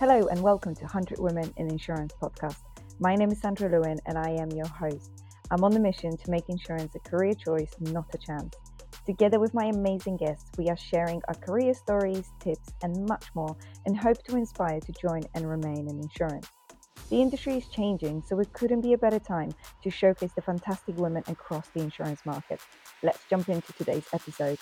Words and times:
Hello, 0.00 0.28
and 0.28 0.40
welcome 0.40 0.74
to 0.74 0.84
100 0.84 1.18
Women 1.18 1.52
in 1.58 1.68
Insurance 1.68 2.14
podcast. 2.22 2.56
My 3.00 3.14
name 3.14 3.30
is 3.32 3.38
Sandra 3.42 3.68
Lewin, 3.68 3.98
and 4.06 4.16
I 4.16 4.30
am 4.30 4.50
your 4.50 4.66
host. 4.66 5.10
I'm 5.50 5.62
on 5.62 5.72
the 5.72 5.78
mission 5.78 6.16
to 6.16 6.30
make 6.30 6.48
insurance 6.48 6.94
a 6.94 7.00
career 7.00 7.34
choice, 7.34 7.74
not 7.80 8.06
a 8.14 8.16
chance. 8.16 8.56
Together 9.04 9.38
with 9.38 9.52
my 9.52 9.66
amazing 9.66 10.16
guests, 10.16 10.50
we 10.56 10.70
are 10.70 10.76
sharing 10.78 11.20
our 11.28 11.34
career 11.34 11.74
stories, 11.74 12.32
tips, 12.38 12.72
and 12.82 13.06
much 13.06 13.26
more, 13.34 13.54
and 13.84 13.94
hope 13.94 14.22
to 14.22 14.38
inspire 14.38 14.80
to 14.80 14.92
join 14.92 15.20
and 15.34 15.46
remain 15.46 15.86
in 15.86 16.00
insurance. 16.00 16.48
The 17.10 17.20
industry 17.20 17.58
is 17.58 17.68
changing, 17.68 18.22
so 18.26 18.40
it 18.40 18.54
couldn't 18.54 18.80
be 18.80 18.94
a 18.94 18.98
better 18.98 19.18
time 19.18 19.52
to 19.82 19.90
showcase 19.90 20.32
the 20.32 20.40
fantastic 20.40 20.96
women 20.96 21.24
across 21.28 21.68
the 21.74 21.80
insurance 21.80 22.24
market. 22.24 22.62
Let's 23.02 23.20
jump 23.28 23.50
into 23.50 23.74
today's 23.74 24.06
episode. 24.14 24.56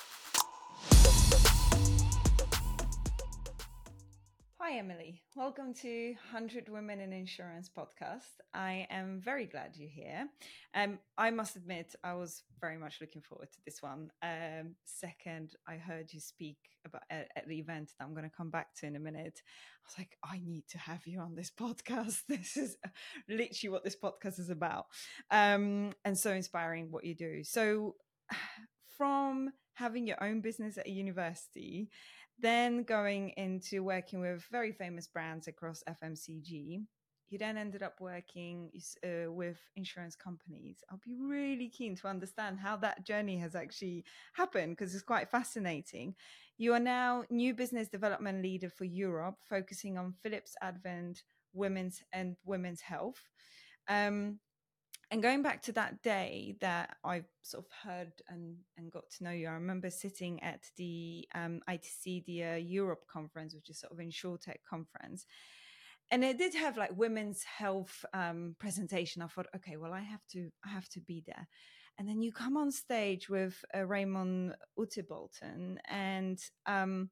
Hi, 4.69 4.77
Emily. 4.77 5.23
Welcome 5.35 5.73
to 5.81 6.09
100 6.31 6.69
Women 6.69 7.01
in 7.01 7.11
Insurance 7.11 7.71
podcast. 7.75 8.43
I 8.53 8.87
am 8.91 9.19
very 9.19 9.47
glad 9.47 9.71
you're 9.77 9.89
here. 9.89 10.29
Um, 10.75 10.99
I 11.17 11.31
must 11.31 11.57
admit, 11.57 11.95
I 12.05 12.13
was 12.13 12.43
very 12.61 12.77
much 12.77 13.01
looking 13.01 13.23
forward 13.23 13.51
to 13.51 13.59
this 13.65 13.81
one. 13.81 14.11
Um, 14.23 14.75
second, 14.85 15.55
I 15.67 15.77
heard 15.77 16.13
you 16.13 16.21
speak 16.21 16.59
about 16.85 17.01
at, 17.09 17.29
at 17.35 17.49
the 17.49 17.59
event 17.59 17.93
that 17.99 18.05
I'm 18.05 18.13
going 18.13 18.29
to 18.29 18.37
come 18.37 18.51
back 18.51 18.75
to 18.75 18.87
in 18.87 18.97
a 18.97 19.01
minute. 19.01 19.41
I 19.41 19.89
was 19.89 19.95
like, 19.97 20.19
I 20.23 20.43
need 20.45 20.65
to 20.69 20.79
have 20.79 21.07
you 21.07 21.21
on 21.21 21.35
this 21.35 21.51
podcast. 21.59 22.25
This 22.29 22.59
is 22.59 22.77
literally 23.27 23.73
what 23.73 23.85
this 23.85 23.97
podcast 23.97 24.39
is 24.39 24.51
about, 24.51 24.85
um, 25.31 25.95
and 26.05 26.19
so 26.19 26.33
inspiring 26.33 26.89
what 26.91 27.05
you 27.05 27.15
do. 27.15 27.43
So, 27.43 27.95
from 28.99 29.51
having 29.79 30.07
your 30.07 30.23
own 30.23 30.41
business 30.41 30.77
at 30.77 30.89
a 30.89 30.91
university 30.91 31.89
then 32.39 32.83
going 32.85 33.31
into 33.31 33.83
working 33.83 34.21
with 34.21 34.45
very 34.51 34.73
famous 34.73 35.07
brands 35.07 35.49
across 35.49 35.83
FMCG. 35.89 36.83
You 37.31 37.39
then 37.39 37.59
ended 37.59 37.83
up 37.83 38.01
working 38.01 38.71
uh, 39.05 39.31
with 39.31 39.59
insurance 39.77 40.17
companies. 40.17 40.83
I'll 40.91 41.01
be 41.05 41.15
really 41.21 41.69
keen 41.69 41.95
to 41.97 42.09
understand 42.09 42.59
how 42.59 42.77
that 42.79 43.05
journey 43.05 43.37
has 43.39 43.55
actually 43.55 44.05
happened 44.33 44.77
because 44.77 44.95
it's 44.95 45.03
quite 45.03 45.31
fascinating. 45.31 46.15
You 46.57 46.73
are 46.73 46.81
now 46.81 47.25
new 47.29 47.53
business 47.53 47.89
development 47.89 48.43
leader 48.43 48.71
for 48.71 48.85
Europe, 48.85 49.37
focusing 49.47 49.99
on 49.99 50.15
Philips 50.23 50.55
Avent 50.63 51.23
women's 51.53 52.03
and 52.13 52.37
women's 52.45 52.81
health. 52.81 53.23
Um, 53.89 54.39
and 55.11 55.23
going 55.23 55.43
back 55.43 55.63
to 55.63 55.73
that 55.73 56.03
day 56.03 56.57
that 56.61 56.97
I 57.03 57.23
sort 57.43 57.65
of 57.65 57.71
heard 57.83 58.13
and, 58.29 58.57
and 58.77 58.93
got 58.93 59.09
to 59.17 59.25
know 59.25 59.31
you, 59.31 59.49
I 59.49 59.53
remember 59.53 59.89
sitting 59.89 60.43
at 60.43 60.65
the 60.77 61.27
um, 61.35 61.61
ITC, 61.69 62.27
the 62.27 62.45
uh, 62.45 62.55
Europe 62.57 63.05
conference, 63.11 63.55
which 63.55 63.71
is 63.71 63.81
sort 63.81 63.93
of 63.93 63.99
InsurTech 63.99 64.59
conference. 64.69 65.25
And 66.11 66.25
it 66.25 66.37
did 66.37 66.55
have 66.55 66.77
like 66.77 66.97
women's 66.97 67.43
health 67.43 68.05
um, 68.13 68.55
presentation. 68.59 69.23
I 69.23 69.29
thought, 69.29 69.47
okay, 69.57 69.77
well, 69.77 69.95
I 69.95 70.01
have 70.01 70.27
to, 70.33 70.51
I 70.65 70.69
have 70.69 70.89
to 70.91 71.01
be 71.01 71.23
there. 71.27 71.49
And 71.99 72.09
then 72.09 72.23
you 72.23 72.31
come 72.31 72.57
on 72.57 72.71
stage 72.71 73.29
with 73.29 73.65
uh, 73.75 73.85
Raymond 73.85 74.55
Uttebolten, 74.79 75.79
and 75.89 76.39
um, 76.67 77.11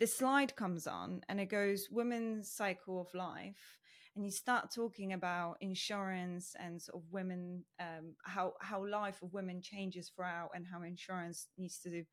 the 0.00 0.08
slide 0.08 0.56
comes 0.56 0.88
on, 0.88 1.20
and 1.28 1.40
it 1.40 1.46
goes 1.46 1.86
"Women's 1.88 2.50
Cycle 2.50 3.00
of 3.00 3.14
Life," 3.14 3.78
and 4.16 4.24
you 4.24 4.30
start 4.30 4.72
talking 4.74 5.12
about 5.12 5.56
insurance 5.60 6.54
and 6.58 6.80
sort 6.80 7.02
of 7.02 7.12
women 7.12 7.64
um, 7.80 8.14
how 8.24 8.54
how 8.60 8.86
life 8.86 9.22
of 9.22 9.32
women 9.32 9.60
changes 9.62 10.10
throughout 10.14 10.50
and 10.54 10.66
how 10.66 10.82
insurance 10.82 11.48
needs 11.56 11.78
to 11.80 12.04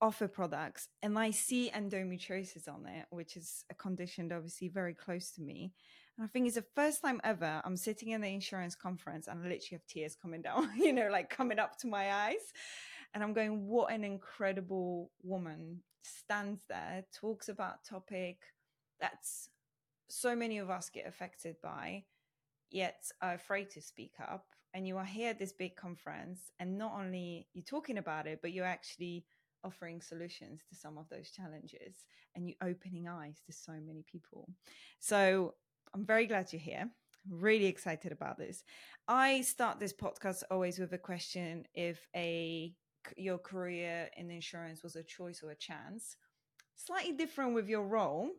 offer 0.00 0.26
products. 0.26 0.88
And 1.02 1.18
i 1.18 1.30
see 1.30 1.70
endometriosis 1.74 2.68
on 2.68 2.86
it 2.86 3.06
which 3.10 3.36
is 3.36 3.64
a 3.70 3.74
condition 3.74 4.32
obviously 4.32 4.68
very 4.68 4.94
close 4.94 5.30
to 5.32 5.42
me. 5.42 5.72
And 6.18 6.24
i 6.24 6.28
think 6.28 6.46
it's 6.46 6.56
the 6.56 6.64
first 6.74 7.02
time 7.02 7.20
ever 7.24 7.62
i'm 7.64 7.76
sitting 7.76 8.10
in 8.10 8.20
the 8.20 8.28
insurance 8.28 8.74
conference 8.74 9.28
and 9.28 9.38
i 9.38 9.42
literally 9.42 9.68
have 9.72 9.86
tears 9.86 10.16
coming 10.20 10.42
down 10.48 10.70
you 10.76 10.92
know 10.92 11.08
like 11.10 11.30
coming 11.30 11.58
up 11.58 11.78
to 11.78 11.86
my 11.86 12.12
eyes. 12.12 12.52
And 13.14 13.22
i'm 13.22 13.34
going 13.34 13.66
what 13.68 13.92
an 13.92 14.04
incredible 14.04 15.10
woman 15.22 15.82
stands 16.02 16.62
there 16.68 17.04
talks 17.14 17.48
about 17.48 17.84
topic 17.84 18.38
that's 19.00 19.48
so 20.12 20.36
many 20.36 20.58
of 20.58 20.68
us 20.68 20.90
get 20.90 21.06
affected 21.06 21.56
by, 21.62 22.04
yet 22.70 23.02
are 23.22 23.32
afraid 23.34 23.70
to 23.70 23.80
speak 23.80 24.12
up. 24.20 24.44
And 24.74 24.86
you 24.86 24.98
are 24.98 25.04
here 25.04 25.30
at 25.30 25.38
this 25.38 25.52
big 25.52 25.74
conference, 25.74 26.50
and 26.58 26.76
not 26.76 26.92
only 26.98 27.46
you're 27.54 27.64
talking 27.64 27.98
about 27.98 28.26
it, 28.26 28.40
but 28.42 28.52
you're 28.52 28.64
actually 28.64 29.24
offering 29.64 30.00
solutions 30.00 30.62
to 30.68 30.74
some 30.74 30.98
of 30.98 31.08
those 31.08 31.30
challenges 31.30 32.04
and 32.34 32.48
you're 32.48 32.68
opening 32.68 33.06
eyes 33.06 33.40
to 33.46 33.52
so 33.52 33.72
many 33.72 34.04
people. 34.10 34.48
So 34.98 35.54
I'm 35.94 36.04
very 36.04 36.26
glad 36.26 36.52
you're 36.52 36.60
here. 36.60 36.90
Really 37.30 37.66
excited 37.66 38.10
about 38.10 38.38
this. 38.38 38.64
I 39.06 39.42
start 39.42 39.78
this 39.78 39.92
podcast 39.92 40.42
always 40.50 40.78
with 40.78 40.92
a 40.92 40.98
question 40.98 41.64
if 41.74 42.08
a 42.16 42.74
your 43.16 43.38
career 43.38 44.08
in 44.16 44.30
insurance 44.30 44.82
was 44.82 44.96
a 44.96 45.02
choice 45.02 45.42
or 45.42 45.50
a 45.50 45.56
chance. 45.56 46.16
Slightly 46.74 47.12
different 47.12 47.54
with 47.54 47.68
your 47.68 47.86
role 47.86 48.30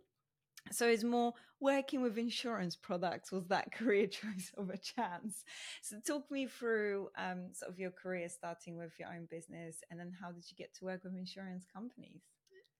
so 0.71 0.87
it's 0.87 1.03
more 1.03 1.33
working 1.59 2.01
with 2.01 2.17
insurance 2.17 2.75
products 2.75 3.31
was 3.31 3.47
that 3.47 3.71
career 3.77 4.07
choice 4.07 4.51
of 4.57 4.69
a 4.69 4.77
chance 4.77 5.43
so 5.81 5.97
talk 6.05 6.29
me 6.31 6.45
through 6.45 7.09
um, 7.17 7.47
sort 7.53 7.71
of 7.71 7.79
your 7.79 7.91
career 7.91 8.29
starting 8.29 8.77
with 8.77 8.91
your 8.99 9.09
own 9.09 9.27
business 9.29 9.77
and 9.89 9.99
then 9.99 10.11
how 10.21 10.31
did 10.31 10.43
you 10.49 10.55
get 10.57 10.73
to 10.73 10.85
work 10.85 11.03
with 11.03 11.15
insurance 11.15 11.65
companies 11.73 12.21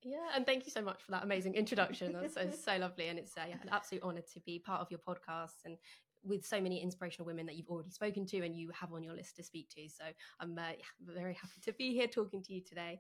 yeah, 0.06 0.36
and 0.36 0.46
thank 0.46 0.66
you 0.66 0.72
so 0.72 0.82
much 0.82 1.02
for 1.02 1.12
that 1.12 1.24
amazing 1.24 1.56
introduction. 1.56 2.14
That's, 2.14 2.36
so 2.66 2.78
lovely, 2.78 3.08
and 3.08 3.18
it's 3.18 3.38
uh, 3.38 3.46
yeah, 3.48 3.56
an 3.62 3.70
absolute 3.72 4.04
honour 4.04 4.24
to 4.34 4.40
be 4.42 4.60
part 4.60 4.82
of 4.82 4.92
your 4.92 5.00
podcast 5.00 5.64
and 5.66 5.78
with 6.24 6.46
so 6.46 6.62
many 6.62 6.82
inspirational 6.82 7.26
women 7.26 7.46
that 7.46 7.56
you've 7.56 7.70
already 7.70 7.92
spoken 7.92 8.26
to 8.28 8.46
and 8.46 8.56
you 8.56 8.72
have 8.80 8.94
on 8.94 9.04
your 9.04 9.14
list 9.14 9.36
to 9.38 9.44
speak 9.44 9.70
to. 9.70 9.90
So 9.90 10.06
I'm 10.40 10.58
uh, 10.58 10.74
very 11.06 11.34
happy 11.34 11.62
to 11.64 11.74
be 11.74 11.94
here 11.94 12.08
talking 12.08 12.42
to 12.44 12.54
you 12.54 12.62
today. 12.62 13.00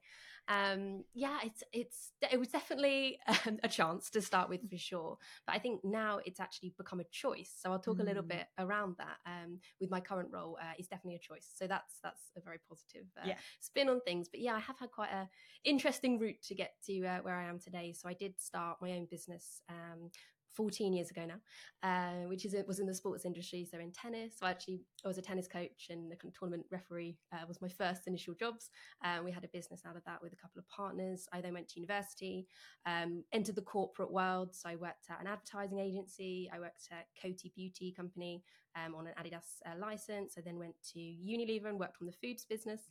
Um, 0.49 1.05
yeah, 1.13 1.37
it's 1.43 1.63
it's 1.71 2.11
it 2.29 2.37
was 2.37 2.49
definitely 2.49 3.17
um, 3.27 3.59
a 3.63 3.69
chance 3.69 4.09
to 4.09 4.21
start 4.21 4.49
with 4.49 4.69
for 4.69 4.77
sure, 4.77 5.17
but 5.47 5.55
I 5.55 5.59
think 5.59 5.81
now 5.85 6.19
it's 6.25 6.41
actually 6.41 6.73
become 6.77 6.99
a 6.99 7.05
choice. 7.05 7.51
So 7.57 7.71
I'll 7.71 7.79
talk 7.79 7.97
mm. 7.97 8.01
a 8.01 8.03
little 8.03 8.23
mm. 8.23 8.29
bit 8.29 8.47
around 8.59 8.95
that. 8.97 9.17
Um, 9.25 9.59
with 9.79 9.89
my 9.89 10.01
current 10.01 10.29
role, 10.31 10.57
uh, 10.61 10.73
it's 10.77 10.89
definitely 10.89 11.15
a 11.15 11.19
choice. 11.19 11.49
So 11.53 11.65
that's 11.65 11.99
that's 12.03 12.31
a 12.35 12.41
very 12.41 12.59
positive 12.67 13.05
uh, 13.17 13.27
yeah. 13.27 13.35
spin 13.61 13.87
on 13.87 14.01
things. 14.01 14.27
But 14.27 14.41
yeah, 14.41 14.55
I 14.55 14.59
have 14.59 14.77
had 14.79 14.91
quite 14.91 15.11
a 15.11 15.29
interesting 15.63 16.19
route 16.19 16.41
to 16.43 16.55
get 16.55 16.73
to 16.87 17.05
uh, 17.05 17.17
where 17.21 17.35
I 17.35 17.47
am 17.47 17.59
today. 17.59 17.93
So 17.93 18.09
I 18.09 18.13
did 18.13 18.39
start 18.39 18.79
my 18.81 18.91
own 18.91 19.07
business 19.09 19.61
um, 19.69 20.09
14 20.55 20.93
years 20.93 21.09
ago 21.09 21.25
now, 21.25 21.87
uh, 21.87 22.27
which 22.27 22.45
is 22.45 22.55
was 22.67 22.79
in 22.79 22.87
the 22.87 22.93
sports 22.93 23.25
industry. 23.25 23.67
So 23.69 23.79
in 23.79 23.91
tennis, 23.91 24.35
so 24.39 24.45
actually 24.45 24.81
I 25.03 25.07
was 25.07 25.17
a 25.17 25.21
tennis 25.21 25.47
coach 25.47 25.87
and 25.89 26.11
a 26.11 26.15
tournament 26.37 26.65
referee 26.71 27.17
uh, 27.33 27.45
was 27.47 27.61
my 27.61 27.67
first 27.67 28.07
initial 28.07 28.33
jobs. 28.33 28.69
Uh, 29.03 29.19
we 29.23 29.31
had 29.31 29.43
a 29.43 29.49
business 29.49 29.81
out 29.87 29.95
of 29.95 30.03
that 30.05 30.21
with 30.21 30.33
a 30.33 30.37
couple 30.37 30.59
of 30.59 30.67
partners. 30.69 31.27
I 31.33 31.41
then 31.41 31.53
went 31.53 31.67
to 31.69 31.79
university, 31.79 32.47
um, 32.85 33.23
entered 33.33 33.55
the 33.55 33.61
corporate 33.61 34.11
world. 34.11 34.55
So 34.55 34.69
I 34.69 34.75
worked 34.75 35.07
at 35.09 35.21
an 35.21 35.27
advertising 35.27 35.79
agency. 35.79 36.49
I 36.53 36.59
worked 36.59 36.89
at 36.91 37.07
Coty 37.21 37.53
Beauty 37.53 37.91
Company 37.91 38.43
um, 38.75 38.95
on 38.95 39.07
an 39.07 39.13
Adidas 39.19 39.61
uh, 39.65 39.77
license. 39.79 40.35
I 40.37 40.41
then 40.41 40.59
went 40.59 40.75
to 40.93 40.99
Unilever 40.99 41.67
and 41.67 41.79
worked 41.79 41.97
on 42.01 42.07
the 42.07 42.13
foods 42.13 42.45
business. 42.45 42.81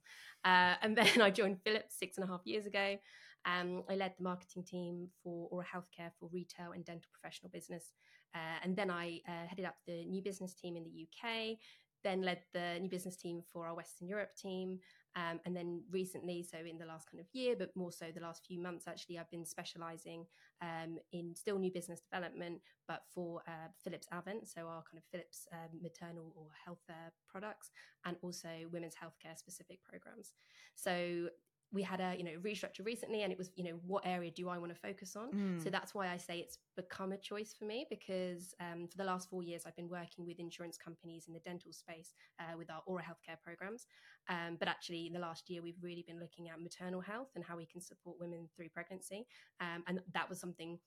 Uh, 0.44 0.74
and 0.82 0.96
then 0.96 1.20
I 1.20 1.30
joined 1.30 1.60
Philips 1.62 1.96
six 1.98 2.18
and 2.18 2.24
a 2.24 2.28
half 2.28 2.40
years 2.44 2.66
ago. 2.66 2.96
Um, 3.44 3.82
I 3.88 3.96
led 3.96 4.14
the 4.16 4.24
marketing 4.24 4.64
team 4.64 5.08
for 5.22 5.48
oral 5.50 5.66
healthcare 5.66 6.10
for 6.18 6.28
retail 6.32 6.72
and 6.72 6.84
dental 6.84 7.10
professional 7.12 7.50
business. 7.50 7.92
Uh, 8.34 8.58
and 8.62 8.76
then 8.76 8.90
I 8.90 9.20
uh, 9.28 9.46
headed 9.48 9.64
up 9.64 9.76
the 9.86 10.04
new 10.06 10.22
business 10.22 10.54
team 10.54 10.76
in 10.76 10.84
the 10.84 11.06
UK, 11.06 11.58
then 12.02 12.22
led 12.22 12.40
the 12.52 12.78
new 12.80 12.88
business 12.88 13.16
team 13.16 13.42
for 13.52 13.66
our 13.66 13.74
Western 13.74 14.08
Europe 14.08 14.34
team. 14.36 14.78
Um, 15.14 15.40
and 15.44 15.54
then 15.54 15.82
recently, 15.90 16.42
so 16.42 16.56
in 16.58 16.78
the 16.78 16.86
last 16.86 17.10
kind 17.10 17.20
of 17.20 17.26
year, 17.34 17.54
but 17.58 17.76
more 17.76 17.92
so 17.92 18.06
the 18.14 18.22
last 18.22 18.46
few 18.46 18.58
months, 18.58 18.86
actually, 18.88 19.18
I've 19.18 19.30
been 19.30 19.44
specializing 19.44 20.24
um, 20.62 20.98
in 21.12 21.34
still 21.34 21.58
new 21.58 21.70
business 21.70 22.00
development, 22.00 22.60
but 22.88 23.02
for 23.14 23.42
uh, 23.46 23.68
Philips 23.84 24.06
Avent, 24.12 24.48
so 24.48 24.62
our 24.62 24.82
kind 24.90 24.96
of 24.96 25.04
Philips 25.10 25.46
um, 25.52 25.80
maternal 25.82 26.32
or 26.34 26.46
health 26.64 26.82
uh, 26.88 27.10
products, 27.28 27.70
and 28.06 28.16
also 28.22 28.48
women's 28.72 28.94
healthcare 28.94 29.36
specific 29.36 29.80
programs. 29.84 30.32
So 30.74 31.28
we 31.72 31.82
had 31.82 32.00
a 32.00 32.14
you 32.16 32.24
know 32.24 32.32
restructure 32.42 32.84
recently 32.84 33.22
and 33.22 33.32
it 33.32 33.38
was 33.38 33.50
you 33.56 33.64
know 33.64 33.78
what 33.86 34.02
area 34.06 34.30
do 34.30 34.48
i 34.48 34.58
want 34.58 34.72
to 34.72 34.78
focus 34.78 35.16
on 35.16 35.30
mm. 35.32 35.62
so 35.62 35.70
that's 35.70 35.94
why 35.94 36.08
i 36.08 36.16
say 36.16 36.38
it's 36.38 36.58
become 36.76 37.12
a 37.12 37.16
choice 37.16 37.54
for 37.58 37.64
me 37.64 37.86
because 37.90 38.54
um, 38.60 38.86
for 38.86 38.96
the 38.96 39.04
last 39.04 39.28
four 39.28 39.42
years 39.42 39.62
i've 39.66 39.76
been 39.76 39.88
working 39.88 40.26
with 40.26 40.38
insurance 40.38 40.76
companies 40.76 41.24
in 41.26 41.34
the 41.34 41.40
dental 41.40 41.72
space 41.72 42.14
uh, 42.40 42.56
with 42.56 42.70
our 42.70 42.82
oral 42.86 43.04
healthcare 43.04 43.40
programs 43.42 43.86
um, 44.28 44.56
but 44.58 44.68
actually 44.68 45.06
in 45.06 45.12
the 45.12 45.18
last 45.18 45.48
year 45.50 45.62
we've 45.62 45.82
really 45.82 46.04
been 46.06 46.20
looking 46.20 46.48
at 46.48 46.60
maternal 46.60 47.00
health 47.00 47.28
and 47.34 47.44
how 47.44 47.56
we 47.56 47.66
can 47.66 47.80
support 47.80 48.16
women 48.20 48.48
through 48.54 48.68
pregnancy 48.68 49.26
um, 49.60 49.82
and 49.86 50.00
that 50.12 50.28
was 50.28 50.38
something 50.38 50.78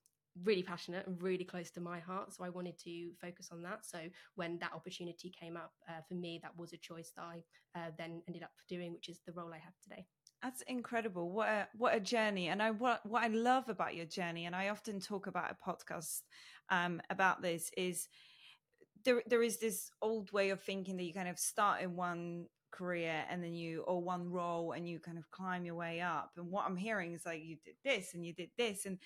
really 0.44 0.64
passionate 0.64 1.08
and 1.08 1.22
really 1.22 1.46
close 1.46 1.72
to 1.72 1.80
my 1.80 2.00
heart. 2.00 2.34
So 2.34 2.44
I 2.44 2.50
wanted 2.50 2.78
to 2.80 3.12
focus 3.22 3.50
on 3.52 3.62
that. 3.64 3.86
So 3.86 4.00
when 4.36 4.60
that 4.60 4.74
opportunity 4.74 5.32
came 5.40 5.56
up 5.56 5.72
uh, 5.88 6.02
for 6.08 6.16
me, 6.16 6.40
that 6.44 6.52
was 6.58 6.74
a 6.74 6.78
choice 6.78 7.12
that 7.16 7.24
I 7.24 7.44
uh, 7.80 7.92
then 7.98 8.22
ended 8.28 8.44
up 8.44 8.52
doing, 8.68 8.94
which 8.94 9.10
is 9.10 9.22
the 9.26 9.34
role 9.34 9.54
I 9.54 9.60
have 9.60 9.74
today. 9.82 10.06
That's 10.44 10.62
incredible. 10.64 11.32
What 11.32 11.50
a 11.50 11.68
what 11.76 11.96
a 11.96 12.00
journey. 12.00 12.50
And 12.50 12.62
I 12.62 12.72
what 12.72 13.06
what 13.06 13.24
I 13.24 13.28
love 13.28 13.68
about 13.70 13.96
your 13.96 14.06
journey, 14.06 14.46
and 14.46 14.56
I 14.56 14.70
often 14.70 15.00
talk 15.00 15.28
about 15.28 15.52
a 15.52 15.70
podcast 15.70 16.22
um, 16.70 17.02
about 17.10 17.42
this, 17.42 17.72
is 17.78 18.08
there 19.04 19.22
there 19.28 19.44
is 19.44 19.58
this 19.60 19.92
old 20.02 20.32
way 20.32 20.50
of 20.50 20.62
thinking 20.62 20.98
that 20.98 21.04
you 21.04 21.14
kind 21.14 21.30
of 21.30 21.40
start 21.40 21.82
in 21.82 21.96
one 21.96 22.46
career 22.72 23.24
and 23.30 23.44
then 23.44 23.54
you 23.54 23.82
or 23.84 24.02
one 24.02 24.30
role 24.30 24.74
and 24.74 24.88
you 24.88 25.00
kind 25.00 25.18
of 25.18 25.30
climb 25.32 25.66
your 25.66 25.76
way 25.76 26.02
up. 26.02 26.32
And 26.38 26.52
what 26.52 26.66
I'm 26.66 26.76
hearing 26.78 27.14
is 27.14 27.26
like 27.26 27.44
you 27.44 27.58
did 27.64 27.76
this 27.84 28.14
and 28.14 28.26
you 28.26 28.34
did 28.34 28.50
this 28.58 28.86
and 28.86 28.98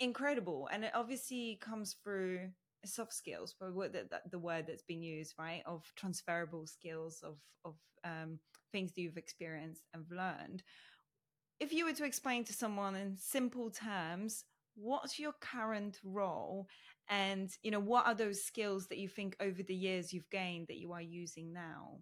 incredible. 0.00 0.68
And 0.72 0.84
it 0.84 0.92
obviously 0.94 1.58
comes 1.60 1.96
through 2.02 2.50
soft 2.84 3.12
skills, 3.14 3.54
but 3.58 3.74
the, 3.92 4.06
the 4.30 4.38
word 4.38 4.66
that's 4.68 4.82
been 4.82 5.02
used, 5.02 5.34
right, 5.38 5.62
of 5.66 5.84
transferable 5.96 6.66
skills 6.66 7.20
of 7.24 7.36
of 7.64 7.74
um, 8.04 8.38
things 8.72 8.92
that 8.92 9.00
you've 9.00 9.16
experienced 9.16 9.82
and 9.94 10.04
learned. 10.10 10.62
If 11.58 11.72
you 11.72 11.86
were 11.86 11.94
to 11.94 12.04
explain 12.04 12.44
to 12.44 12.52
someone 12.52 12.96
in 12.96 13.16
simple 13.16 13.70
terms, 13.70 14.44
what's 14.76 15.18
your 15.18 15.32
current 15.40 15.98
role 16.04 16.68
and 17.08 17.50
you 17.62 17.70
know 17.70 17.80
what 17.80 18.06
are 18.06 18.14
those 18.14 18.44
skills 18.44 18.88
that 18.88 18.98
you 18.98 19.08
think 19.08 19.34
over 19.40 19.62
the 19.62 19.74
years 19.74 20.12
you've 20.12 20.28
gained 20.30 20.66
that 20.68 20.76
you 20.76 20.92
are 20.92 21.00
using 21.00 21.52
now 21.52 21.98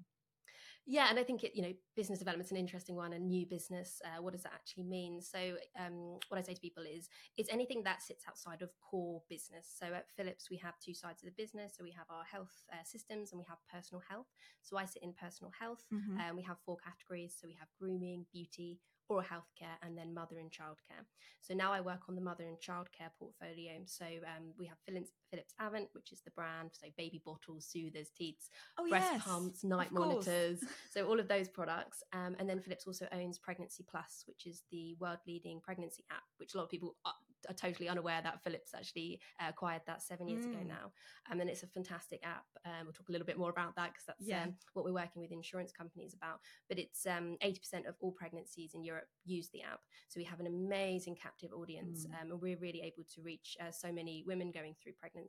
yeah, 0.86 1.06
and 1.08 1.18
I 1.18 1.22
think 1.24 1.44
it, 1.44 1.52
you 1.54 1.62
know, 1.62 1.72
business 1.96 2.18
development's 2.18 2.50
an 2.50 2.58
interesting 2.58 2.94
one, 2.94 3.12
and 3.14 3.26
new 3.26 3.46
business. 3.46 4.02
Uh, 4.04 4.20
what 4.22 4.32
does 4.32 4.42
that 4.42 4.52
actually 4.54 4.84
mean? 4.84 5.20
So, 5.22 5.56
um, 5.78 6.18
what 6.28 6.38
I 6.38 6.42
say 6.42 6.54
to 6.54 6.60
people 6.60 6.84
is, 6.84 7.08
it's 7.38 7.50
anything 7.50 7.82
that 7.84 8.02
sits 8.02 8.24
outside 8.28 8.60
of 8.60 8.70
core 8.78 9.22
business. 9.28 9.72
So, 9.78 9.86
at 9.86 10.10
Philips, 10.16 10.50
we 10.50 10.58
have 10.58 10.74
two 10.80 10.94
sides 10.94 11.22
of 11.22 11.26
the 11.26 11.42
business. 11.42 11.74
So, 11.78 11.84
we 11.84 11.92
have 11.92 12.06
our 12.10 12.24
health 12.24 12.64
uh, 12.72 12.84
systems, 12.84 13.32
and 13.32 13.38
we 13.38 13.46
have 13.48 13.58
personal 13.72 14.02
health. 14.08 14.26
So, 14.62 14.76
I 14.76 14.84
sit 14.84 15.02
in 15.02 15.14
personal 15.14 15.52
health, 15.58 15.84
mm-hmm. 15.92 16.20
and 16.20 16.30
um, 16.30 16.36
we 16.36 16.42
have 16.42 16.58
four 16.66 16.76
categories. 16.76 17.34
So, 17.40 17.48
we 17.48 17.56
have 17.58 17.68
grooming, 17.80 18.26
beauty, 18.30 18.78
oral 19.08 19.24
healthcare, 19.24 19.76
and 19.82 19.96
then 19.96 20.14
mother 20.14 20.38
and 20.38 20.50
childcare. 20.50 21.04
So 21.40 21.54
now 21.54 21.72
I 21.72 21.80
work 21.80 22.00
on 22.08 22.14
the 22.14 22.20
mother 22.20 22.44
and 22.44 22.56
childcare 22.58 23.12
portfolio. 23.18 23.82
So 23.86 24.04
um, 24.04 24.52
we 24.58 24.66
have 24.66 24.78
Philips, 24.86 25.10
Philips 25.34 25.54
Avent, 25.60 25.88
which 25.92 26.12
is 26.12 26.20
the 26.20 26.30
brand, 26.30 26.70
so 26.72 26.86
baby 26.96 27.20
bottles, 27.24 27.66
soothers, 27.66 28.10
teats, 28.16 28.50
oh, 28.78 28.88
breast 28.88 29.08
yes, 29.12 29.22
pumps, 29.24 29.64
night 29.64 29.90
monitors. 29.90 30.60
so 30.92 31.06
all 31.08 31.18
of 31.18 31.26
those 31.26 31.48
products. 31.48 32.04
Um, 32.12 32.36
and 32.38 32.48
then 32.48 32.60
Philips 32.60 32.86
also 32.86 33.08
owns 33.12 33.38
Pregnancy 33.38 33.84
Plus, 33.90 34.22
which 34.26 34.46
is 34.46 34.62
the 34.70 34.94
world 35.00 35.18
leading 35.26 35.60
pregnancy 35.60 36.04
app, 36.12 36.22
which 36.36 36.54
a 36.54 36.58
lot 36.58 36.64
of 36.64 36.70
people 36.70 36.94
are, 37.04 37.14
are 37.48 37.54
totally 37.54 37.88
unaware 37.88 38.20
that 38.22 38.44
Philips 38.44 38.74
actually 38.76 39.20
uh, 39.40 39.46
acquired 39.48 39.82
that 39.88 40.02
seven 40.02 40.28
years 40.28 40.44
mm. 40.46 40.52
ago 40.52 40.60
now. 40.66 40.92
Um, 41.30 41.40
and 41.40 41.50
it's 41.50 41.64
a 41.64 41.66
fantastic 41.66 42.20
app. 42.22 42.44
Um, 42.64 42.84
we'll 42.84 42.92
talk 42.92 43.08
a 43.08 43.12
little 43.12 43.26
bit 43.26 43.38
more 43.38 43.50
about 43.50 43.74
that 43.74 43.92
because 43.92 44.04
that's 44.06 44.26
yeah. 44.26 44.44
um, 44.44 44.54
what 44.74 44.84
we're 44.84 44.92
working 44.92 45.20
with 45.20 45.32
insurance 45.32 45.72
companies 45.72 46.14
about. 46.14 46.38
But 46.68 46.78
it's 46.78 47.06
um, 47.06 47.36
80% 47.44 47.88
of 47.88 47.96
all 48.00 48.12
pregnancies 48.12 48.74
in 48.74 48.84
Europe 48.84 49.08
use 49.24 49.48
the 49.52 49.62
app. 49.62 49.80
So 50.08 50.20
we 50.20 50.24
have 50.24 50.38
an 50.38 50.46
amazing 50.46 51.16
captive 51.20 51.50
audience 51.52 52.06
mm. 52.06 52.22
um, 52.22 52.30
and 52.30 52.40
we're 52.40 52.58
really 52.58 52.82
able 52.82 53.04
to 53.14 53.22
reach 53.22 53.56
uh, 53.60 53.72
so 53.72 53.90
many 53.90 54.22
women 54.26 54.52
going 54.52 54.76
through 54.80 54.92
pregnancy. 54.92 55.23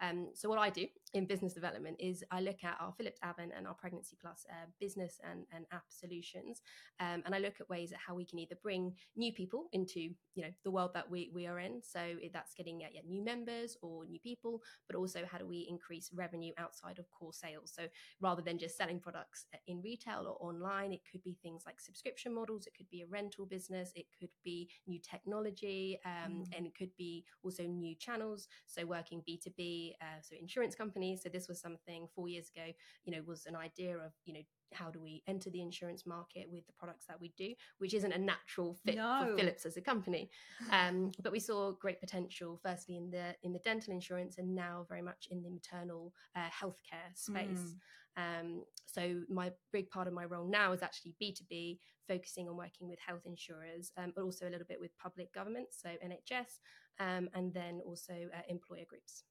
Um, 0.00 0.28
so 0.34 0.48
what 0.48 0.58
I 0.58 0.70
do 0.70 0.86
in 1.14 1.26
business 1.26 1.54
development 1.54 1.96
is 1.98 2.22
I 2.30 2.40
look 2.40 2.64
at 2.64 2.76
our 2.80 2.92
Philips 2.92 3.18
Avent 3.24 3.56
and 3.56 3.66
our 3.66 3.74
Pregnancy 3.74 4.16
Plus 4.20 4.44
uh, 4.50 4.66
business 4.80 5.20
and, 5.28 5.44
and 5.54 5.66
app 5.72 5.84
solutions. 5.88 6.62
and 7.00 7.34
I 7.34 7.38
look 7.38 7.54
at 7.60 7.68
ways 7.68 7.92
at 7.92 7.98
how 8.06 8.14
we 8.14 8.24
can 8.24 8.38
either 8.38 8.56
bring 8.62 8.94
new 9.16 9.32
people 9.32 9.66
into, 9.72 10.00
you 10.00 10.42
know, 10.42 10.50
the 10.64 10.70
world 10.70 10.90
that 10.94 11.10
we, 11.10 11.30
we 11.34 11.46
are 11.46 11.58
in. 11.58 11.80
So 11.82 12.16
that's 12.32 12.54
getting 12.54 12.80
yeah, 12.80 12.88
new 13.06 13.24
members 13.24 13.76
or 13.82 14.04
new 14.04 14.20
people, 14.20 14.62
but 14.86 14.96
also 14.96 15.20
how 15.30 15.38
do 15.38 15.46
we 15.46 15.66
increase 15.68 16.10
revenue 16.12 16.52
outside 16.58 16.98
of 16.98 17.10
core 17.10 17.32
sales? 17.32 17.72
So 17.74 17.86
rather 18.20 18.42
than 18.42 18.58
just 18.58 18.76
selling 18.76 19.00
products 19.00 19.46
uh, 19.54 19.58
in 19.66 19.82
retail 19.82 20.26
or 20.26 20.46
online, 20.46 20.92
it 20.92 21.00
could 21.10 21.22
be 21.22 21.36
things 21.42 21.62
like 21.66 21.80
subscription 21.80 22.34
models, 22.34 22.66
it 22.66 22.74
could 22.76 22.90
be 22.90 23.02
a 23.02 23.06
rental 23.06 23.46
business, 23.46 23.92
it 23.94 24.06
could 24.18 24.30
be 24.44 24.68
new 24.86 25.00
technology, 25.00 25.98
um, 26.04 26.32
mm. 26.32 26.56
and 26.56 26.66
it 26.66 26.74
could 26.76 26.94
be 26.96 27.24
also 27.42 27.64
new 27.64 27.94
channels. 27.94 28.48
So 28.66 28.84
working 28.84 29.15
B2B, 29.22 29.94
uh, 30.00 30.20
so 30.22 30.36
insurance 30.40 30.74
companies. 30.74 31.22
So 31.22 31.28
this 31.28 31.48
was 31.48 31.60
something 31.60 32.08
four 32.14 32.28
years 32.28 32.50
ago, 32.54 32.66
you 33.04 33.14
know, 33.14 33.22
was 33.26 33.46
an 33.46 33.56
idea 33.56 33.96
of, 33.96 34.12
you 34.24 34.34
know, 34.34 34.40
how 34.72 34.90
do 34.90 35.00
we 35.00 35.22
enter 35.26 35.48
the 35.50 35.62
insurance 35.62 36.06
market 36.06 36.46
with 36.50 36.66
the 36.66 36.72
products 36.72 37.06
that 37.06 37.20
we 37.20 37.32
do, 37.36 37.54
which 37.78 37.94
isn't 37.94 38.12
a 38.12 38.18
natural 38.18 38.76
fit 38.84 38.96
no. 38.96 39.24
for 39.24 39.36
Philips 39.36 39.64
as 39.64 39.76
a 39.76 39.80
company. 39.80 40.28
Um, 40.72 41.12
but 41.22 41.32
we 41.32 41.38
saw 41.38 41.72
great 41.72 42.00
potential, 42.00 42.58
firstly 42.62 42.96
in 42.96 43.10
the 43.10 43.34
in 43.42 43.52
the 43.52 43.60
dental 43.60 43.92
insurance, 43.92 44.38
and 44.38 44.54
now 44.54 44.86
very 44.88 45.02
much 45.02 45.28
in 45.30 45.42
the 45.42 45.50
maternal 45.50 46.12
uh, 46.34 46.48
healthcare 46.48 47.14
space. 47.14 47.76
Um, 48.16 48.64
so 48.86 49.20
my 49.28 49.52
big 49.72 49.90
part 49.90 50.08
of 50.08 50.14
my 50.14 50.24
role 50.24 50.48
now 50.48 50.72
is 50.72 50.82
actually 50.82 51.14
B 51.18 51.34
two 51.36 51.44
B, 51.48 51.78
focusing 52.08 52.48
on 52.48 52.56
working 52.56 52.88
with 52.88 52.98
health 52.98 53.22
insurers, 53.26 53.92
um, 53.96 54.12
but 54.14 54.22
also 54.22 54.48
a 54.48 54.50
little 54.50 54.66
bit 54.68 54.80
with 54.80 54.96
public 54.98 55.32
government, 55.34 55.68
so 55.70 55.88
NHS, 55.88 56.58
um, 56.98 57.28
and 57.34 57.52
then 57.52 57.80
also 57.84 58.12
uh, 58.12 58.40
employer 58.48 58.84
groups. 58.88 59.24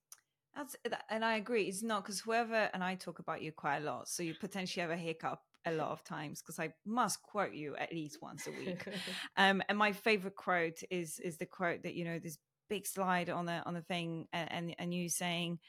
That's 0.56 0.76
and 1.10 1.26
I 1.26 1.36
agree. 1.36 1.64
It's 1.64 1.84
not 1.84 2.04
because 2.04 2.20
whoever 2.22 2.70
and 2.74 2.84
I 2.84 2.96
talk 2.96 3.20
about 3.20 3.42
you 3.42 3.52
quite 3.52 3.78
a 3.78 3.86
lot, 3.86 4.08
so 4.08 4.24
you 4.24 4.34
potentially 4.40 4.82
have 4.82 4.92
a 4.92 4.98
hiccup 4.98 5.42
a 5.66 5.72
lot 5.72 5.90
of 5.90 6.04
times 6.04 6.42
because 6.42 6.60
I 6.60 6.74
must 6.86 7.22
quote 7.24 7.54
you 7.54 7.76
at 7.76 7.92
least 7.92 8.20
once 8.22 8.48
a 8.48 8.52
week. 8.52 8.88
um, 9.38 9.62
and 9.68 9.78
my 9.78 9.92
favorite 9.92 10.36
quote 10.36 10.82
is 10.90 11.20
is 11.20 11.38
the 11.38 11.46
quote 11.46 11.84
that 11.84 11.96
you 11.96 12.06
know 12.06 12.20
this 12.20 12.38
big 12.70 12.88
slide 12.88 13.30
on 13.30 13.46
the 13.46 13.64
on 13.66 13.74
the 13.74 13.82
thing, 13.82 14.28
and 14.32 14.52
and, 14.52 14.76
and 14.80 14.94
you 14.94 15.10
saying 15.10 15.60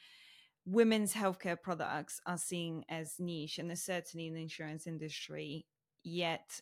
women's 0.66 1.14
healthcare 1.14 1.60
products 1.60 2.20
are 2.26 2.38
seen 2.38 2.84
as 2.88 3.14
niche, 3.18 3.58
and 3.58 3.70
there's 3.70 3.82
certainly 3.82 4.26
in 4.26 4.34
the 4.34 4.42
insurance 4.42 4.86
industry. 4.86 5.64
Yet 6.02 6.60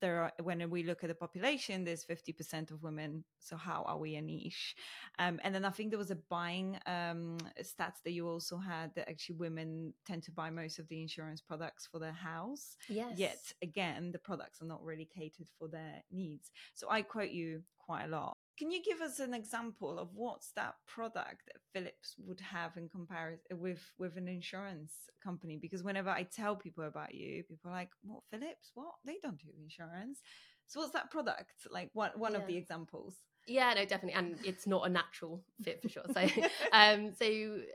there 0.00 0.22
are 0.22 0.32
when 0.42 0.68
we 0.70 0.82
look 0.82 1.02
at 1.02 1.08
the 1.08 1.14
population 1.14 1.84
there's 1.84 2.04
50% 2.04 2.70
of 2.70 2.82
women. 2.82 3.24
So 3.40 3.56
how 3.56 3.82
are 3.86 3.98
we 3.98 4.16
a 4.16 4.22
niche? 4.22 4.74
Um, 5.18 5.40
and 5.42 5.54
then 5.54 5.64
i 5.64 5.70
think 5.70 5.90
there 5.90 5.98
was 5.98 6.10
a 6.10 6.18
buying 6.28 6.78
um, 6.86 7.38
stats 7.60 8.02
that 8.04 8.12
you 8.12 8.28
also 8.28 8.58
had 8.58 8.94
that 8.94 9.08
actually 9.08 9.36
women 9.36 9.94
tend 10.06 10.22
to 10.24 10.30
buy 10.30 10.50
most 10.50 10.78
of 10.78 10.88
the 10.88 11.00
insurance 11.00 11.40
products 11.40 11.88
for 11.90 11.98
their 11.98 12.12
house 12.12 12.76
yes. 12.88 13.12
yet 13.16 13.40
again 13.62 14.12
the 14.12 14.18
products 14.18 14.60
are 14.60 14.66
not 14.66 14.84
really 14.84 15.06
catered 15.06 15.48
for 15.58 15.68
their 15.68 16.02
needs. 16.10 16.50
So 16.74 16.88
i 16.90 17.02
quote 17.02 17.30
you 17.30 17.62
quite 17.78 18.04
a 18.04 18.08
lot 18.08 18.36
can 18.58 18.70
you 18.70 18.82
give 18.82 19.00
us 19.00 19.18
an 19.20 19.34
example 19.34 19.98
of 19.98 20.08
what's 20.14 20.52
that 20.52 20.74
product 20.86 21.42
that 21.46 21.60
Philips 21.72 22.14
would 22.18 22.40
have 22.40 22.76
in 22.76 22.88
comparison 22.88 23.40
uh, 23.52 23.56
with 23.56 23.82
with 23.98 24.16
an 24.16 24.28
insurance 24.28 24.92
company? 25.22 25.58
Because 25.60 25.82
whenever 25.82 26.10
I 26.10 26.22
tell 26.24 26.56
people 26.56 26.84
about 26.84 27.14
you, 27.14 27.42
people 27.44 27.70
are 27.70 27.74
like, 27.74 27.90
"What 28.02 28.22
Philips? 28.30 28.70
What? 28.74 28.94
They 29.04 29.18
don't 29.22 29.38
do 29.38 29.48
insurance." 29.62 30.20
So 30.66 30.80
what's 30.80 30.92
that 30.92 31.10
product? 31.10 31.66
Like 31.70 31.90
one 31.92 32.10
one 32.16 32.32
yeah. 32.32 32.38
of 32.38 32.46
the 32.46 32.56
examples. 32.56 33.14
Yeah, 33.48 33.74
no, 33.74 33.84
definitely, 33.84 34.14
and 34.14 34.36
it's 34.44 34.66
not 34.66 34.86
a 34.86 34.88
natural 34.88 35.40
fit 35.62 35.80
for 35.80 35.88
sure. 35.88 36.02
So, 36.12 36.20
um, 36.72 37.12
so 37.12 37.24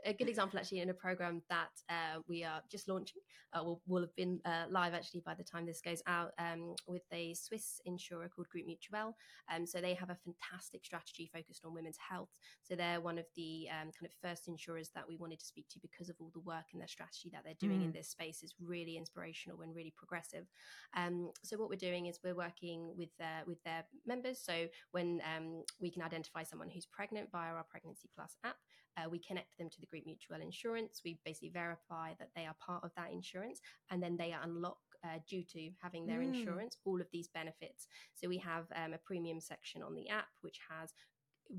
a 0.04 0.12
good 0.12 0.28
example 0.28 0.58
actually 0.58 0.80
in 0.80 0.90
a 0.90 0.94
program 0.94 1.40
that 1.48 1.70
uh, 1.88 2.20
we 2.28 2.44
are 2.44 2.60
just 2.70 2.88
launching, 2.88 3.22
uh, 3.54 3.64
will 3.64 3.80
will 3.86 4.02
have 4.02 4.14
been 4.14 4.38
uh, 4.44 4.64
live 4.70 4.92
actually 4.92 5.20
by 5.20 5.34
the 5.34 5.42
time 5.42 5.64
this 5.64 5.80
goes 5.80 6.02
out 6.06 6.32
um, 6.38 6.74
with 6.86 7.04
a 7.10 7.32
Swiss 7.32 7.80
insurer 7.86 8.28
called 8.28 8.48
Groupe 8.54 8.66
Mutuel. 8.66 9.14
Um, 9.54 9.66
so 9.66 9.80
they 9.80 9.94
have 9.94 10.10
a 10.10 10.16
fantastic 10.16 10.84
strategy 10.84 11.30
focused 11.32 11.64
on 11.64 11.72
women's 11.72 11.98
health. 11.98 12.28
So 12.62 12.74
they're 12.74 13.00
one 13.00 13.18
of 13.18 13.24
the 13.34 13.68
um, 13.70 13.90
kind 13.98 14.04
of 14.04 14.12
first 14.20 14.48
insurers 14.48 14.90
that 14.94 15.08
we 15.08 15.16
wanted 15.16 15.40
to 15.40 15.46
speak 15.46 15.68
to 15.70 15.78
because 15.80 16.10
of 16.10 16.16
all 16.20 16.30
the 16.34 16.40
work 16.40 16.66
and 16.72 16.82
their 16.82 16.88
strategy 16.88 17.30
that 17.32 17.44
they're 17.44 17.54
doing 17.58 17.80
mm. 17.80 17.84
in 17.86 17.92
this 17.92 18.08
space 18.08 18.42
is 18.42 18.54
really 18.62 18.98
inspirational 18.98 19.62
and 19.62 19.74
really 19.74 19.94
progressive. 19.96 20.44
Um, 20.94 21.30
so 21.42 21.56
what 21.56 21.70
we're 21.70 21.76
doing 21.76 22.06
is 22.06 22.20
we're 22.22 22.34
working 22.34 22.92
with 22.96 23.10
their 23.18 23.42
with 23.46 23.62
their 23.64 23.84
members. 24.06 24.38
So 24.38 24.66
when 24.90 25.22
um, 25.34 25.61
we 25.80 25.90
can 25.90 26.02
identify 26.02 26.42
someone 26.42 26.68
who's 26.68 26.86
pregnant 26.86 27.30
via 27.30 27.52
our 27.52 27.64
Pregnancy 27.70 28.08
Plus 28.14 28.36
app. 28.44 28.56
Uh, 28.96 29.08
we 29.08 29.18
connect 29.18 29.56
them 29.58 29.70
to 29.70 29.80
the 29.80 29.86
Groupe 29.86 30.06
Mutuel 30.06 30.42
insurance. 30.42 31.00
We 31.04 31.18
basically 31.24 31.50
verify 31.50 32.12
that 32.18 32.28
they 32.36 32.46
are 32.46 32.56
part 32.64 32.84
of 32.84 32.90
that 32.96 33.10
insurance, 33.12 33.60
and 33.90 34.02
then 34.02 34.16
they 34.16 34.34
unlock 34.42 34.78
uh, 35.04 35.18
due 35.28 35.42
to 35.52 35.70
having 35.80 36.06
their 36.06 36.20
mm. 36.20 36.34
insurance 36.34 36.76
all 36.84 37.00
of 37.00 37.06
these 37.12 37.28
benefits. 37.28 37.86
So 38.14 38.28
we 38.28 38.38
have 38.38 38.66
um, 38.76 38.92
a 38.92 38.98
premium 38.98 39.40
section 39.40 39.82
on 39.82 39.94
the 39.94 40.08
app 40.08 40.28
which 40.42 40.58
has 40.70 40.92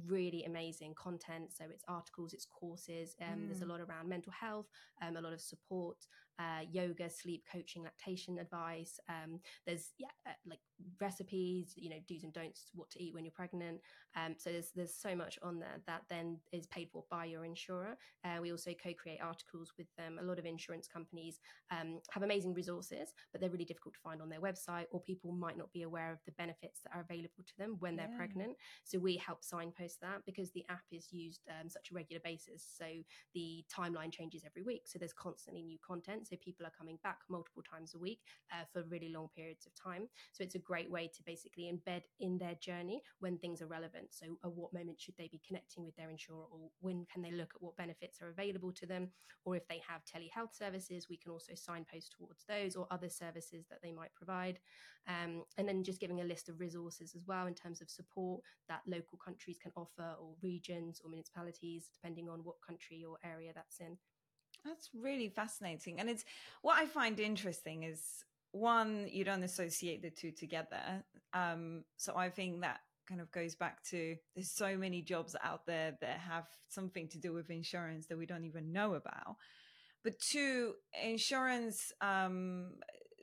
really 0.07 0.43
amazing 0.45 0.93
content. 0.95 1.51
So 1.51 1.65
it's 1.71 1.83
articles, 1.87 2.33
it's 2.33 2.45
courses. 2.45 3.15
Um, 3.21 3.39
mm. 3.39 3.47
There's 3.47 3.61
a 3.61 3.65
mm. 3.65 3.69
lot 3.69 3.81
around 3.81 4.09
mental 4.09 4.31
health, 4.31 4.67
um, 5.01 5.17
a 5.17 5.21
lot 5.21 5.33
of 5.33 5.41
support, 5.41 5.97
uh, 6.39 6.61
yoga, 6.71 7.09
sleep 7.09 7.43
coaching, 7.51 7.83
lactation 7.83 8.39
advice. 8.39 8.99
Um, 9.09 9.39
there's 9.65 9.91
yeah, 9.97 10.07
uh, 10.27 10.33
like 10.45 10.59
recipes, 10.99 11.73
you 11.75 11.89
know, 11.89 11.97
do's 12.07 12.23
and 12.23 12.33
don'ts, 12.33 12.71
what 12.73 12.89
to 12.91 13.03
eat 13.03 13.13
when 13.13 13.23
you're 13.23 13.31
pregnant. 13.31 13.81
Um, 14.15 14.35
so 14.37 14.51
there's 14.51 14.71
there's 14.75 14.93
so 14.95 15.15
much 15.15 15.37
on 15.41 15.59
there 15.59 15.81
that 15.87 16.03
then 16.09 16.37
is 16.51 16.67
paid 16.67 16.89
for 16.91 17.03
by 17.09 17.25
your 17.25 17.45
insurer. 17.45 17.97
Uh, 18.23 18.41
we 18.41 18.51
also 18.51 18.71
co-create 18.83 19.19
articles 19.21 19.73
with 19.77 19.87
them. 19.97 20.19
A 20.19 20.23
lot 20.23 20.39
of 20.39 20.45
insurance 20.45 20.87
companies 20.87 21.39
um, 21.71 21.99
have 22.11 22.23
amazing 22.23 22.53
resources, 22.53 23.13
but 23.31 23.41
they're 23.41 23.49
really 23.49 23.65
difficult 23.65 23.93
to 23.95 23.99
find 24.01 24.21
on 24.21 24.29
their 24.29 24.41
website, 24.41 24.85
or 24.91 25.01
people 25.01 25.31
might 25.31 25.57
not 25.57 25.71
be 25.71 25.83
aware 25.83 26.11
of 26.11 26.19
the 26.25 26.31
benefits 26.33 26.81
that 26.83 26.95
are 26.95 27.01
available 27.01 27.43
to 27.45 27.53
them 27.57 27.77
when 27.79 27.95
they're 27.95 28.09
yeah. 28.11 28.17
pregnant. 28.17 28.55
So 28.83 28.99
we 28.99 29.17
help 29.17 29.43
signpost 29.43 30.01
that 30.01 30.21
because 30.25 30.51
the 30.51 30.65
app 30.69 30.83
is 30.91 31.07
used 31.11 31.41
um, 31.49 31.69
such 31.69 31.91
a 31.91 31.95
regular 31.95 32.21
basis. 32.23 32.65
So 32.77 32.85
the 33.33 33.63
timeline 33.75 34.11
changes 34.11 34.43
every 34.45 34.63
week. 34.63 34.83
So 34.85 34.99
there's 34.99 35.13
constantly 35.13 35.63
new 35.63 35.77
content 35.85 36.22
insurance. 36.23 36.29
So 36.29 36.37
people 36.43 36.65
are 36.65 36.71
coming 36.77 36.97
back 37.03 37.19
multiple 37.29 37.63
times 37.63 37.93
a 37.95 37.99
week 37.99 38.19
uh, 38.51 38.65
for 38.71 38.83
really 38.89 39.09
long 39.09 39.29
periods 39.35 39.65
of 39.65 39.73
time. 39.75 40.07
So 40.31 40.43
it's 40.43 40.55
a 40.55 40.59
great 40.59 40.89
way 40.89 41.09
to 41.15 41.23
basically 41.25 41.71
embed 41.71 42.03
in 42.19 42.37
their 42.37 42.55
journey 42.55 43.01
when 43.19 43.37
things 43.37 43.61
are 43.61 43.67
relevant. 43.67 44.07
So 44.11 44.25
at 44.43 44.51
what 44.51 44.73
moment 44.73 44.99
should 44.99 45.15
they 45.17 45.27
be 45.27 45.41
connecting 45.45 45.83
with 45.85 45.95
their 45.95 46.09
insurer 46.09 46.45
or 46.51 46.69
when 46.81 47.05
can 47.11 47.21
they 47.21 47.31
look 47.31 47.51
at 47.55 47.61
what 47.61 47.77
benefits 47.77 48.21
are 48.21 48.29
available 48.29 48.71
to 48.73 48.85
them? 48.85 49.09
Or 49.45 49.55
if 49.55 49.67
they 49.67 49.81
have 49.87 50.01
telehealth 50.05 50.55
services, 50.57 51.07
we 51.09 51.17
can 51.17 51.31
also 51.31 51.53
signpost 51.55 52.15
towards 52.17 52.45
those 52.47 52.75
or 52.75 52.87
other 52.91 53.09
services 53.09 53.65
that 53.69 53.79
they 53.81 53.91
might 53.91 54.13
provide. 54.15 54.59
Um, 55.07 55.43
and 55.57 55.67
then 55.67 55.83
just 55.83 55.99
giving 55.99 56.21
a 56.21 56.23
list 56.23 56.47
of 56.47 56.61
resources 56.61 57.13
as 57.13 57.25
well 57.27 57.47
in 57.47 57.53
terms 57.53 57.81
of 57.81 57.89
support 57.89 58.41
that 58.69 58.81
local 58.87 59.17
countries 59.17 59.57
can 59.61 59.73
offer 59.75 60.15
or 60.21 60.35
regions 60.41 61.01
or 61.03 61.09
municipalities, 61.09 61.89
depending 61.93 62.29
on 62.29 62.39
what 62.43 62.55
country 62.65 63.03
or 63.03 63.17
area 63.25 63.51
that's 63.53 63.81
in. 63.81 63.97
That's 64.65 64.89
really 64.93 65.29
fascinating. 65.29 65.99
And 65.99 66.09
it's 66.09 66.23
what 66.61 66.77
I 66.77 66.85
find 66.85 67.19
interesting 67.19 67.83
is 67.83 68.23
one, 68.51 69.07
you 69.11 69.23
don't 69.23 69.43
associate 69.43 70.01
the 70.01 70.09
two 70.09 70.31
together. 70.31 71.03
Um, 71.33 71.83
so 71.97 72.15
I 72.15 72.29
think 72.29 72.61
that 72.61 72.79
kind 73.07 73.19
of 73.19 73.31
goes 73.31 73.55
back 73.55 73.83
to 73.83 74.15
there's 74.35 74.51
so 74.51 74.77
many 74.77 75.01
jobs 75.01 75.35
out 75.43 75.65
there 75.65 75.97
that 75.99 76.19
have 76.19 76.45
something 76.69 77.07
to 77.09 77.17
do 77.17 77.33
with 77.33 77.49
insurance 77.49 78.07
that 78.07 78.17
we 78.17 78.25
don't 78.25 78.45
even 78.45 78.71
know 78.71 78.93
about. 78.93 79.35
But 80.03 80.19
two, 80.19 80.73
insurance 81.03 81.91
um, 82.01 82.73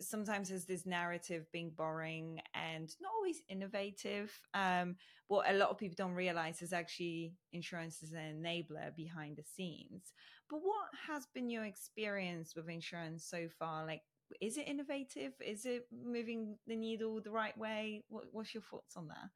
sometimes 0.00 0.48
has 0.48 0.64
this 0.64 0.86
narrative 0.86 1.46
being 1.52 1.72
boring 1.76 2.40
and 2.54 2.88
not 3.00 3.12
always 3.16 3.42
innovative. 3.48 4.32
Um, 4.54 4.96
what 5.28 5.48
a 5.48 5.54
lot 5.54 5.70
of 5.70 5.78
people 5.78 5.94
don't 5.96 6.14
realize 6.14 6.62
is 6.62 6.72
actually 6.72 7.34
insurance 7.52 8.02
is 8.02 8.12
an 8.12 8.42
enabler 8.42 8.94
behind 8.96 9.36
the 9.36 9.44
scenes. 9.44 10.12
But 10.50 10.58
what 10.62 10.88
has 11.06 11.26
been 11.32 11.48
your 11.48 11.64
experience 11.64 12.54
with 12.56 12.68
insurance 12.68 13.24
so 13.24 13.46
far? 13.58 13.86
Like, 13.86 14.02
is 14.40 14.56
it 14.56 14.68
innovative? 14.68 15.32
Is 15.44 15.64
it 15.64 15.86
moving 15.92 16.56
the 16.66 16.76
needle 16.76 17.20
the 17.20 17.30
right 17.30 17.56
way? 17.56 18.02
What, 18.08 18.24
what's 18.32 18.54
your 18.54 18.62
thoughts 18.62 18.96
on 18.96 19.08
that? 19.08 19.28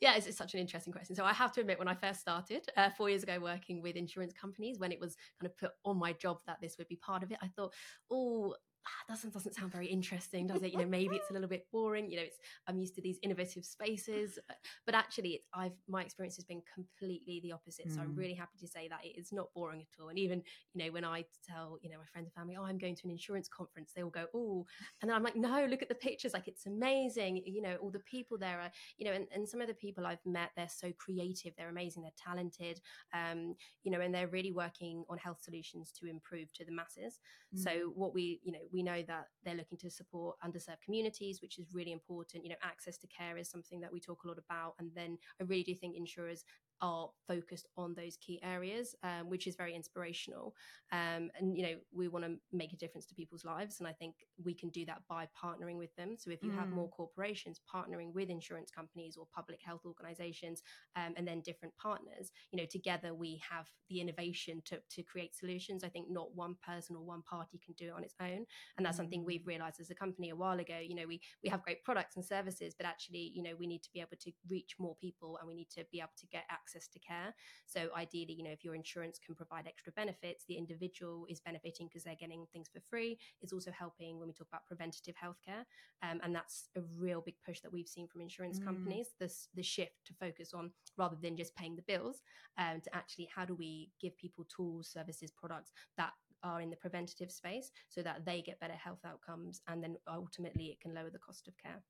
Yeah, 0.00 0.16
it's, 0.16 0.26
it's, 0.26 0.36
such 0.36 0.54
an 0.54 0.60
interesting 0.60 0.92
question. 0.92 1.14
So 1.14 1.24
I 1.24 1.32
have 1.32 1.52
to 1.52 1.60
admit, 1.60 1.78
when 1.78 1.88
I 1.88 1.94
first 1.94 2.20
started 2.20 2.66
uh, 2.76 2.90
four 2.96 3.08
years 3.08 3.22
ago 3.22 3.38
working 3.40 3.82
with 3.82 3.96
insurance 3.96 4.32
companies, 4.32 4.78
when 4.78 4.92
it 4.92 5.00
was 5.00 5.16
kind 5.40 5.50
of 5.50 5.56
put 5.58 5.70
on 5.84 5.98
my 5.98 6.12
job 6.14 6.38
that 6.46 6.58
this 6.60 6.76
would 6.78 6.88
be 6.88 6.96
part 6.96 7.22
of 7.22 7.30
it, 7.30 7.38
I 7.42 7.48
thought, 7.48 7.72
oh, 8.10 8.54
ah, 8.86 9.12
doesn't 9.12 9.32
doesn't 9.32 9.54
sound 9.54 9.72
very 9.72 9.86
interesting, 9.86 10.46
does 10.46 10.62
it? 10.62 10.72
You 10.72 10.78
know, 10.78 10.86
maybe 10.86 11.16
it's 11.16 11.30
a 11.30 11.32
little 11.32 11.48
bit 11.48 11.66
boring. 11.72 12.10
You 12.10 12.18
know, 12.18 12.22
it's 12.24 12.38
I'm 12.66 12.78
used 12.78 12.94
to 12.96 13.02
these 13.02 13.18
innovative 13.22 13.64
spaces, 13.64 14.38
but 14.86 14.94
actually, 14.94 15.30
it's 15.30 15.48
I've 15.54 15.72
my 15.88 16.02
experience 16.02 16.36
has 16.36 16.44
been 16.44 16.62
completely 16.74 17.40
the 17.42 17.52
opposite. 17.52 17.88
Mm. 17.88 17.94
So 17.94 18.00
I'm 18.00 18.14
mm. 18.14 18.18
really 18.18 18.34
happy 18.34 18.58
to 18.60 18.66
say 18.66 18.88
that 18.88 19.00
it 19.04 19.18
is 19.18 19.32
not 19.32 19.48
boring 19.54 19.80
at 19.80 20.02
all. 20.02 20.08
And 20.08 20.18
even 20.18 20.42
you 20.74 20.84
know, 20.84 20.92
when 20.92 21.04
I 21.04 21.24
tell 21.46 21.78
you 21.82 21.90
know 21.90 21.98
my 21.98 22.04
friends 22.12 22.26
and 22.26 22.34
family, 22.34 22.56
oh, 22.58 22.64
I'm 22.64 22.78
going 22.78 22.96
to 22.96 23.02
an 23.04 23.10
insurance 23.10 23.48
conference, 23.48 23.92
they 23.94 24.02
all 24.02 24.10
go, 24.10 24.26
oh, 24.34 24.66
and 25.00 25.08
then 25.08 25.16
I'm 25.16 25.22
like, 25.22 25.36
no, 25.36 25.66
look 25.66 25.82
at 25.82 25.88
the 25.88 25.94
pictures, 25.94 26.32
like 26.32 26.48
it's 26.48 26.66
amazing. 26.66 27.42
You 27.44 27.62
know, 27.62 27.76
all 27.76 27.90
the 27.90 28.00
people 28.00 28.38
there 28.38 28.60
are, 28.60 28.70
you 28.98 29.06
know, 29.06 29.12
and, 29.12 29.26
and 29.34 29.48
some 29.48 29.60
of 29.60 29.68
the 29.68 29.74
people 29.74 30.06
I've 30.06 30.24
met, 30.24 30.50
they're 30.56 30.68
so 30.68 30.92
creative, 30.98 31.52
they're 31.56 31.68
amazing, 31.68 32.02
they're 32.02 32.12
talented, 32.16 32.80
um, 33.14 33.54
you 33.82 33.90
know, 33.90 34.00
and 34.00 34.14
they're 34.14 34.28
really 34.28 34.52
working 34.52 35.04
on 35.08 35.18
health 35.18 35.38
solutions 35.42 35.92
to 36.00 36.08
improve 36.08 36.52
to 36.54 36.64
the 36.64 36.72
masses. 36.72 37.20
Mm. 37.54 37.62
So 37.62 37.92
what 37.94 38.14
we, 38.14 38.40
you 38.42 38.52
know, 38.52 38.58
we 38.72 38.82
know 38.82 39.02
that 39.02 39.26
they're 39.44 39.54
looking 39.54 39.78
to 39.78 39.90
support 39.90 40.36
underserved 40.44 40.82
communities, 40.84 41.40
which 41.42 41.58
is 41.58 41.66
really 41.72 41.92
important. 41.92 42.44
You 42.44 42.50
know, 42.50 42.56
access 42.62 42.96
to 42.98 43.06
care 43.06 43.36
is 43.36 43.50
something 43.50 43.80
that 43.80 43.92
we 43.92 44.00
talk 44.00 44.24
a 44.24 44.28
lot 44.28 44.38
about. 44.38 44.74
And 44.78 44.90
then 44.94 45.18
I 45.40 45.44
really 45.44 45.62
do 45.62 45.74
think 45.74 45.96
insurers 45.96 46.44
are 46.82 47.10
focused 47.26 47.68
on 47.76 47.94
those 47.94 48.16
key 48.16 48.40
areas, 48.42 48.94
um, 49.02 49.28
which 49.28 49.46
is 49.46 49.56
very 49.56 49.74
inspirational. 49.74 50.54
Um, 50.92 51.30
and 51.38 51.56
you 51.56 51.62
know, 51.62 51.74
we 51.92 52.08
want 52.08 52.24
to 52.24 52.36
make 52.52 52.72
a 52.72 52.76
difference 52.76 53.06
to 53.06 53.14
people's 53.14 53.44
lives, 53.44 53.78
and 53.78 53.88
I 53.88 53.92
think 53.92 54.14
we 54.42 54.54
can 54.54 54.70
do 54.70 54.84
that 54.86 55.02
by 55.08 55.28
partnering 55.42 55.76
with 55.76 55.94
them. 55.96 56.16
So 56.18 56.30
if 56.30 56.42
you 56.42 56.50
mm. 56.50 56.58
have 56.58 56.68
more 56.68 56.88
corporations 56.88 57.60
partnering 57.72 58.12
with 58.12 58.28
insurance 58.28 58.70
companies 58.70 59.16
or 59.16 59.26
public 59.34 59.60
health 59.64 59.82
organisations, 59.84 60.62
um, 60.96 61.14
and 61.16 61.26
then 61.26 61.42
different 61.42 61.76
partners, 61.76 62.32
you 62.50 62.58
know, 62.58 62.66
together 62.68 63.14
we 63.14 63.40
have 63.48 63.66
the 63.88 64.00
innovation 64.00 64.62
to 64.66 64.80
to 64.90 65.02
create 65.02 65.34
solutions. 65.36 65.84
I 65.84 65.88
think 65.88 66.06
not 66.10 66.34
one 66.34 66.56
person 66.66 66.96
or 66.96 67.04
one 67.04 67.22
party 67.22 67.60
can 67.64 67.74
do 67.78 67.86
it 67.86 67.94
on 67.96 68.04
its 68.04 68.14
own, 68.20 68.46
and 68.76 68.86
that's 68.86 68.94
mm. 68.94 69.00
something 69.00 69.24
we've 69.24 69.46
realised 69.46 69.80
as 69.80 69.90
a 69.90 69.94
company 69.94 70.30
a 70.30 70.36
while 70.36 70.58
ago. 70.58 70.78
You 70.82 70.94
know, 70.94 71.06
we 71.06 71.20
we 71.44 71.50
have 71.50 71.62
great 71.62 71.84
products 71.84 72.16
and 72.16 72.24
services, 72.24 72.74
but 72.76 72.86
actually, 72.86 73.32
you 73.34 73.42
know, 73.42 73.52
we 73.58 73.66
need 73.66 73.82
to 73.82 73.90
be 73.92 74.00
able 74.00 74.16
to 74.20 74.32
reach 74.48 74.74
more 74.78 74.96
people, 75.00 75.38
and 75.38 75.46
we 75.46 75.54
need 75.54 75.70
to 75.76 75.84
be 75.92 75.98
able 75.98 76.10
to 76.18 76.26
get 76.26 76.44
access 76.50 76.69
access 76.70 76.88
to 76.88 76.98
care. 76.98 77.34
So 77.66 77.88
ideally, 77.96 78.34
you 78.34 78.44
know, 78.44 78.50
if 78.50 78.64
your 78.64 78.74
insurance 78.74 79.18
can 79.24 79.34
provide 79.34 79.66
extra 79.66 79.92
benefits, 79.92 80.44
the 80.46 80.56
individual 80.56 81.26
is 81.28 81.40
benefiting 81.40 81.88
because 81.88 82.04
they're 82.04 82.14
getting 82.14 82.46
things 82.52 82.68
for 82.72 82.80
free. 82.88 83.18
It's 83.42 83.52
also 83.52 83.70
helping 83.70 84.18
when 84.18 84.28
we 84.28 84.34
talk 84.34 84.48
about 84.48 84.66
preventative 84.66 85.14
healthcare, 85.16 85.64
um, 86.02 86.20
and 86.22 86.34
that's 86.34 86.68
a 86.76 86.80
real 86.98 87.20
big 87.20 87.34
push 87.44 87.60
that 87.60 87.72
we've 87.72 87.88
seen 87.88 88.06
from 88.06 88.20
insurance 88.20 88.58
mm. 88.58 88.64
companies. 88.64 89.08
This 89.18 89.48
the 89.54 89.62
shift 89.62 90.04
to 90.06 90.14
focus 90.14 90.52
on 90.54 90.70
rather 90.96 91.16
than 91.20 91.36
just 91.36 91.54
paying 91.56 91.76
the 91.76 91.82
bills, 91.82 92.22
um, 92.58 92.80
to 92.82 92.94
actually 92.94 93.28
how 93.34 93.44
do 93.44 93.54
we 93.54 93.90
give 94.00 94.16
people 94.16 94.46
tools, 94.54 94.88
services, 94.88 95.30
products 95.30 95.72
that 95.96 96.12
are 96.42 96.60
in 96.60 96.70
the 96.70 96.76
preventative 96.76 97.30
space 97.30 97.70
so 97.90 98.00
that 98.02 98.24
they 98.24 98.40
get 98.40 98.58
better 98.60 98.72
health 98.72 99.00
outcomes 99.04 99.60
and 99.68 99.82
then 99.82 99.94
ultimately 100.08 100.66
it 100.66 100.80
can 100.80 100.94
lower 100.94 101.10
the 101.10 101.18
cost 101.18 101.46
of 101.46 101.54
care 101.62 101.82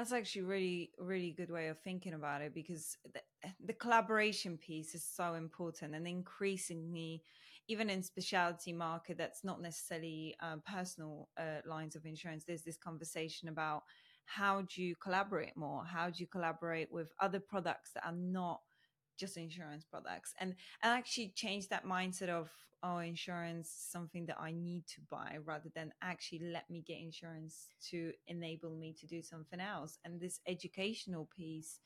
that's 0.00 0.12
actually 0.12 0.42
really 0.42 0.90
really 0.98 1.32
good 1.32 1.50
way 1.50 1.68
of 1.68 1.78
thinking 1.80 2.14
about 2.14 2.40
it 2.40 2.54
because 2.54 2.96
the, 3.12 3.20
the 3.66 3.74
collaboration 3.74 4.56
piece 4.56 4.94
is 4.94 5.04
so 5.04 5.34
important 5.34 5.94
and 5.94 6.06
increasingly 6.08 7.22
even 7.68 7.90
in 7.90 8.02
specialty 8.02 8.72
market 8.72 9.18
that's 9.18 9.44
not 9.44 9.60
necessarily 9.60 10.34
uh, 10.42 10.56
personal 10.66 11.28
uh, 11.38 11.60
lines 11.68 11.96
of 11.96 12.06
insurance 12.06 12.44
there's 12.46 12.62
this 12.62 12.78
conversation 12.78 13.50
about 13.50 13.82
how 14.30 14.62
do 14.72 14.80
you 14.80 14.94
collaborate 14.94 15.56
more? 15.56 15.84
How 15.84 16.08
do 16.08 16.16
you 16.18 16.26
collaborate 16.28 16.92
with 16.92 17.12
other 17.18 17.40
products 17.40 17.90
that 17.94 18.06
are 18.06 18.14
not 18.14 18.60
just 19.20 19.36
insurance 19.36 19.84
products. 19.84 20.34
And 20.40 20.54
and 20.82 20.92
actually 20.92 21.32
change 21.36 21.68
that 21.68 21.86
mindset 21.86 22.28
of 22.30 22.50
oh 22.82 22.98
insurance 22.98 23.70
something 23.92 24.24
that 24.24 24.38
i 24.40 24.50
need 24.50 24.86
to 24.86 25.02
buy 25.10 25.36
rather 25.44 25.68
than 25.74 25.92
actually 26.00 26.40
let 26.50 26.68
me 26.70 26.82
get 26.86 26.98
insurance 26.98 27.68
to 27.90 28.10
enable 28.26 28.70
me 28.70 28.94
to 28.98 29.06
do 29.06 29.22
something 29.22 29.60
else. 29.60 29.98
And 30.04 30.18
this 30.18 30.40
educational 30.46 31.28
piece 31.36 31.80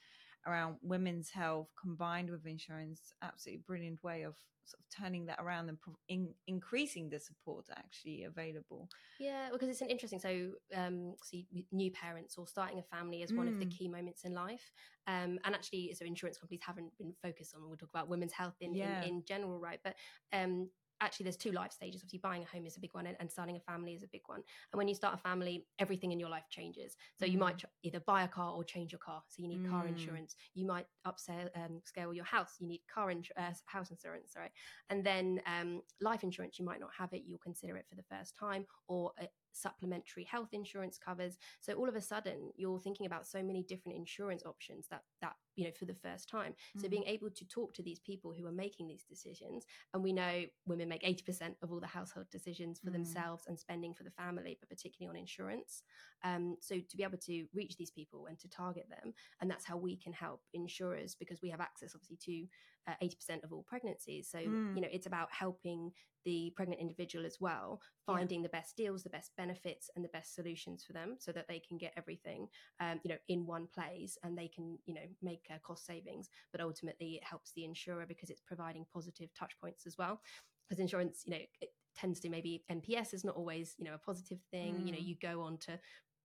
around 0.46 0.76
women's 0.82 1.30
health 1.30 1.68
combined 1.80 2.30
with 2.30 2.46
insurance 2.46 3.12
absolutely 3.22 3.62
brilliant 3.66 4.02
way 4.02 4.22
of 4.22 4.36
sort 4.66 4.80
of 4.80 5.02
turning 5.02 5.26
that 5.26 5.38
around 5.40 5.68
and 5.68 5.78
in, 6.08 6.28
increasing 6.46 7.10
the 7.10 7.18
support 7.18 7.66
actually 7.76 8.24
available 8.24 8.88
yeah 9.20 9.48
because 9.52 9.68
it's 9.68 9.82
an 9.82 9.90
interesting 9.90 10.18
so 10.18 10.50
um 10.74 11.14
see 11.22 11.46
new 11.70 11.90
parents 11.90 12.36
or 12.38 12.46
starting 12.46 12.78
a 12.78 12.82
family 12.82 13.22
is 13.22 13.32
one 13.32 13.46
of 13.46 13.58
the 13.58 13.66
mm. 13.66 13.76
key 13.76 13.88
moments 13.88 14.24
in 14.24 14.32
life 14.32 14.70
um 15.06 15.38
and 15.44 15.54
actually 15.54 15.94
so 15.94 16.04
insurance 16.04 16.38
companies 16.38 16.62
haven't 16.64 16.90
been 16.98 17.12
focused 17.22 17.54
on 17.54 17.66
we'll 17.66 17.76
talk 17.76 17.90
about 17.90 18.08
women's 18.08 18.32
health 18.32 18.54
in, 18.60 18.74
yeah. 18.74 19.02
in, 19.02 19.08
in 19.08 19.24
general 19.26 19.58
right 19.58 19.80
but 19.84 19.94
um 20.32 20.68
actually 21.04 21.24
there's 21.24 21.36
two 21.36 21.52
life 21.52 21.72
stages. 21.72 22.00
Obviously 22.00 22.20
buying 22.22 22.42
a 22.42 22.46
home 22.46 22.66
is 22.66 22.76
a 22.76 22.80
big 22.80 22.90
one 22.92 23.06
and, 23.06 23.16
and, 23.20 23.30
starting 23.30 23.56
a 23.56 23.60
family 23.60 23.94
is 23.94 24.02
a 24.02 24.08
big 24.12 24.22
one. 24.26 24.42
And 24.72 24.78
when 24.78 24.88
you 24.88 24.94
start 24.94 25.14
a 25.14 25.18
family 25.18 25.66
everything 25.78 26.12
in 26.12 26.20
your 26.20 26.28
life 26.28 26.44
changes. 26.50 26.96
So 27.18 27.26
you 27.26 27.38
might 27.38 27.58
mm. 27.58 27.64
either 27.82 28.00
buy 28.00 28.22
a 28.24 28.28
car 28.28 28.52
or 28.52 28.64
change 28.64 28.92
your 28.92 28.98
car. 28.98 29.22
So 29.28 29.42
you 29.42 29.48
need 29.48 29.64
mm. 29.64 29.70
car 29.70 29.86
insurance. 29.86 30.36
You 30.54 30.66
might 30.66 30.86
upscale 31.06 31.48
um, 31.56 31.80
scale 31.84 32.12
your 32.12 32.24
house. 32.24 32.54
You 32.58 32.68
need 32.68 32.80
car 32.92 33.10
insurance 33.10 33.62
uh, 33.66 33.76
house 33.78 33.90
insurance 33.90 34.32
sorry. 34.32 34.50
And 34.90 35.04
then 35.04 35.40
um, 35.46 35.82
life 36.00 36.22
insurance 36.22 36.58
you 36.58 36.64
might 36.64 36.80
not 36.80 36.90
have 36.96 37.12
it. 37.12 37.22
You'll 37.26 37.38
consider 37.38 37.76
it 37.76 37.86
for 37.88 37.96
the 37.96 38.04
first 38.10 38.36
time 38.38 38.66
or 38.88 39.12
uh, 39.20 39.26
supplementary 39.54 40.24
health 40.24 40.50
insurance 40.52 40.98
covers 40.98 41.38
so 41.60 41.72
all 41.74 41.88
of 41.88 41.94
a 41.94 42.00
sudden 42.00 42.50
you're 42.56 42.80
thinking 42.80 43.06
about 43.06 43.26
so 43.26 43.42
many 43.42 43.62
different 43.62 43.96
insurance 43.96 44.42
options 44.44 44.86
that 44.90 45.02
that 45.20 45.34
you 45.56 45.64
know 45.64 45.70
for 45.78 45.84
the 45.84 45.94
first 45.94 46.28
time 46.28 46.52
mm-hmm. 46.52 46.80
so 46.80 46.88
being 46.88 47.04
able 47.04 47.30
to 47.30 47.46
talk 47.46 47.72
to 47.74 47.82
these 47.82 48.00
people 48.00 48.34
who 48.36 48.46
are 48.46 48.52
making 48.52 48.88
these 48.88 49.04
decisions 49.04 49.64
and 49.92 50.02
we 50.02 50.12
know 50.12 50.42
women 50.66 50.88
make 50.88 51.02
80% 51.02 51.54
of 51.62 51.72
all 51.72 51.80
the 51.80 51.86
household 51.86 52.26
decisions 52.30 52.78
for 52.78 52.86
mm-hmm. 52.86 52.94
themselves 52.94 53.44
and 53.46 53.58
spending 53.58 53.94
for 53.94 54.02
the 54.02 54.10
family 54.10 54.56
but 54.60 54.68
particularly 54.68 55.16
on 55.16 55.20
insurance 55.20 55.82
um, 56.24 56.56
so 56.60 56.76
to 56.76 56.96
be 56.96 57.02
able 57.02 57.18
to 57.18 57.46
reach 57.54 57.76
these 57.76 57.90
people 57.90 58.26
and 58.26 58.38
to 58.40 58.48
target 58.48 58.86
them 58.88 59.12
and 59.40 59.50
that's 59.50 59.64
how 59.64 59.76
we 59.76 59.96
can 59.96 60.12
help 60.12 60.40
insurers 60.52 61.14
because 61.14 61.42
we 61.42 61.50
have 61.50 61.60
access 61.60 61.94
obviously 61.94 62.16
to 62.16 62.46
uh, 62.88 62.92
80% 63.02 63.44
of 63.44 63.52
all 63.52 63.64
pregnancies. 63.66 64.28
So, 64.30 64.38
mm. 64.38 64.74
you 64.74 64.80
know, 64.80 64.88
it's 64.90 65.06
about 65.06 65.28
helping 65.32 65.92
the 66.24 66.52
pregnant 66.56 66.80
individual 66.80 67.26
as 67.26 67.38
well, 67.40 67.80
finding 68.06 68.40
yeah. 68.40 68.44
the 68.46 68.50
best 68.50 68.76
deals, 68.76 69.02
the 69.02 69.10
best 69.10 69.32
benefits, 69.36 69.90
and 69.94 70.04
the 70.04 70.08
best 70.08 70.34
solutions 70.34 70.84
for 70.84 70.92
them 70.92 71.16
so 71.18 71.32
that 71.32 71.46
they 71.48 71.60
can 71.60 71.76
get 71.76 71.92
everything, 71.96 72.48
um, 72.80 73.00
you 73.04 73.10
know, 73.10 73.18
in 73.28 73.46
one 73.46 73.66
place 73.72 74.16
and 74.22 74.36
they 74.36 74.48
can, 74.48 74.78
you 74.86 74.94
know, 74.94 75.06
make 75.22 75.46
uh, 75.50 75.58
cost 75.62 75.86
savings. 75.86 76.28
But 76.50 76.60
ultimately, 76.60 77.14
it 77.14 77.24
helps 77.24 77.52
the 77.52 77.64
insurer 77.64 78.06
because 78.06 78.30
it's 78.30 78.40
providing 78.40 78.86
positive 78.92 79.28
touch 79.38 79.52
points 79.60 79.86
as 79.86 79.96
well. 79.98 80.20
Because 80.68 80.80
insurance, 80.80 81.24
you 81.26 81.32
know, 81.32 81.40
it 81.60 81.70
tends 81.94 82.20
to 82.20 82.28
maybe 82.28 82.64
NPS 82.70 83.14
is 83.14 83.24
not 83.24 83.36
always, 83.36 83.74
you 83.78 83.84
know, 83.84 83.94
a 83.94 83.98
positive 83.98 84.38
thing. 84.50 84.76
Mm. 84.76 84.86
You 84.86 84.92
know, 84.92 84.98
mm. 84.98 85.06
you 85.06 85.16
go 85.20 85.42
on 85.42 85.58
to 85.58 85.78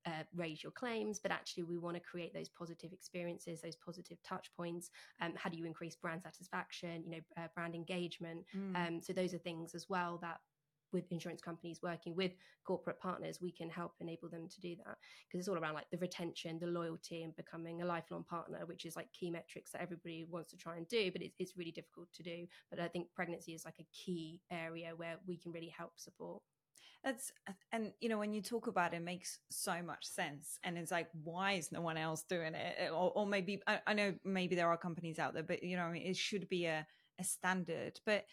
uh, 0.06 0.24
raise 0.36 0.63
your 0.63 0.72
claims, 0.72 1.20
but 1.20 1.32
actually 1.32 1.63
we 1.63 1.77
want 1.77 1.96
to 1.96 2.01
create 2.01 2.34
those 2.34 2.50
positive 2.50 2.94
experiences, 2.94 3.62
those 3.62 3.75
positive 3.75 4.18
touch 4.24 4.50
points. 4.56 4.89
Um, 5.22 5.34
how 5.36 5.50
do 5.50 5.58
you 5.58 5.65
increase 5.65 5.96
brand 5.96 6.22
satisfaction? 6.24 7.03
You 7.06 7.12
know, 7.12 7.22
uh, 7.38 7.48
brand 7.56 7.75
engagement. 7.75 8.46
Mm. 8.56 8.75
Um, 8.75 9.01
so 9.01 9.13
those 9.13 9.34
are 9.34 9.39
things 9.39 9.75
as 9.75 9.88
well 9.89 10.20
that 10.22 10.39
with 10.91 11.12
insurance 11.12 11.41
companies 11.41 11.82
working 11.84 12.15
with 12.15 12.32
corporate 12.65 13.00
partners 13.00 13.39
we 13.41 13.51
can 13.51 13.70
help 13.70 13.94
enable 14.00 14.29
them 14.29 14.48
to 14.48 14.60
do 14.60 14.75
that 14.75 14.98
because 15.27 15.39
it's 15.39 15.48
all 15.48 15.58
around 15.58 15.74
like 15.74 15.89
the 15.91 15.98
retention 15.98 16.58
the 16.60 16.68
loyalty 16.68 17.24
and 17.24 17.36
becoming 17.36 17.82
a 17.82 17.86
lifelong 17.86 18.24
partner 18.24 18.65
which 18.65 18.86
is 18.86 18.96
like 18.96 19.12
key 19.13 19.29
metrics 19.29 19.72
that 19.72 19.82
everybody 19.82 20.25
wants 20.29 20.50
to 20.50 20.58
try 20.58 20.77
and 20.77 20.88
do 20.88 21.12
but 21.12 21.22
it's, 21.22 21.36
it's 21.39 21.58
really 21.58 21.72
difficult 21.72 22.08
to 22.13 22.24
do 22.24 22.46
but 22.70 22.79
i 22.79 22.88
think 22.88 23.08
pregnancy 23.15 23.53
is 23.53 23.65
like 23.65 23.79
a 23.79 23.88
key 23.94 24.39
area 24.51 24.94
where 24.96 25.18
we 25.27 25.38
can 25.38 25.51
really 25.51 25.74
help 25.75 25.91
support 25.96 26.41
that's 27.03 27.32
uh, 27.48 27.53
and 27.72 27.91
you 28.01 28.10
know 28.10 28.18
when 28.18 28.34
you 28.34 28.41
talk 28.41 28.68
about 28.68 28.94
it, 28.94 28.98
it 28.98 29.03
makes 29.03 29.39
so 29.50 29.82
much 29.82 30.06
sense 30.06 30.60
and 30.63 30.77
it's 30.77 30.91
like 30.91 31.08
why 31.24 31.53
is 31.53 31.72
no 31.72 31.82
one 31.82 31.98
else 31.98 32.24
doing 32.27 32.53
it 32.56 32.91
or, 32.91 33.12
or 33.15 33.25
maybe 33.25 33.62
I, 33.68 33.79
I, 33.88 33.94
know 33.94 34.13
maybe 34.25 34.56
there 34.56 34.68
are 34.68 34.77
companies 34.77 35.18
out 35.18 35.34
there 35.34 35.44
but 35.44 35.63
you 35.63 35.77
know 35.77 35.91
it 35.96 36.18
should 36.18 36.50
be 36.50 36.65
a, 36.65 36.86
a 37.20 37.24
standard 37.24 38.00
but 38.06 38.25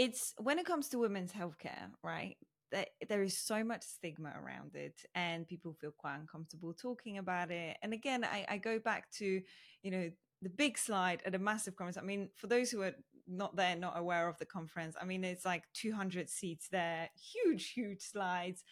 it's 0.00 0.32
when 0.38 0.58
it 0.58 0.64
comes 0.64 0.88
to 0.88 0.98
women's 0.98 1.32
healthcare, 1.32 1.90
right? 2.02 2.36
That 2.72 2.88
there 3.08 3.22
is 3.22 3.36
so 3.36 3.62
much 3.62 3.82
stigma 3.82 4.32
around 4.42 4.74
it, 4.74 4.98
and 5.14 5.46
people 5.46 5.74
feel 5.74 5.92
quite 5.96 6.16
uncomfortable 6.16 6.72
talking 6.72 7.18
about 7.18 7.50
it. 7.50 7.76
And 7.82 7.92
again, 7.92 8.24
I, 8.24 8.46
I 8.48 8.56
go 8.56 8.78
back 8.78 9.10
to, 9.18 9.42
you 9.82 9.90
know, 9.90 10.10
the 10.40 10.48
big 10.48 10.78
slide 10.78 11.22
at 11.26 11.34
a 11.34 11.38
massive 11.38 11.76
conference. 11.76 11.98
I 11.98 12.02
mean, 12.02 12.30
for 12.34 12.46
those 12.46 12.70
who 12.70 12.80
are 12.80 12.94
not 13.30 13.56
there, 13.56 13.76
not 13.76 13.98
aware 13.98 14.28
of 14.28 14.38
the 14.38 14.46
conference, 14.46 14.96
I 15.00 15.04
mean, 15.04 15.24
it's 15.24 15.44
like 15.44 15.64
200 15.74 16.28
seats 16.28 16.68
there, 16.70 17.08
huge, 17.34 17.70
huge 17.70 18.02
slides, 18.02 18.64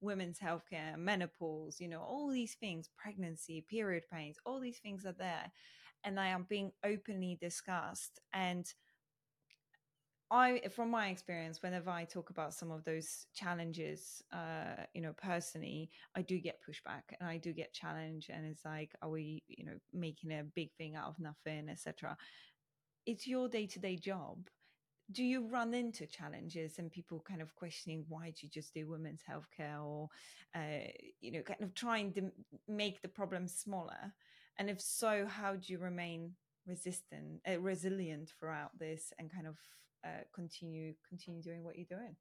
women's 0.00 0.38
healthcare, 0.38 0.96
menopause, 0.96 1.80
you 1.80 1.88
know, 1.88 2.00
all 2.00 2.30
these 2.30 2.54
things, 2.54 2.90
pregnancy, 2.96 3.64
period 3.68 4.04
pains, 4.12 4.36
all 4.44 4.60
these 4.60 4.78
things 4.78 5.04
are 5.06 5.14
there. 5.18 5.52
And 6.04 6.16
they 6.16 6.30
are 6.32 6.46
being 6.48 6.72
openly 6.84 7.38
discussed. 7.40 8.20
And 8.32 8.66
I, 10.30 10.60
from 10.74 10.90
my 10.90 11.08
experience, 11.08 11.62
whenever 11.62 11.90
I 11.90 12.04
talk 12.04 12.30
about 12.30 12.52
some 12.52 12.72
of 12.72 12.84
those 12.84 13.26
challenges, 13.34 14.22
uh, 14.32 14.82
you 14.92 15.00
know, 15.00 15.12
personally, 15.16 15.90
I 16.16 16.22
do 16.22 16.38
get 16.38 16.58
pushback 16.68 17.02
and 17.20 17.28
I 17.28 17.36
do 17.36 17.52
get 17.52 17.72
challenged, 17.72 18.30
and 18.30 18.44
it's 18.44 18.64
like, 18.64 18.92
are 19.02 19.08
we, 19.08 19.44
you 19.46 19.64
know, 19.64 19.76
making 19.92 20.32
a 20.32 20.42
big 20.42 20.72
thing 20.76 20.96
out 20.96 21.08
of 21.08 21.20
nothing, 21.20 21.68
etc. 21.68 22.16
It's 23.06 23.26
your 23.26 23.48
day 23.48 23.66
to 23.68 23.78
day 23.78 23.96
job. 23.96 24.48
Do 25.12 25.22
you 25.22 25.46
run 25.46 25.72
into 25.72 26.06
challenges 26.06 26.78
and 26.78 26.90
people 26.90 27.20
kind 27.26 27.40
of 27.40 27.54
questioning 27.54 28.04
why 28.08 28.30
do 28.30 28.38
you 28.44 28.48
just 28.50 28.74
do 28.74 28.88
women's 28.88 29.22
healthcare, 29.22 29.80
or, 29.80 30.08
uh, 30.56 30.88
you 31.20 31.30
know, 31.30 31.42
kind 31.42 31.62
of 31.62 31.74
trying 31.74 32.12
to 32.14 32.32
make 32.66 33.00
the 33.02 33.08
problem 33.08 33.46
smaller? 33.46 34.12
And 34.58 34.68
if 34.68 34.80
so, 34.80 35.24
how 35.26 35.54
do 35.54 35.72
you 35.72 35.78
remain 35.78 36.32
resistant, 36.66 37.40
uh, 37.48 37.60
resilient 37.60 38.32
throughout 38.40 38.76
this, 38.76 39.12
and 39.18 39.32
kind 39.32 39.46
of 39.46 39.56
uh, 40.04 40.24
continue 40.34 40.94
continue 41.08 41.42
doing 41.42 41.62
what 41.62 41.76
you're 41.76 41.98
doing 41.98 42.16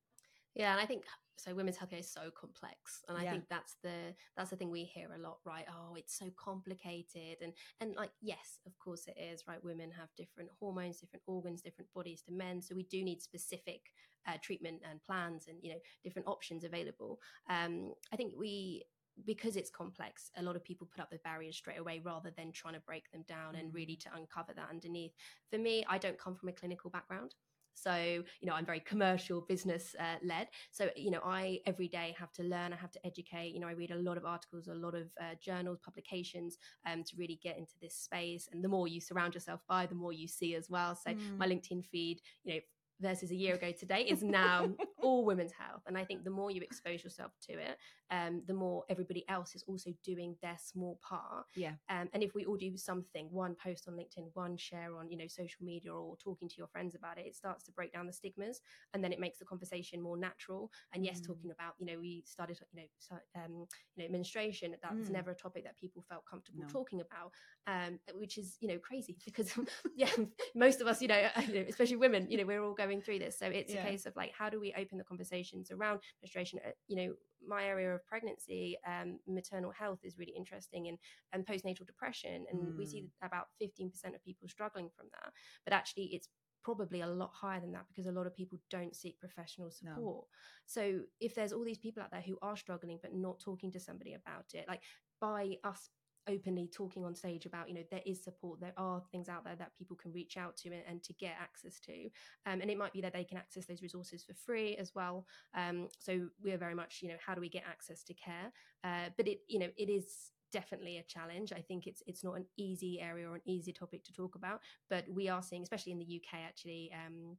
yeah 0.56 0.72
and 0.72 0.82
i 0.82 0.86
think 0.86 1.04
so 1.38 1.54
women's 1.54 1.78
healthcare 1.78 2.00
is 2.00 2.12
so 2.12 2.32
complex 2.32 3.04
and 3.08 3.18
i 3.18 3.24
yeah. 3.24 3.32
think 3.32 3.44
that's 3.50 3.76
the 3.84 4.14
that's 4.38 4.50
the 4.50 4.56
thing 4.56 4.72
we 4.72 4.84
hear 4.84 5.10
a 5.14 5.22
lot 5.22 5.38
right 5.46 5.66
oh 5.70 5.96
it's 5.96 6.18
so 6.18 6.26
complicated 6.38 7.38
and 7.42 7.54
and 7.82 7.96
like 7.96 8.12
yes 8.22 8.60
of 8.66 8.78
course 8.80 9.08
it 9.08 9.18
is 9.20 9.44
right 9.48 9.64
women 9.64 9.92
have 9.92 10.10
different 10.16 10.50
hormones 10.60 11.00
different 11.00 11.24
organs 11.28 11.62
different 11.62 11.92
bodies 11.94 12.22
to 12.22 12.32
men 12.32 12.62
so 12.62 12.74
we 12.74 12.84
do 12.84 13.04
need 13.04 13.22
specific 13.22 13.82
uh, 14.28 14.38
treatment 14.42 14.82
and 14.90 15.04
plans 15.04 15.48
and 15.48 15.58
you 15.62 15.70
know 15.70 15.80
different 16.04 16.28
options 16.28 16.64
available 16.64 17.20
um 17.50 17.94
i 18.12 18.16
think 18.16 18.34
we 18.38 18.84
because 19.26 19.56
it's 19.56 19.70
complex, 19.70 20.30
a 20.36 20.44
lot 20.44 20.56
of 20.56 20.64
people 20.64 20.88
put 20.92 21.02
up 21.02 21.10
the 21.10 21.20
barriers 21.20 21.56
straight 21.56 21.80
away 21.80 22.02
rather 22.04 22.32
than 22.36 22.52
trying 22.52 22.74
to 22.74 22.82
break 22.82 23.10
them 23.12 23.24
down 23.28 23.54
mm. 23.54 23.60
and 23.60 23.74
really 23.74 23.96
to 23.96 24.10
uncover 24.16 24.54
that 24.54 24.68
underneath. 24.70 25.14
For 25.50 25.58
me, 25.58 25.86
I 25.88 25.98
don't 25.98 26.18
come 26.18 26.36
from 26.36 26.50
a 26.50 26.54
clinical 26.54 26.90
background. 26.90 27.34
So, 27.76 27.96
you 27.96 28.48
know, 28.48 28.54
I'm 28.54 28.66
very 28.66 28.80
commercial, 28.80 29.42
business 29.42 29.96
uh, 30.00 30.18
led. 30.24 30.48
So, 30.72 30.90
you 30.96 31.12
know, 31.12 31.22
I 31.24 31.60
every 31.66 31.88
day 31.88 32.16
have 32.18 32.34
to 32.34 32.44
learn, 32.44 32.74
I 32.74 32.78
have 32.78 32.92
to 32.92 33.06
educate. 33.06 33.54
You 33.54 33.60
know, 33.60 33.68
I 33.68 33.74
read 33.74 33.92
a 33.92 33.98
lot 33.98 34.18
of 34.18 34.26
articles, 34.26 34.68
a 34.68 34.74
lot 34.74 34.96
of 34.96 35.08
uh, 35.22 35.36
journals, 35.42 35.80
publications 35.84 36.58
um, 36.86 37.04
to 37.04 37.16
really 37.18 37.40
get 37.44 37.58
into 37.58 37.74
this 37.82 37.96
space. 37.96 38.50
And 38.52 38.64
the 38.64 38.70
more 38.70 38.88
you 38.88 39.00
surround 39.02 39.34
yourself 39.34 39.62
by, 39.68 39.86
the 39.86 39.96
more 39.96 40.14
you 40.14 40.28
see 40.28 40.56
as 40.56 40.70
well. 40.70 40.96
So, 40.96 41.12
mm. 41.12 41.38
my 41.38 41.48
LinkedIn 41.48 41.86
feed, 41.86 42.22
you 42.44 42.56
know, 42.56 42.60
versus 43.02 43.32
a 43.32 43.36
year 43.36 43.56
ago 43.56 43.72
today 43.72 44.02
is 44.02 44.24
now 44.24 44.70
all 45.02 45.26
women's 45.26 45.52
health. 45.52 45.82
And 45.88 45.98
I 45.98 46.04
think 46.04 46.24
the 46.24 46.30
more 46.30 46.52
you 46.52 46.62
expose 46.62 47.04
yourself 47.04 47.32
to 47.50 47.54
it, 47.54 47.78
um, 48.12 48.44
the 48.48 48.54
more 48.54 48.84
everybody 48.90 49.26
else 49.30 49.56
is 49.56 49.64
also 49.68 49.92
doing 50.04 50.36
their 50.42 50.58
small 50.64 51.00
part. 51.08 51.46
Yeah. 51.56 51.74
Um, 51.90 52.10
and 52.14 52.24
if 52.24 52.36
we 52.36 52.46
all 52.46 52.56
do 52.56 52.78
something, 52.78 53.28
one 53.32 53.56
post 53.56 53.88
on 53.88 53.96
LinkedIn, 53.96 54.30
one 54.34 54.58
share 54.58 54.96
on, 54.98 55.10
you 55.10 55.18
know, 55.18 55.28
social 55.28 55.64
media 55.64 55.94
or 55.94 56.16
talking 56.18 56.48
to 56.48 56.56
your 56.58 56.68
friends 56.68 56.96
about 56.96 57.18
it, 57.18 57.26
it 57.26 57.36
starts 57.36 57.64
to 57.66 57.72
break 57.72 57.94
down 57.94 58.06
the 58.06 58.14
stigmas 58.14 58.62
and 58.94 59.04
then 59.04 59.12
it 59.12 59.20
makes 59.20 59.40
the 59.40 59.46
conversation 59.46 60.02
more 60.02 60.18
natural. 60.18 60.72
And 60.94 61.04
yes, 61.04 61.20
mm. 61.20 61.28
talking 61.28 61.52
about, 61.52 61.74
you 61.80 61.86
know, 61.86 62.00
we 62.00 62.24
started, 62.26 62.60
you 62.74 62.82
know, 62.82 63.18
um, 63.44 63.66
you 63.96 64.04
know, 64.04 64.12
menstruation, 64.12 64.76
that 64.82 64.94
mm. 64.94 65.00
was 65.00 65.10
never 65.10 65.32
a 65.32 65.36
topic 65.36 65.64
that 65.64 65.78
people 65.78 66.04
felt 66.08 66.24
comfortable 66.30 66.62
no. 66.62 66.68
talking 66.68 67.02
about, 67.02 67.32
um, 67.68 68.00
which 68.16 68.38
is, 68.38 68.58
you 68.60 68.68
know, 68.68 68.78
crazy 68.78 69.16
because, 69.26 69.52
yeah, 69.96 70.10
most 70.56 70.82
of 70.82 70.88
us, 70.88 71.02
you 71.02 71.08
know, 71.08 71.28
especially 71.68 71.96
women, 71.96 72.28
you 72.30 72.38
know, 72.38 72.46
we're 72.46 72.64
all 72.64 72.74
going 72.74 72.85
going 72.86 73.02
through 73.02 73.20
this. 73.20 73.38
So 73.38 73.48
it's 73.48 73.74
yeah. 73.74 73.86
a 73.86 73.90
case 73.90 74.06
of 74.06 74.16
like, 74.16 74.34
how 74.38 74.50
do 74.50 74.60
we 74.60 74.74
open 74.78 74.98
the 74.98 75.04
conversations 75.04 75.72
around 75.72 76.00
menstruation? 76.22 76.60
Uh, 76.66 76.72
you 76.88 76.96
know, 76.96 77.14
my 77.48 77.64
area 77.64 77.94
of 77.94 78.06
pregnancy, 78.06 78.78
um, 78.88 79.20
maternal 79.28 79.72
health 79.72 80.00
is 80.04 80.18
really 80.18 80.34
interesting 80.36 80.88
and, 80.88 80.98
and 81.34 81.46
postnatal 81.46 81.86
depression. 81.86 82.46
And 82.52 82.62
mm. 82.62 82.78
we 82.78 82.86
see 82.86 83.02
hmm. 83.02 83.26
about 83.26 83.48
15% 83.62 83.92
of 84.16 84.24
people 84.24 84.48
struggling 84.48 84.90
from 84.96 85.08
that. 85.14 85.32
But 85.64 85.74
actually, 85.74 86.06
it's 86.14 86.30
probably 86.64 87.02
a 87.02 87.08
lot 87.08 87.30
higher 87.32 87.62
than 87.62 87.72
that 87.72 87.86
because 87.88 88.08
a 88.08 88.12
lot 88.12 88.26
of 88.26 88.36
people 88.36 88.58
don't 88.72 88.96
seek 88.96 89.20
professional 89.20 89.70
support. 89.70 89.98
No. 90.00 90.26
So 90.66 91.02
if 91.20 91.36
there's 91.36 91.54
all 91.54 91.64
these 91.64 91.78
people 91.78 92.02
out 92.02 92.10
there 92.12 92.24
who 92.26 92.40
are 92.42 92.58
struggling 92.58 92.98
but 93.02 93.14
not 93.14 93.40
talking 93.40 93.72
to 93.74 93.80
somebody 93.80 94.16
about 94.16 94.46
it, 94.54 94.66
like 94.68 94.82
by 95.22 95.58
us 95.64 95.90
openly 96.28 96.68
talking 96.68 97.06
on 97.06 97.16
stage 97.16 97.46
about 97.46 97.68
you 97.68 97.76
know 97.76 97.84
there 97.92 98.02
is 98.06 98.24
support 98.24 98.60
there 98.60 98.74
are 98.78 99.02
things 99.12 99.30
out 99.30 99.44
there 99.44 99.56
that 99.56 99.72
people 99.78 99.96
can 99.96 100.12
reach 100.12 100.38
out 100.38 100.56
to 100.58 100.70
and, 100.70 100.84
and 100.88 101.04
to 101.04 101.14
get 101.14 101.36
access 101.40 101.80
to 101.80 102.06
um, 102.46 102.62
and 102.62 102.70
it 102.70 102.78
might 102.78 102.94
be 102.94 103.02
that 103.02 103.14
they 103.14 103.24
can 103.24 103.38
access 103.38 103.66
those 103.66 103.82
resources 103.82 104.24
for 104.24 104.34
free 104.34 104.76
as 104.78 104.94
well 104.96 105.26
um, 105.56 105.88
so 106.00 106.28
we 106.44 106.52
are 106.52 106.58
very 106.58 106.76
much 106.76 107.00
you 107.02 107.10
know 107.10 107.16
how 107.26 107.34
do 107.34 107.42
we 107.42 107.50
get 107.50 107.64
access 107.70 108.04
to 108.04 108.14
care 108.14 108.52
uh, 108.84 109.10
but 109.18 109.28
it 109.28 109.40
you 109.48 109.60
know 109.60 109.70
it 109.78 109.90
is 109.90 110.32
definitely 110.52 111.00
a 111.00 111.04
challenge. 111.04 111.52
I 111.52 111.60
think 111.60 111.86
it's 111.86 112.02
it's 112.08 112.24
not 112.24 112.36
an 112.38 112.46
easy 112.58 113.02
area 113.02 113.30
or 113.30 113.36
an 113.36 113.42
easy 113.46 113.74
topic 113.74 114.06
to 114.06 114.14
talk 114.14 114.36
about, 114.36 114.62
but 114.90 115.04
we 115.10 115.28
are 115.28 115.44
seeing, 115.44 115.64
especially 115.64 115.92
in 115.92 116.00
the 116.00 116.22
UK, 116.22 116.40
actually. 116.48 116.92
Um, 116.94 117.38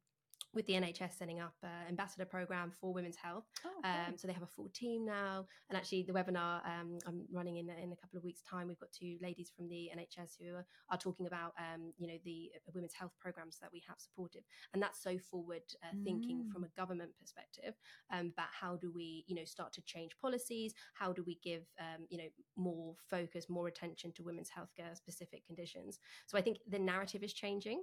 with 0.57 0.67
the 0.67 0.73
NHS 0.73 1.19
setting 1.19 1.39
up 1.39 1.53
an 1.63 1.87
ambassador 1.89 2.25
program 2.25 2.73
for 2.81 2.93
women's 2.93 3.17
health. 3.17 3.45
Oh, 3.65 3.89
um, 3.89 4.17
so 4.17 4.27
they 4.27 4.33
have 4.33 4.43
a 4.43 4.47
full 4.47 4.71
team 4.73 5.05
now. 5.05 5.45
And 5.69 5.77
actually, 5.77 6.03
the 6.03 6.15
webinar 6.15 6.65
um, 6.67 6.99
I'm 7.07 7.27
running 7.31 7.59
in, 7.59 7.69
in 7.69 7.93
a 7.93 7.97
couple 7.97 8.17
of 8.17 8.25
weeks' 8.25 8.41
time, 8.41 8.67
we've 8.67 8.81
got 8.81 8.91
two 8.91 9.19
ladies 9.21 9.53
from 9.55 9.69
the 9.69 9.91
NHS 9.95 10.39
who 10.41 10.55
are, 10.55 10.67
are 10.91 10.97
talking 10.97 11.27
about, 11.27 11.53
um, 11.59 11.93
you 11.99 12.09
know, 12.09 12.17
the 12.25 12.51
uh, 12.57 12.71
women's 12.75 12.95
health 12.95 13.13
programs 13.21 13.59
that 13.61 13.69
we 13.71 13.83
have 13.87 13.99
supported. 13.99 14.45
And 14.73 14.83
that's 14.83 15.03
so 15.03 15.19
forward 15.19 15.63
uh, 15.85 15.95
thinking 16.03 16.47
mm. 16.49 16.53
from 16.53 16.65
a 16.65 16.69
government 16.69 17.11
perspective 17.21 17.75
um, 18.11 18.33
about 18.33 18.49
how 18.59 18.77
do 18.77 18.91
we, 18.91 19.25
you 19.27 19.37
know, 19.37 19.45
start 19.45 19.75
to 19.75 19.83
change 19.83 20.17
policies? 20.21 20.73
How 20.95 21.13
do 21.13 21.23
we 21.27 21.39
give, 21.45 21.65
um, 21.79 22.07
you 22.09 22.17
know, 22.17 22.29
more 22.57 22.95
focus, 23.11 23.51
more 23.51 23.69
attention 23.69 24.11
to 24.13 24.23
women's 24.23 24.51
healthcare 24.51 24.97
specific 24.97 25.47
conditions? 25.47 25.99
So 26.27 26.39
I 26.39 26.41
think 26.41 26.59
the 26.67 26.79
narrative 26.79 27.23
is 27.23 27.35
changing 27.35 27.83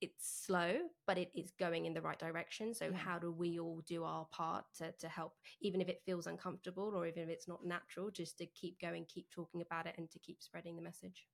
it's 0.00 0.44
slow, 0.46 0.74
but 1.06 1.18
it 1.18 1.30
is 1.34 1.52
going 1.58 1.86
in 1.86 1.94
the 1.94 2.00
right 2.00 2.18
direction. 2.18 2.74
So 2.74 2.86
yeah. 2.86 2.96
how 2.96 3.18
do 3.18 3.32
we 3.32 3.58
all 3.58 3.82
do 3.86 4.04
our 4.04 4.26
part 4.26 4.64
to, 4.78 4.92
to 4.92 5.08
help, 5.08 5.34
even 5.60 5.80
if 5.80 5.88
it 5.88 6.02
feels 6.04 6.26
uncomfortable 6.26 6.92
or 6.94 7.06
even 7.06 7.22
if 7.22 7.28
it's 7.28 7.48
not 7.48 7.64
natural, 7.64 8.10
just 8.10 8.38
to 8.38 8.46
keep 8.46 8.80
going, 8.80 9.06
keep 9.06 9.30
talking 9.30 9.62
about 9.62 9.86
it, 9.86 9.94
and 9.96 10.10
to 10.10 10.18
keep 10.18 10.42
spreading 10.42 10.76
the 10.76 10.82
message. 10.82 11.26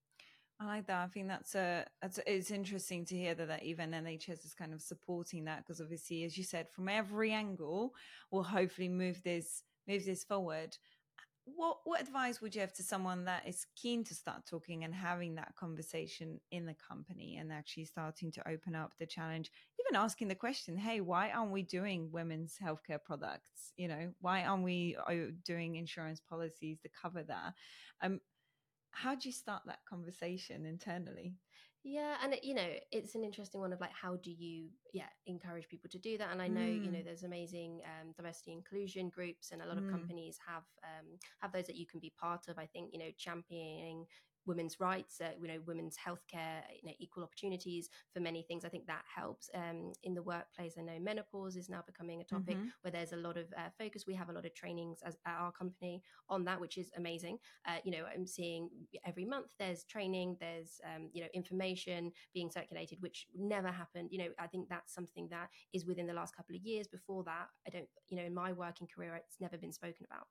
I 0.60 0.66
like 0.66 0.86
that. 0.86 1.02
I 1.02 1.08
think 1.08 1.28
that's 1.28 1.54
a, 1.54 1.84
that's 2.00 2.18
a, 2.18 2.32
it's 2.32 2.50
interesting 2.52 3.04
to 3.06 3.16
hear 3.16 3.34
that, 3.34 3.48
that 3.48 3.64
even 3.64 3.90
NHS 3.90 4.44
is 4.44 4.54
kind 4.56 4.72
of 4.72 4.80
supporting 4.80 5.44
that 5.46 5.58
because 5.58 5.80
obviously, 5.80 6.24
as 6.24 6.38
you 6.38 6.44
said, 6.44 6.70
from 6.70 6.88
every 6.88 7.32
angle, 7.32 7.94
we'll 8.30 8.44
hopefully 8.44 8.88
move 8.88 9.20
this 9.24 9.64
move 9.88 10.04
this 10.04 10.22
forward 10.22 10.76
what 11.44 11.78
what 11.84 12.00
advice 12.00 12.40
would 12.40 12.54
you 12.54 12.60
have 12.60 12.72
to 12.72 12.82
someone 12.82 13.24
that 13.24 13.46
is 13.46 13.66
keen 13.74 14.04
to 14.04 14.14
start 14.14 14.46
talking 14.46 14.84
and 14.84 14.94
having 14.94 15.34
that 15.34 15.54
conversation 15.56 16.40
in 16.50 16.66
the 16.66 16.74
company 16.74 17.36
and 17.36 17.52
actually 17.52 17.84
starting 17.84 18.30
to 18.32 18.48
open 18.48 18.74
up 18.74 18.92
the 18.98 19.06
challenge? 19.06 19.50
Even 19.80 20.00
asking 20.00 20.28
the 20.28 20.34
question 20.34 20.76
hey 20.76 21.00
why 21.00 21.30
aren't 21.30 21.50
we 21.50 21.62
doing 21.62 22.10
women's 22.12 22.56
healthcare 22.62 23.02
products? 23.02 23.72
You 23.76 23.88
know 23.88 24.12
why 24.20 24.44
aren't 24.44 24.62
we 24.64 24.96
uh, 25.08 25.32
doing 25.44 25.76
insurance 25.76 26.20
policies 26.20 26.78
to 26.80 26.88
cover 26.88 27.22
that? 27.24 27.54
Um 28.02 28.20
how 28.92 29.14
do 29.14 29.28
you 29.28 29.32
start 29.32 29.62
that 29.66 29.80
conversation 29.88 30.66
internally 30.66 31.34
yeah, 31.84 32.14
and 32.22 32.34
it, 32.34 32.44
you 32.44 32.54
know, 32.54 32.68
it's 32.92 33.16
an 33.16 33.24
interesting 33.24 33.60
one 33.60 33.72
of 33.72 33.80
like 33.80 33.92
how 33.92 34.16
do 34.16 34.30
you 34.30 34.68
yeah 34.92 35.08
encourage 35.26 35.68
people 35.68 35.90
to 35.90 35.98
do 35.98 36.16
that? 36.18 36.28
And 36.30 36.40
I 36.40 36.46
know 36.46 36.60
mm. 36.60 36.84
you 36.84 36.92
know 36.92 36.98
mm. 36.98 37.04
there's 37.04 37.24
amazing 37.24 37.80
um, 37.84 38.12
diversity 38.16 38.52
inclusion 38.52 39.08
groups, 39.08 39.50
and 39.50 39.60
a 39.62 39.66
lot 39.66 39.78
of 39.78 39.84
mm. 39.84 39.90
companies 39.90 40.38
have 40.46 40.62
um, 40.84 41.18
have 41.40 41.52
those 41.52 41.66
that 41.66 41.76
you 41.76 41.86
can 41.86 41.98
be 41.98 42.12
part 42.20 42.46
of. 42.48 42.58
I 42.58 42.66
think 42.66 42.90
you 42.92 43.00
know 43.00 43.10
championing 43.18 44.06
women's 44.46 44.80
rights, 44.80 45.20
uh, 45.20 45.30
you 45.40 45.48
know, 45.48 45.60
women's 45.66 45.96
healthcare, 45.96 46.62
you 46.80 46.88
know, 46.88 46.94
equal 46.98 47.22
opportunities 47.22 47.88
for 48.12 48.20
many 48.20 48.42
things. 48.42 48.64
I 48.64 48.68
think 48.68 48.86
that 48.86 49.04
helps. 49.14 49.50
Um, 49.54 49.92
in 50.02 50.14
the 50.14 50.22
workplace, 50.22 50.74
I 50.78 50.82
know 50.82 50.98
menopause 51.00 51.56
is 51.56 51.68
now 51.68 51.82
becoming 51.86 52.20
a 52.20 52.24
topic 52.24 52.56
mm-hmm. 52.56 52.68
where 52.82 52.92
there's 52.92 53.12
a 53.12 53.16
lot 53.16 53.36
of 53.36 53.46
uh, 53.56 53.70
focus. 53.78 54.04
We 54.06 54.14
have 54.14 54.28
a 54.28 54.32
lot 54.32 54.46
of 54.46 54.54
trainings 54.54 55.00
as 55.04 55.16
at 55.26 55.36
our 55.38 55.52
company 55.52 56.02
on 56.28 56.44
that, 56.44 56.60
which 56.60 56.78
is 56.78 56.90
amazing. 56.96 57.38
Uh, 57.66 57.76
you 57.84 57.92
know, 57.92 58.04
I'm 58.12 58.26
seeing 58.26 58.68
every 59.04 59.24
month 59.24 59.54
there's 59.58 59.84
training, 59.84 60.36
there's 60.40 60.80
um, 60.84 61.10
you 61.12 61.22
know 61.22 61.28
information 61.34 62.12
being 62.34 62.50
circulated, 62.50 62.98
which 63.00 63.26
never 63.36 63.68
happened. 63.68 64.08
You 64.10 64.18
know, 64.18 64.28
I 64.38 64.46
think 64.46 64.68
that's 64.68 64.94
something 64.94 65.28
that 65.30 65.48
is 65.72 65.86
within 65.86 66.06
the 66.06 66.12
last 66.12 66.36
couple 66.36 66.56
of 66.56 66.62
years. 66.62 66.86
Before 66.86 67.22
that, 67.24 67.48
I 67.66 67.70
don't, 67.70 67.88
you 68.08 68.16
know, 68.16 68.24
in 68.24 68.34
my 68.34 68.52
working 68.52 68.88
career, 68.92 69.14
it's 69.14 69.40
never 69.40 69.56
been 69.56 69.72
spoken 69.72 70.06
about. 70.10 70.26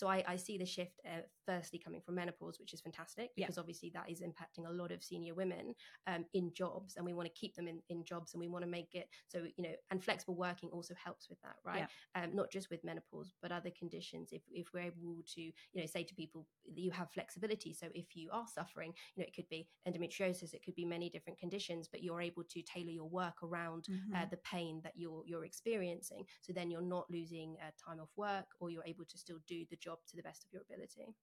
So 0.00 0.08
I, 0.08 0.24
I 0.26 0.36
see 0.36 0.56
the 0.56 0.64
shift 0.64 0.98
uh, 1.06 1.20
firstly 1.44 1.78
coming 1.78 2.00
from 2.00 2.14
menopause, 2.14 2.58
which 2.58 2.72
is 2.72 2.80
fantastic 2.80 3.32
because 3.36 3.58
yeah. 3.58 3.60
obviously 3.60 3.90
that 3.92 4.08
is 4.08 4.22
impacting 4.22 4.66
a 4.66 4.72
lot 4.72 4.92
of 4.92 5.04
senior 5.04 5.34
women 5.34 5.74
um, 6.06 6.24
in 6.32 6.54
jobs, 6.54 6.96
and 6.96 7.04
we 7.04 7.12
want 7.12 7.28
to 7.28 7.38
keep 7.38 7.54
them 7.54 7.68
in, 7.68 7.80
in 7.90 8.02
jobs, 8.02 8.32
and 8.32 8.40
we 8.40 8.48
want 8.48 8.64
to 8.64 8.70
make 8.70 8.94
it 8.94 9.10
so 9.28 9.44
you 9.58 9.62
know. 9.62 9.74
And 9.90 10.02
flexible 10.02 10.36
working 10.36 10.70
also 10.70 10.94
helps 10.94 11.28
with 11.28 11.38
that, 11.42 11.56
right? 11.66 11.86
Yeah. 12.16 12.22
Um, 12.22 12.34
not 12.34 12.50
just 12.50 12.70
with 12.70 12.82
menopause, 12.82 13.34
but 13.42 13.52
other 13.52 13.68
conditions. 13.78 14.30
If 14.32 14.40
if 14.50 14.68
we're 14.72 14.84
able 14.84 15.22
to 15.34 15.40
you 15.42 15.52
know 15.74 15.84
say 15.84 16.02
to 16.02 16.14
people 16.14 16.46
that 16.74 16.80
you 16.80 16.92
have 16.92 17.10
flexibility, 17.10 17.74
so 17.74 17.88
if 17.94 18.16
you 18.16 18.30
are 18.32 18.46
suffering, 18.46 18.94
you 19.14 19.22
know 19.22 19.26
it 19.26 19.36
could 19.36 19.50
be 19.50 19.68
endometriosis, 19.86 20.54
it 20.54 20.64
could 20.64 20.76
be 20.76 20.86
many 20.86 21.10
different 21.10 21.38
conditions, 21.38 21.88
but 21.92 22.02
you're 22.02 22.22
able 22.22 22.44
to 22.44 22.62
tailor 22.62 22.88
your 22.88 23.10
work 23.10 23.42
around 23.42 23.84
uh, 23.86 23.92
mm-hmm. 23.92 24.22
uh, 24.22 24.26
the 24.30 24.38
pain 24.38 24.80
that 24.82 24.94
you're 24.96 25.24
you're 25.26 25.44
experiencing. 25.44 26.24
So 26.40 26.54
then 26.54 26.70
you're 26.70 26.80
not 26.80 27.04
losing 27.10 27.56
uh, 27.60 27.72
time 27.86 28.00
off 28.00 28.12
work, 28.16 28.46
or 28.60 28.70
you're 28.70 28.86
able 28.86 29.04
to 29.04 29.18
still 29.18 29.40
do 29.46 29.66
the 29.68 29.76
job 29.76 29.89
to 30.08 30.16
the 30.16 30.22
best 30.22 30.44
of 30.44 30.52
your 30.52 30.62
ability. 30.62 31.14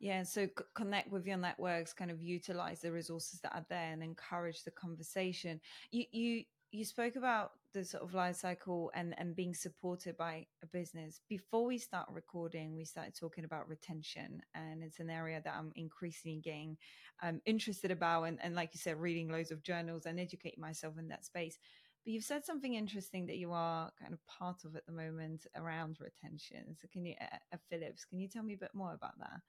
Yeah, 0.00 0.22
so 0.24 0.46
c- 0.46 0.64
connect 0.74 1.10
with 1.10 1.26
your 1.26 1.36
networks, 1.36 1.92
kind 1.92 2.10
of 2.10 2.20
utilize 2.20 2.80
the 2.80 2.92
resources 2.92 3.40
that 3.40 3.54
are 3.54 3.64
there, 3.68 3.92
and 3.92 4.02
encourage 4.02 4.64
the 4.64 4.70
conversation. 4.70 5.60
You 5.90 6.04
you 6.12 6.44
you 6.72 6.84
spoke 6.84 7.16
about 7.16 7.52
the 7.72 7.84
sort 7.84 8.02
of 8.02 8.14
life 8.14 8.36
cycle 8.36 8.90
and 8.94 9.14
and 9.18 9.36
being 9.36 9.54
supported 9.54 10.16
by 10.16 10.46
a 10.62 10.66
business. 10.66 11.20
Before 11.28 11.64
we 11.64 11.78
start 11.78 12.08
recording, 12.12 12.76
we 12.76 12.84
started 12.84 13.14
talking 13.14 13.44
about 13.44 13.68
retention, 13.68 14.42
and 14.54 14.82
it's 14.82 14.98
an 14.98 15.10
area 15.10 15.40
that 15.44 15.54
I'm 15.54 15.72
increasingly 15.76 16.40
getting 16.40 16.76
um, 17.22 17.40
interested 17.46 17.90
about, 17.90 18.24
and, 18.24 18.38
and 18.42 18.54
like 18.54 18.70
you 18.74 18.80
said, 18.80 19.00
reading 19.00 19.28
loads 19.28 19.52
of 19.52 19.62
journals 19.62 20.06
and 20.06 20.18
educating 20.18 20.60
myself 20.60 20.98
in 20.98 21.08
that 21.08 21.24
space. 21.24 21.58
But 22.04 22.12
you've 22.12 22.24
said 22.24 22.44
something 22.44 22.74
interesting 22.74 23.26
that 23.26 23.38
you 23.38 23.52
are 23.52 23.90
kind 23.98 24.12
of 24.12 24.24
part 24.26 24.64
of 24.64 24.76
at 24.76 24.84
the 24.86 24.92
moment 24.92 25.46
around 25.56 25.98
retention. 26.00 26.76
So 26.78 26.86
can 26.92 27.06
you, 27.06 27.14
at 27.20 27.60
Philips, 27.70 28.04
can 28.04 28.20
you 28.20 28.28
tell 28.28 28.42
me 28.42 28.54
a 28.54 28.58
bit 28.58 28.74
more 28.74 28.92
about 28.92 29.18
that? 29.18 29.40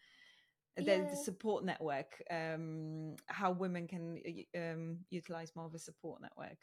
Yeah. 0.77 0.97
The, 0.97 1.09
the, 1.11 1.15
support 1.15 1.63
network, 1.65 2.21
um, 2.29 3.15
how 3.27 3.51
women 3.51 3.87
can 3.87 4.21
um, 4.55 4.97
utilize 5.09 5.53
more 5.55 5.65
of 5.65 5.73
a 5.73 5.79
support 5.79 6.21
network. 6.21 6.57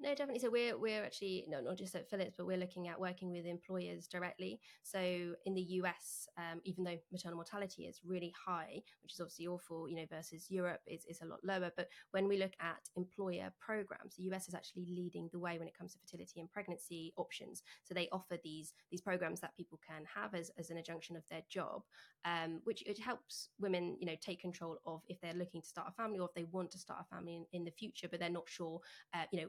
No, 0.00 0.10
definitely. 0.10 0.38
So 0.38 0.48
we're 0.50 0.78
we're 0.78 1.02
actually 1.02 1.44
no, 1.48 1.60
not 1.60 1.76
just 1.76 1.96
at 1.96 2.08
Philips, 2.08 2.34
but 2.36 2.46
we're 2.46 2.56
looking 2.56 2.86
at 2.86 3.00
working 3.00 3.32
with 3.32 3.44
employers 3.46 4.06
directly. 4.06 4.60
So 4.84 5.34
in 5.44 5.54
the 5.54 5.60
US, 5.80 6.28
um, 6.38 6.60
even 6.64 6.84
though 6.84 6.98
maternal 7.10 7.34
mortality 7.36 7.82
is 7.86 8.00
really 8.04 8.32
high, 8.46 8.80
which 9.02 9.14
is 9.14 9.20
obviously 9.20 9.48
awful, 9.48 9.88
you 9.88 9.96
know, 9.96 10.06
versus 10.08 10.46
Europe 10.50 10.82
is, 10.86 11.04
is 11.06 11.20
a 11.20 11.26
lot 11.26 11.40
lower. 11.42 11.72
But 11.76 11.88
when 12.12 12.28
we 12.28 12.36
look 12.36 12.52
at 12.60 12.78
employer 12.94 13.52
programs, 13.58 14.14
the 14.14 14.22
US 14.24 14.46
is 14.46 14.54
actually 14.54 14.86
leading 14.88 15.28
the 15.32 15.40
way 15.40 15.58
when 15.58 15.66
it 15.66 15.76
comes 15.76 15.94
to 15.94 15.98
fertility 15.98 16.38
and 16.38 16.48
pregnancy 16.52 17.12
options. 17.16 17.64
So 17.82 17.92
they 17.92 18.08
offer 18.12 18.38
these 18.44 18.74
these 18.92 19.00
programs 19.00 19.40
that 19.40 19.56
people 19.56 19.80
can 19.84 20.04
have 20.14 20.32
as, 20.32 20.52
as 20.58 20.70
an 20.70 20.78
adjunction 20.78 21.16
of 21.16 21.24
their 21.28 21.42
job, 21.50 21.82
um, 22.24 22.60
which 22.62 22.84
it 22.86 23.00
helps 23.00 23.48
women, 23.58 23.96
you 23.98 24.06
know, 24.06 24.16
take 24.20 24.40
control 24.40 24.78
of 24.86 25.02
if 25.08 25.20
they're 25.20 25.34
looking 25.34 25.60
to 25.62 25.68
start 25.68 25.88
a 25.88 25.92
family 25.92 26.20
or 26.20 26.26
if 26.28 26.34
they 26.34 26.44
want 26.44 26.70
to 26.70 26.78
start 26.78 27.00
a 27.00 27.14
family 27.16 27.34
in, 27.34 27.46
in 27.52 27.64
the 27.64 27.72
future, 27.72 28.06
but 28.08 28.20
they're 28.20 28.30
not 28.30 28.48
sure, 28.48 28.78
uh, 29.12 29.24
you 29.32 29.40
know 29.40 29.48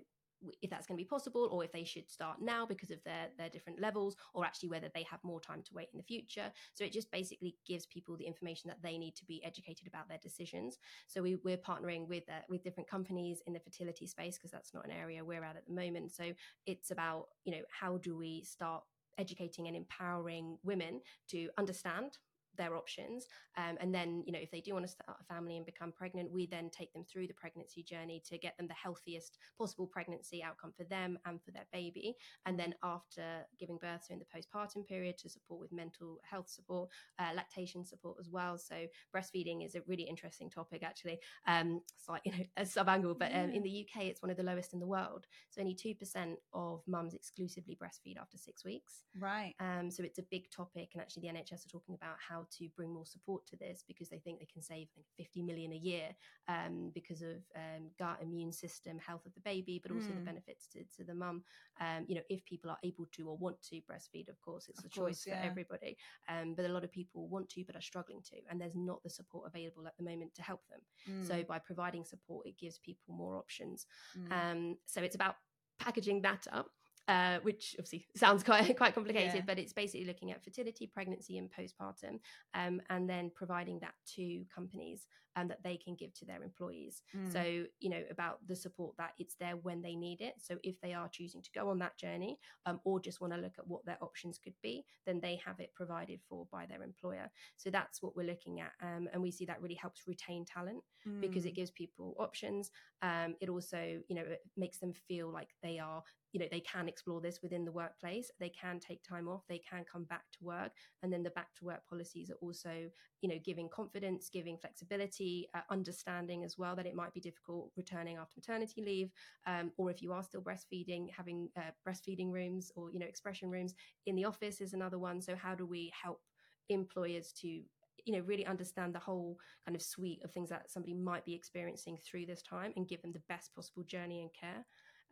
if 0.61 0.69
that's 0.69 0.87
going 0.87 0.97
to 0.97 1.03
be 1.03 1.07
possible 1.07 1.49
or 1.51 1.63
if 1.63 1.71
they 1.71 1.83
should 1.83 2.09
start 2.09 2.37
now 2.41 2.65
because 2.65 2.91
of 2.91 3.03
their 3.03 3.27
their 3.37 3.49
different 3.49 3.79
levels 3.79 4.15
or 4.33 4.45
actually 4.45 4.69
whether 4.69 4.89
they 4.93 5.03
have 5.03 5.23
more 5.23 5.39
time 5.39 5.61
to 5.63 5.73
wait 5.73 5.89
in 5.93 5.97
the 5.97 6.03
future. 6.03 6.51
So 6.73 6.83
it 6.83 6.93
just 6.93 7.11
basically 7.11 7.55
gives 7.67 7.85
people 7.85 8.15
the 8.17 8.25
information 8.25 8.67
that 8.69 8.81
they 8.81 8.97
need 8.97 9.15
to 9.17 9.25
be 9.25 9.43
educated 9.43 9.87
about 9.87 10.07
their 10.07 10.19
decisions. 10.21 10.77
So 11.07 11.21
we, 11.21 11.35
we're 11.43 11.57
partnering 11.57 12.07
with 12.07 12.23
uh, 12.29 12.41
with 12.49 12.63
different 12.63 12.89
companies 12.89 13.41
in 13.47 13.53
the 13.53 13.59
fertility 13.59 14.07
space 14.07 14.37
because 14.37 14.51
that's 14.51 14.73
not 14.73 14.85
an 14.85 14.91
area 14.91 15.23
we're 15.23 15.43
at 15.43 15.55
at 15.55 15.65
the 15.67 15.73
moment. 15.73 16.11
So 16.13 16.31
it's 16.65 16.91
about 16.91 17.27
you 17.43 17.51
know 17.51 17.63
how 17.69 17.97
do 17.97 18.17
we 18.17 18.43
start 18.43 18.83
educating 19.17 19.67
and 19.67 19.75
empowering 19.75 20.57
women 20.63 21.01
to 21.27 21.49
understand 21.57 22.17
their 22.59 22.75
options. 22.75 23.25
Um, 23.57 23.77
and 23.81 23.95
then, 23.95 24.23
you 24.27 24.31
know, 24.31 24.39
if 24.39 24.51
they 24.51 24.61
do 24.61 24.73
want 24.73 24.85
to 24.85 24.91
start 24.91 25.17
a 25.19 25.23
family 25.23 25.57
and 25.57 25.65
become 25.65 25.91
pregnant, 25.91 26.31
we 26.31 26.45
then 26.45 26.69
take 26.69 26.93
them 26.93 27.03
through 27.03 27.25
the 27.25 27.33
pregnancy 27.33 27.81
journey 27.81 28.21
to 28.29 28.37
get 28.37 28.55
them 28.57 28.67
the 28.67 28.75
healthiest 28.75 29.39
possible 29.57 29.87
pregnancy 29.87 30.43
outcome 30.43 30.73
for 30.77 30.83
them 30.83 31.17
and 31.25 31.41
for 31.41 31.51
their 31.51 31.65
baby. 31.73 32.15
And 32.45 32.59
then 32.59 32.75
after 32.83 33.23
giving 33.59 33.77
birth, 33.77 34.05
so 34.07 34.13
in 34.13 34.19
the 34.19 34.25
postpartum 34.25 34.85
period, 34.85 35.17
to 35.19 35.29
support 35.29 35.59
with 35.59 35.71
mental 35.71 36.19
health 36.29 36.49
support, 36.49 36.89
uh, 37.17 37.31
lactation 37.35 37.85
support 37.85 38.17
as 38.19 38.29
well. 38.29 38.57
So 38.57 38.75
breastfeeding 39.15 39.65
is 39.65 39.75
a 39.75 39.81
really 39.87 40.03
interesting 40.03 40.49
topic, 40.49 40.83
actually. 40.83 41.19
Um, 41.47 41.81
it's 41.97 42.07
like, 42.07 42.21
you 42.25 42.33
know, 42.33 42.45
a 42.57 42.65
sub 42.65 42.89
angle, 42.89 43.15
but 43.15 43.33
um, 43.33 43.51
in 43.51 43.63
the 43.63 43.87
UK, 43.87 44.03
it's 44.03 44.21
one 44.21 44.29
of 44.29 44.37
the 44.37 44.43
lowest 44.43 44.73
in 44.73 44.79
the 44.79 44.87
world. 44.87 45.25
So 45.49 45.61
only 45.61 45.75
2% 45.75 46.35
of 46.53 46.81
mums 46.87 47.13
exclusively 47.13 47.77
breastfeed 47.81 48.19
after 48.19 48.37
six 48.37 48.65
weeks. 48.65 49.05
Right. 49.17 49.55
Um, 49.59 49.89
so 49.89 50.03
it's 50.03 50.19
a 50.19 50.23
big 50.29 50.51
topic. 50.51 50.89
And 50.93 51.01
actually, 51.01 51.21
the 51.21 51.33
NHS 51.33 51.65
are 51.65 51.69
talking 51.69 51.95
about 51.95 52.15
how 52.27 52.45
to 52.57 52.67
bring 52.75 52.93
more 52.93 53.05
support 53.05 53.45
to 53.47 53.55
this 53.55 53.83
because 53.87 54.09
they 54.09 54.19
think 54.19 54.39
they 54.39 54.47
can 54.51 54.61
save 54.61 54.87
I 54.91 54.95
think, 54.95 55.07
50 55.17 55.43
million 55.43 55.73
a 55.73 55.75
year 55.75 56.09
um, 56.47 56.91
because 56.93 57.21
of 57.21 57.37
um, 57.55 57.89
gut 57.97 58.19
immune 58.21 58.51
system 58.51 58.99
health 58.99 59.25
of 59.25 59.33
the 59.33 59.41
baby 59.41 59.79
but 59.81 59.91
also 59.91 60.07
mm. 60.07 60.15
the 60.15 60.19
hmm. 60.19 60.25
benefits 60.25 60.67
to, 60.73 60.79
to 60.97 61.03
the 61.03 61.13
mum 61.13 61.43
um, 61.79 62.05
you 62.07 62.15
know 62.15 62.21
if 62.29 62.43
people 62.45 62.69
are 62.69 62.77
able 62.83 63.07
to 63.11 63.27
or 63.27 63.37
want 63.37 63.61
to 63.61 63.75
breastfeed 63.89 64.29
of 64.29 64.39
course 64.41 64.67
it's 64.69 64.79
of 64.79 64.85
a 64.85 64.89
choice 64.89 65.25
yeah. 65.27 65.41
for 65.41 65.47
everybody 65.47 65.97
um, 66.27 66.53
but 66.55 66.65
a 66.65 66.73
lot 66.73 66.83
of 66.83 66.91
people 66.91 67.27
want 67.27 67.49
to 67.49 67.63
but 67.65 67.75
are 67.75 67.81
struggling 67.81 68.21
to 68.23 68.35
and 68.49 68.59
there's 68.59 68.75
not 68.75 69.01
the 69.03 69.09
support 69.09 69.45
available 69.47 69.85
at 69.87 69.97
the 69.97 70.03
moment 70.03 70.33
to 70.33 70.41
help 70.41 70.61
them 70.69 70.79
mm. 71.09 71.27
so 71.27 71.43
by 71.43 71.59
providing 71.59 72.03
support 72.03 72.45
it 72.45 72.57
gives 72.57 72.79
people 72.79 73.13
more 73.13 73.37
options 73.37 73.85
mm. 74.17 74.75
so 74.85 75.01
it's 75.01 75.15
about 75.15 75.35
packaging 75.79 76.21
that 76.21 76.45
up 76.51 76.67
uh, 77.09 77.39
which 77.41 77.75
obviously 77.79 78.05
sounds 78.15 78.43
quite 78.43 78.77
quite 78.77 78.93
complicated, 78.93 79.33
yeah. 79.35 79.41
but 79.45 79.57
it's 79.57 79.73
basically 79.73 80.05
looking 80.05 80.31
at 80.31 80.43
fertility, 80.43 80.85
pregnancy, 80.85 81.37
and 81.39 81.49
postpartum, 81.49 82.19
um, 82.53 82.81
and 82.89 83.09
then 83.09 83.31
providing 83.35 83.79
that 83.79 83.95
to 84.15 84.45
companies 84.53 85.07
um, 85.35 85.47
that 85.47 85.63
they 85.63 85.75
can 85.75 85.95
give 85.95 86.13
to 86.13 86.25
their 86.25 86.43
employees. 86.43 87.01
Mm. 87.17 87.33
So 87.33 87.65
you 87.79 87.89
know 87.89 88.03
about 88.11 88.45
the 88.47 88.55
support 88.55 88.95
that 88.97 89.13
it's 89.17 89.35
there 89.39 89.55
when 89.55 89.81
they 89.81 89.95
need 89.95 90.21
it. 90.21 90.35
So 90.37 90.57
if 90.63 90.79
they 90.81 90.93
are 90.93 91.09
choosing 91.09 91.41
to 91.41 91.49
go 91.51 91.69
on 91.69 91.79
that 91.79 91.97
journey, 91.97 92.37
um, 92.67 92.79
or 92.83 92.99
just 92.99 93.21
want 93.21 93.33
to 93.33 93.39
look 93.39 93.57
at 93.57 93.67
what 93.67 93.83
their 93.85 93.97
options 94.01 94.37
could 94.37 94.55
be, 94.61 94.85
then 95.07 95.19
they 95.19 95.41
have 95.43 95.59
it 95.59 95.73
provided 95.73 96.19
for 96.29 96.45
by 96.51 96.67
their 96.67 96.83
employer. 96.83 97.31
So 97.57 97.71
that's 97.71 98.03
what 98.03 98.15
we're 98.15 98.27
looking 98.27 98.61
at, 98.61 98.71
um, 98.83 99.09
and 99.11 99.21
we 99.21 99.31
see 99.31 99.45
that 99.45 99.61
really 99.63 99.75
helps 99.75 100.03
retain 100.05 100.45
talent 100.45 100.83
mm. 101.07 101.21
because 101.21 101.45
it 101.47 101.53
mm. 101.53 101.55
gives 101.55 101.71
people 101.71 102.15
options. 102.19 102.69
Um, 103.01 103.35
it 103.41 103.49
also 103.49 103.99
you 104.07 104.15
know 104.15 104.21
it 104.21 104.41
makes 104.55 104.77
them 104.77 104.93
feel 105.07 105.31
like 105.31 105.49
they 105.63 105.79
are 105.79 106.03
you 106.31 106.39
know 106.39 106.47
they 106.51 106.59
can 106.59 106.87
explore 106.87 107.21
this 107.21 107.39
within 107.41 107.65
the 107.65 107.71
workplace 107.71 108.31
they 108.39 108.49
can 108.49 108.79
take 108.79 109.03
time 109.03 109.27
off 109.27 109.43
they 109.47 109.59
can 109.59 109.83
come 109.91 110.03
back 110.05 110.23
to 110.31 110.43
work 110.43 110.71
and 111.03 111.11
then 111.11 111.23
the 111.23 111.29
back 111.31 111.53
to 111.55 111.65
work 111.65 111.81
policies 111.87 112.29
are 112.29 112.37
also 112.41 112.89
you 113.21 113.29
know 113.29 113.39
giving 113.43 113.67
confidence 113.69 114.29
giving 114.31 114.57
flexibility 114.57 115.47
uh, 115.55 115.61
understanding 115.69 116.43
as 116.43 116.57
well 116.57 116.75
that 116.75 116.85
it 116.85 116.95
might 116.95 117.13
be 117.13 117.19
difficult 117.19 117.71
returning 117.75 118.17
after 118.17 118.35
maternity 118.37 118.81
leave 118.81 119.11
um, 119.47 119.71
or 119.77 119.89
if 119.89 120.01
you 120.01 120.13
are 120.13 120.23
still 120.23 120.41
breastfeeding 120.41 121.07
having 121.15 121.49
uh, 121.57 121.71
breastfeeding 121.87 122.31
rooms 122.31 122.71
or 122.75 122.91
you 122.91 122.99
know 122.99 123.05
expression 123.05 123.49
rooms 123.49 123.73
in 124.05 124.15
the 124.15 124.25
office 124.25 124.61
is 124.61 124.73
another 124.73 124.99
one. 124.99 125.21
So 125.21 125.35
how 125.35 125.55
do 125.55 125.65
we 125.65 125.91
help 126.01 126.21
employers 126.69 127.31
to 127.41 127.47
you 127.47 128.13
know 128.13 128.19
really 128.21 128.45
understand 128.45 128.93
the 128.93 128.99
whole 128.99 129.37
kind 129.65 129.75
of 129.75 129.81
suite 129.81 130.21
of 130.23 130.31
things 130.31 130.49
that 130.49 130.69
somebody 130.71 130.93
might 130.93 131.25
be 131.25 131.33
experiencing 131.33 131.97
through 131.97 132.25
this 132.25 132.41
time 132.41 132.73
and 132.75 132.87
give 132.87 133.01
them 133.01 133.11
the 133.11 133.21
best 133.27 133.53
possible 133.53 133.83
journey 133.83 134.21
and 134.21 134.29
care 134.33 134.65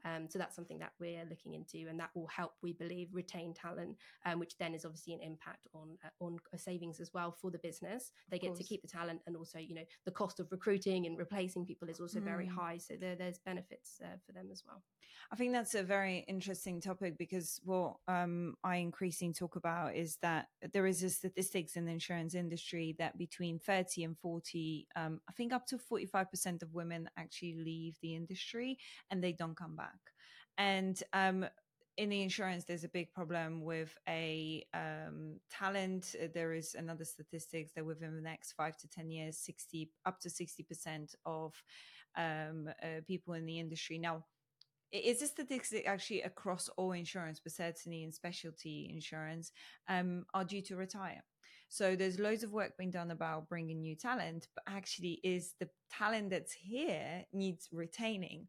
um, 0.06 0.28
so 0.30 0.40
that's 0.40 0.56
something 0.56 0.80
that 0.80 0.94
we're 1.00 1.26
looking 1.30 1.54
into, 1.54 1.90
and 1.90 2.00
that 2.00 2.10
will 2.16 2.28
help, 2.28 2.54
we 2.62 2.74
believe, 2.74 3.10
retain 3.12 3.54
talent, 3.54 3.96
um, 4.26 4.40
which 4.40 4.58
then 4.58 4.74
is 4.74 4.86
obviously 4.86 5.14
an 5.14 5.22
impact 5.22 5.68
on 5.74 5.98
uh, 6.06 6.24
on 6.24 6.38
savings 6.56 7.00
as 7.00 7.14
well 7.14 7.32
for 7.32 7.52
the 7.52 7.60
business. 7.60 8.12
They 8.30 8.40
get 8.40 8.56
to 8.56 8.64
keep 8.64 8.82
the 8.82 8.88
talent, 8.88 9.22
and 9.28 9.36
also, 9.36 9.60
you 9.60 9.76
know, 9.76 9.86
the 10.06 10.12
cost 10.12 10.40
of 10.40 10.52
recruiting 10.52 11.06
and 11.06 11.18
replacing 11.18 11.66
people 11.66 11.90
is 11.90 12.00
also 12.00 12.20
mm. 12.20 12.24
very 12.24 12.48
high. 12.48 12.78
So 12.78 12.96
there, 13.00 13.16
there's 13.16 13.40
benefits 13.40 14.00
uh, 14.04 14.18
for 14.26 14.32
them 14.32 14.50
as 14.52 14.64
well. 14.66 14.84
I 15.32 15.36
think 15.36 15.54
that's 15.54 15.76
a 15.76 15.84
very 15.84 16.26
interesting 16.28 16.80
topic 16.80 17.18
because 17.18 17.60
what 17.64 17.96
um, 18.08 18.56
I 18.64 18.78
increasingly 18.78 19.34
talk 19.34 19.56
about 19.56 19.96
is 19.96 20.18
that 20.22 20.48
there 20.74 20.88
is 20.88 21.04
a 21.04 21.10
statistics 21.10 21.76
in 21.76 21.86
the 21.86 21.92
insurance 21.92 22.34
industry 22.36 22.96
that 23.00 23.18
between 23.18 23.60
30 23.60 24.04
and 24.04 24.18
40, 24.18 24.88
um, 24.96 25.20
I 25.30 25.34
think 25.34 25.54
up 25.54 25.66
to 25.68 25.78
45% 25.78 26.64
of 26.64 26.74
women 26.74 27.10
actually 27.18 27.56
leave 27.56 27.98
the 28.02 28.16
industry 28.16 28.78
and 29.12 29.24
they 29.24 29.34
don't 29.34 29.58
come 29.58 29.76
back. 29.76 30.00
And 30.58 31.02
um, 31.14 31.46
in 31.98 32.10
the 32.10 32.22
insurance, 32.22 32.64
there's 32.64 32.84
a 32.84 32.90
big 32.90 33.12
problem 33.12 33.64
with 33.64 33.98
a 34.08 34.64
um, 34.74 35.40
talent. 35.50 36.16
Uh, 36.22 36.28
there 36.34 36.54
is 36.54 36.76
another 36.76 37.04
statistics 37.04 37.72
that 37.76 37.86
within 37.86 38.16
the 38.16 38.22
next 38.22 38.54
five 38.54 38.78
to 38.78 38.88
ten 38.88 39.10
years, 39.10 39.38
sixty 39.38 39.92
up 40.06 40.20
to 40.22 40.30
sixty 40.30 40.64
percent 40.64 41.16
of 41.26 41.54
um, 42.16 42.70
uh, 42.84 43.02
people 43.08 43.34
in 43.34 43.46
the 43.46 43.60
industry 43.60 43.98
now. 43.98 44.24
Is 44.92 45.20
this 45.20 45.32
statistic 45.32 45.88
actually 45.88 46.22
across 46.22 46.70
all 46.78 46.94
insurance, 46.94 47.40
but 47.44 47.52
certainly 47.52 48.04
in 48.04 48.12
specialty 48.12 48.90
insurance, 48.94 49.52
um, 49.90 50.26
are 50.34 50.46
due 50.46 50.62
to 50.64 50.76
retire? 50.76 51.24
So 51.70 51.96
there's 51.96 52.20
loads 52.20 52.44
of 52.44 52.54
work 52.54 52.78
being 52.78 52.92
done 52.92 53.12
about 53.12 53.50
bringing 53.50 53.82
new 53.82 53.96
talent, 53.96 54.48
but 54.56 54.64
actually, 54.68 55.20
is 55.24 55.54
the 55.60 55.70
talent 55.92 56.30
that's 56.30 56.54
here 56.54 57.26
needs 57.34 57.68
retaining? 57.72 58.48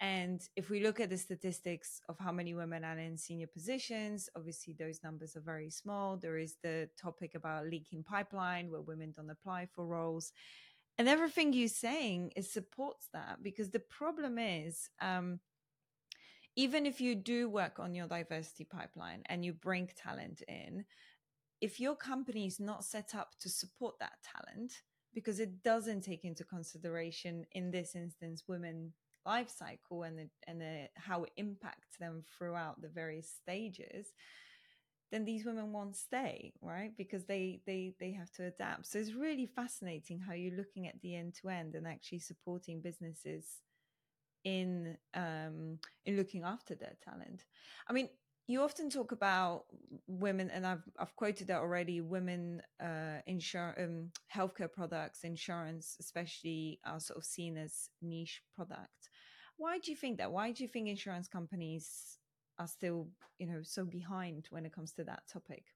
And 0.00 0.40
if 0.56 0.70
we 0.70 0.82
look 0.82 1.00
at 1.00 1.10
the 1.10 1.18
statistics 1.18 2.00
of 2.08 2.18
how 2.18 2.32
many 2.32 2.54
women 2.54 2.84
are 2.84 2.98
in 2.98 3.16
senior 3.16 3.46
positions, 3.46 4.28
obviously 4.36 4.74
those 4.78 5.00
numbers 5.02 5.36
are 5.36 5.40
very 5.40 5.70
small. 5.70 6.16
There 6.16 6.36
is 6.36 6.56
the 6.62 6.88
topic 7.00 7.34
about 7.34 7.66
leaking 7.66 8.04
pipeline 8.04 8.70
where 8.70 8.80
women 8.80 9.14
don't 9.16 9.30
apply 9.30 9.66
for 9.74 9.86
roles. 9.86 10.32
And 10.98 11.08
everything 11.08 11.52
you're 11.52 11.68
saying 11.68 12.32
is 12.36 12.52
supports 12.52 13.08
that 13.12 13.42
because 13.42 13.70
the 13.70 13.80
problem 13.80 14.38
is, 14.38 14.90
um, 15.00 15.40
even 16.56 16.86
if 16.86 17.00
you 17.00 17.14
do 17.14 17.48
work 17.48 17.78
on 17.78 17.94
your 17.94 18.06
diversity 18.06 18.64
pipeline 18.64 19.22
and 19.26 19.44
you 19.44 19.52
bring 19.52 19.88
talent 19.96 20.42
in, 20.48 20.84
if 21.60 21.80
your 21.80 21.96
company 21.96 22.46
is 22.46 22.60
not 22.60 22.84
set 22.84 23.14
up 23.14 23.30
to 23.40 23.48
support 23.48 23.98
that 23.98 24.18
talent, 24.22 24.82
because 25.14 25.40
it 25.40 25.62
doesn't 25.62 26.02
take 26.02 26.24
into 26.24 26.44
consideration, 26.44 27.46
in 27.52 27.70
this 27.70 27.94
instance, 27.94 28.44
women 28.48 28.92
life 29.24 29.48
cycle 29.48 30.02
and 30.02 30.18
the, 30.18 30.28
and 30.46 30.60
the, 30.60 30.88
how 30.96 31.24
it 31.24 31.30
impacts 31.36 31.96
them 31.98 32.22
throughout 32.36 32.80
the 32.82 32.88
various 32.88 33.30
stages 33.42 34.12
then 35.14 35.24
these 35.24 35.44
women 35.44 35.72
won't 35.72 35.94
stay 35.94 36.52
right? 36.60 36.90
Because 36.96 37.24
they 37.24 37.60
they 37.66 37.94
they 38.00 38.10
have 38.10 38.32
to 38.32 38.46
adapt. 38.46 38.86
So 38.86 38.98
it's 38.98 39.14
really 39.14 39.46
fascinating 39.46 40.18
how 40.18 40.32
you're 40.34 40.56
looking 40.56 40.88
at 40.88 41.00
the 41.02 41.14
end 41.14 41.34
to 41.40 41.48
end 41.50 41.76
and 41.76 41.86
actually 41.86 42.18
supporting 42.18 42.80
businesses 42.80 43.60
in 44.44 44.96
um 45.14 45.78
in 46.06 46.16
looking 46.16 46.42
after 46.44 46.74
their 46.74 46.94
talent 47.02 47.44
i 47.88 47.92
mean 47.92 48.08
you 48.46 48.60
often 48.60 48.90
talk 48.90 49.12
about 49.12 49.64
women 50.06 50.50
and 50.50 50.66
i've 50.66 50.84
i've 50.98 51.16
quoted 51.16 51.46
that 51.46 51.60
already 51.60 52.00
women 52.00 52.60
uh 52.82 53.18
insure 53.26 53.74
um, 53.78 54.10
healthcare 54.34 54.70
products 54.70 55.24
insurance 55.24 55.96
especially 55.98 56.78
are 56.84 57.00
sort 57.00 57.16
of 57.16 57.24
seen 57.24 57.56
as 57.56 57.88
niche 58.02 58.42
product 58.54 59.08
why 59.56 59.78
do 59.78 59.90
you 59.90 59.96
think 59.96 60.18
that? 60.18 60.32
Why 60.32 60.52
do 60.52 60.62
you 60.62 60.68
think 60.68 60.88
insurance 60.88 61.28
companies 61.28 62.18
are 62.58 62.66
still, 62.66 63.08
you 63.38 63.46
know, 63.46 63.60
so 63.62 63.84
behind 63.84 64.46
when 64.50 64.66
it 64.66 64.72
comes 64.72 64.92
to 64.94 65.04
that 65.04 65.22
topic? 65.32 65.73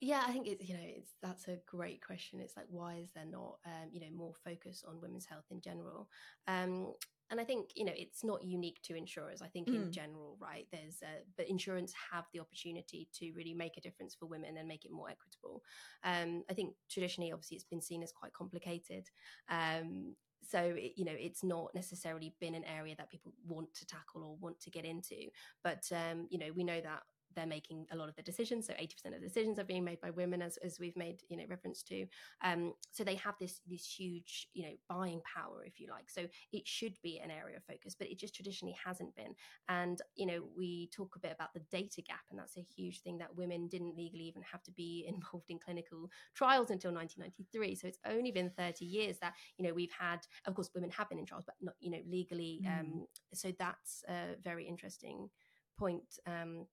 Yeah, 0.00 0.22
I 0.24 0.30
think 0.30 0.46
it's 0.46 0.68
you 0.68 0.74
know 0.74 0.82
it's 0.84 1.14
that's 1.22 1.48
a 1.48 1.58
great 1.66 2.04
question. 2.04 2.38
It's 2.40 2.56
like 2.56 2.66
why 2.70 2.96
is 2.96 3.10
there 3.14 3.24
not 3.24 3.58
um, 3.66 3.88
you 3.90 4.00
know 4.00 4.14
more 4.14 4.32
focus 4.44 4.84
on 4.86 5.00
women's 5.00 5.26
health 5.26 5.46
in 5.50 5.60
general? 5.60 6.08
Um, 6.46 6.92
and 7.30 7.40
I 7.40 7.44
think 7.44 7.70
you 7.74 7.84
know 7.84 7.92
it's 7.96 8.22
not 8.22 8.44
unique 8.44 8.78
to 8.84 8.94
insurers. 8.94 9.42
I 9.42 9.48
think 9.48 9.68
mm. 9.68 9.74
in 9.74 9.92
general, 9.92 10.36
right? 10.40 10.66
There's 10.70 11.02
uh, 11.02 11.22
but 11.36 11.48
insurance 11.48 11.92
have 12.12 12.26
the 12.32 12.38
opportunity 12.38 13.08
to 13.14 13.32
really 13.36 13.54
make 13.54 13.76
a 13.76 13.80
difference 13.80 14.14
for 14.14 14.26
women 14.26 14.56
and 14.56 14.68
make 14.68 14.84
it 14.84 14.92
more 14.92 15.10
equitable. 15.10 15.62
Um, 16.04 16.44
I 16.48 16.54
think 16.54 16.74
traditionally, 16.88 17.32
obviously, 17.32 17.56
it's 17.56 17.64
been 17.64 17.82
seen 17.82 18.04
as 18.04 18.12
quite 18.12 18.32
complicated. 18.32 19.08
Um, 19.48 20.14
so 20.48 20.60
it, 20.60 20.92
you 20.96 21.04
know 21.04 21.14
it's 21.18 21.42
not 21.42 21.74
necessarily 21.74 22.32
been 22.40 22.54
an 22.54 22.64
area 22.64 22.94
that 22.96 23.10
people 23.10 23.32
want 23.44 23.74
to 23.74 23.84
tackle 23.84 24.22
or 24.22 24.36
want 24.36 24.58
to 24.60 24.70
get 24.70 24.84
into 24.84 25.26
but 25.64 25.82
um, 25.92 26.28
you 26.30 26.38
know 26.38 26.46
we 26.54 26.62
know 26.62 26.80
that 26.80 27.02
they're 27.38 27.46
making 27.46 27.86
a 27.92 27.96
lot 27.96 28.08
of 28.08 28.16
the 28.16 28.22
decisions. 28.22 28.66
So 28.66 28.72
80% 28.72 29.14
of 29.14 29.20
the 29.20 29.28
decisions 29.28 29.60
are 29.60 29.64
being 29.64 29.84
made 29.84 30.00
by 30.00 30.10
women, 30.10 30.42
as, 30.42 30.56
as 30.56 30.80
we've 30.80 30.96
made 30.96 31.22
you 31.28 31.36
know 31.36 31.44
reference 31.48 31.84
to. 31.84 32.06
Um, 32.42 32.74
so 32.90 33.04
they 33.04 33.14
have 33.14 33.36
this 33.38 33.60
this 33.68 33.86
huge 33.86 34.48
you 34.54 34.64
know 34.64 34.72
buying 34.88 35.20
power, 35.22 35.62
if 35.64 35.78
you 35.78 35.88
like. 35.88 36.10
So 36.10 36.26
it 36.52 36.66
should 36.66 36.94
be 37.00 37.20
an 37.20 37.30
area 37.30 37.56
of 37.56 37.64
focus, 37.64 37.94
but 37.96 38.08
it 38.08 38.18
just 38.18 38.34
traditionally 38.34 38.76
hasn't 38.84 39.14
been. 39.14 39.34
And 39.68 40.02
you 40.16 40.26
know 40.26 40.42
we 40.56 40.90
talk 40.92 41.14
a 41.14 41.20
bit 41.20 41.32
about 41.32 41.54
the 41.54 41.62
data 41.70 42.02
gap, 42.02 42.24
and 42.30 42.38
that's 42.38 42.56
a 42.56 42.66
huge 42.76 43.02
thing 43.02 43.18
that 43.18 43.36
women 43.36 43.68
didn't 43.68 43.96
legally 43.96 44.24
even 44.24 44.42
have 44.42 44.64
to 44.64 44.72
be 44.72 45.06
involved 45.08 45.50
in 45.50 45.60
clinical 45.60 46.10
trials 46.34 46.70
until 46.70 46.92
1993. 46.92 47.76
So 47.76 47.86
it's 47.86 48.00
only 48.04 48.32
been 48.32 48.50
30 48.50 48.84
years 48.84 49.18
that 49.20 49.34
you 49.58 49.64
know 49.64 49.72
we've 49.72 49.94
had. 49.96 50.26
Of 50.44 50.54
course, 50.54 50.70
women 50.74 50.90
have 50.90 51.08
been 51.08 51.20
in 51.20 51.26
trials, 51.26 51.44
but 51.46 51.54
not 51.60 51.74
you 51.78 51.92
know 51.92 52.00
legally. 52.08 52.62
Mm. 52.66 52.80
Um, 52.80 53.06
so 53.32 53.52
that's 53.56 54.02
a 54.08 54.34
very 54.42 54.66
interesting 54.66 55.30
point 55.78 56.18
um, 56.26 56.66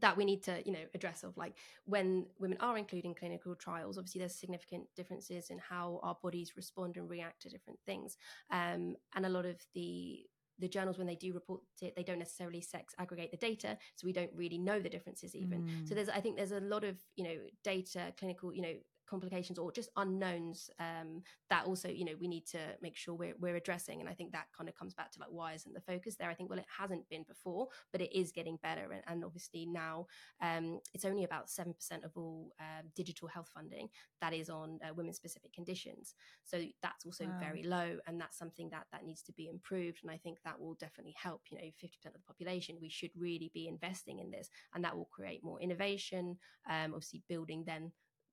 that 0.00 0.16
we 0.16 0.24
need 0.24 0.42
to 0.42 0.62
you 0.64 0.72
know 0.72 0.84
address 0.94 1.22
of 1.22 1.36
like 1.36 1.54
when 1.84 2.26
women 2.38 2.56
are 2.60 2.78
including 2.78 3.14
clinical 3.14 3.54
trials 3.54 3.98
obviously 3.98 4.18
there's 4.20 4.34
significant 4.34 4.84
differences 4.96 5.50
in 5.50 5.58
how 5.58 6.00
our 6.02 6.16
bodies 6.22 6.52
respond 6.56 6.96
and 6.96 7.10
react 7.10 7.42
to 7.42 7.48
different 7.48 7.78
things 7.84 8.16
um, 8.50 8.94
and 9.14 9.26
a 9.26 9.28
lot 9.28 9.44
of 9.44 9.56
the 9.74 10.20
the 10.58 10.68
journals 10.68 10.98
when 10.98 11.06
they 11.06 11.16
do 11.16 11.32
report 11.32 11.60
it 11.80 11.94
they 11.96 12.02
don't 12.02 12.18
necessarily 12.18 12.60
sex 12.60 12.94
aggregate 12.98 13.30
the 13.30 13.36
data 13.36 13.76
so 13.96 14.06
we 14.06 14.12
don't 14.12 14.30
really 14.34 14.58
know 14.58 14.80
the 14.80 14.88
differences 14.88 15.34
even 15.34 15.62
mm. 15.62 15.88
so 15.88 15.94
there's 15.94 16.08
i 16.08 16.20
think 16.20 16.36
there's 16.36 16.52
a 16.52 16.60
lot 16.60 16.84
of 16.84 16.96
you 17.16 17.24
know 17.24 17.36
data 17.64 18.12
clinical 18.18 18.52
you 18.52 18.62
know 18.62 18.74
complications 19.12 19.58
or 19.58 19.70
just 19.70 19.90
unknowns 19.96 20.70
um, 20.80 21.22
that 21.50 21.66
also 21.66 21.88
you 21.88 22.04
know 22.06 22.16
we 22.18 22.28
need 22.28 22.46
to 22.46 22.58
make 22.80 22.96
sure 22.96 23.14
we're, 23.14 23.34
we're 23.38 23.56
addressing. 23.56 24.00
And 24.00 24.08
i 24.08 24.14
think 24.14 24.32
that 24.32 24.46
kind 24.56 24.68
of 24.70 24.74
comes 24.74 24.94
back 24.94 25.12
to 25.12 25.20
like 25.20 25.28
why 25.30 25.52
isn't 25.52 25.74
the 25.74 25.80
focus 25.92 26.16
there? 26.16 26.30
I 26.30 26.34
think 26.34 26.48
well 26.48 26.58
it 26.58 26.78
hasn't 26.78 27.08
been 27.10 27.24
before 27.28 27.68
but 27.92 28.00
it 28.00 28.12
is 28.18 28.32
getting 28.32 28.58
better. 28.62 28.86
And, 28.92 29.02
and 29.06 29.24
obviously 29.24 29.66
now 29.66 30.06
um, 30.40 30.80
it's 30.94 31.04
only 31.04 31.24
about 31.24 31.48
7% 31.48 31.74
of 32.04 32.12
all 32.16 32.52
um, 32.58 32.86
digital 32.96 33.28
health 33.28 33.50
funding 33.54 33.88
that 34.22 34.32
is 34.32 34.48
on 34.48 34.78
uh, 34.82 34.94
women 34.94 35.12
specific 35.12 35.52
conditions. 35.52 36.14
So 36.44 36.62
that's 36.82 37.04
also 37.04 37.26
wow. 37.26 37.38
very 37.38 37.62
low 37.62 37.98
and 38.06 38.20
that's 38.20 38.38
something 38.38 38.70
that 38.70 38.86
that 38.92 39.04
needs 39.04 39.22
to 39.24 39.32
be 39.32 39.48
improved. 39.48 39.98
And 40.02 40.10
i 40.10 40.16
think 40.16 40.38
that 40.44 40.58
will 40.58 40.74
definitely 40.74 41.14
help 41.16 41.42
you 41.50 41.58
know 41.58 41.64
50% 41.64 42.06
of 42.06 42.12
the 42.14 42.18
population. 42.26 42.78
We 42.80 42.88
should 42.88 43.10
really 43.16 43.50
be 43.52 43.68
investing 43.68 44.20
in 44.20 44.30
this 44.30 44.48
and 44.74 44.82
that 44.84 44.96
will 44.96 45.10
create 45.12 45.44
more 45.44 45.60
innovation 45.60 46.38
um, 46.68 46.94
obviously 46.94 47.22
building 47.28 47.64
then 47.66 47.92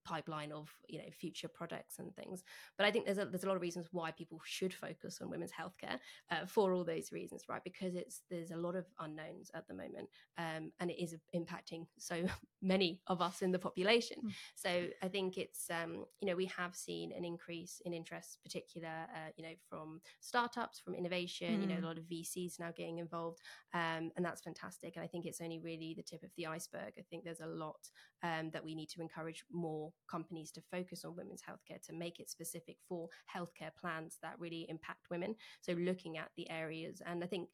pipeline 0.09 0.51
of 0.51 0.73
you 0.87 0.97
know 0.97 1.05
future 1.11 1.47
products 1.47 1.99
and 1.99 2.15
things 2.15 2.43
but 2.77 2.85
i 2.85 2.91
think 2.91 3.05
there's 3.05 3.19
a, 3.19 3.25
there's 3.25 3.43
a 3.43 3.47
lot 3.47 3.55
of 3.55 3.61
reasons 3.61 3.87
why 3.91 4.09
people 4.11 4.39
should 4.43 4.73
focus 4.73 5.19
on 5.21 5.29
women's 5.29 5.51
healthcare 5.51 5.99
uh, 6.31 6.45
for 6.47 6.73
all 6.73 6.83
those 6.83 7.11
reasons 7.11 7.43
right 7.47 7.63
because 7.63 7.95
it's 7.95 8.21
there's 8.31 8.49
a 8.49 8.57
lot 8.57 8.75
of 8.75 8.85
unknowns 8.99 9.51
at 9.53 9.67
the 9.67 9.73
moment 9.73 10.09
um, 10.39 10.71
and 10.79 10.89
it 10.89 11.01
is 11.01 11.15
impacting 11.35 11.85
so 11.97 12.23
many 12.61 12.99
of 13.07 13.21
us 13.21 13.41
in 13.43 13.51
the 13.51 13.59
population 13.59 14.17
mm. 14.25 14.31
so 14.55 14.87
i 15.03 15.07
think 15.07 15.37
it's 15.37 15.69
um, 15.69 16.03
you 16.21 16.27
know 16.27 16.35
we 16.35 16.45
have 16.45 16.75
seen 16.75 17.11
an 17.15 17.23
increase 17.23 17.81
in 17.85 17.93
interest 17.93 18.39
particular 18.43 19.05
uh, 19.13 19.29
you 19.37 19.43
know 19.43 19.53
from 19.69 20.01
startups 20.21 20.79
from 20.79 20.95
innovation 20.95 21.57
mm. 21.57 21.61
you 21.61 21.67
know 21.67 21.75
a 21.75 21.77
hmm. 21.77 21.85
lot 21.85 21.97
of 21.97 22.03
vcs 22.05 22.59
now 22.59 22.71
getting 22.75 22.97
involved 22.97 23.39
um, 23.73 24.11
and 24.15 24.25
that's 24.25 24.41
fantastic 24.41 24.95
and 24.95 25.03
i 25.03 25.07
think 25.07 25.25
it's 25.25 25.41
only 25.41 25.59
really 25.59 25.93
the 25.95 26.03
tip 26.03 26.23
of 26.23 26.31
the 26.35 26.47
iceberg 26.47 26.93
i 26.97 27.03
think 27.09 27.23
there's 27.23 27.41
a 27.41 27.47
lot 27.47 27.89
um, 28.23 28.49
that 28.51 28.63
we 28.63 28.73
need 28.75 28.89
to 28.89 29.01
encourage 29.01 29.43
more 29.51 29.91
companies 30.09 30.51
to 30.51 30.61
focus 30.71 31.05
on 31.05 31.15
women's 31.15 31.41
healthcare 31.41 31.81
to 31.87 31.93
make 31.93 32.19
it 32.19 32.29
specific 32.29 32.77
for 32.87 33.09
healthcare 33.35 33.75
plans 33.79 34.17
that 34.21 34.39
really 34.39 34.65
impact 34.69 35.09
women. 35.09 35.35
So 35.61 35.73
looking 35.73 36.17
at 36.17 36.29
the 36.37 36.49
areas, 36.49 37.01
and 37.05 37.23
I 37.23 37.27
think 37.27 37.49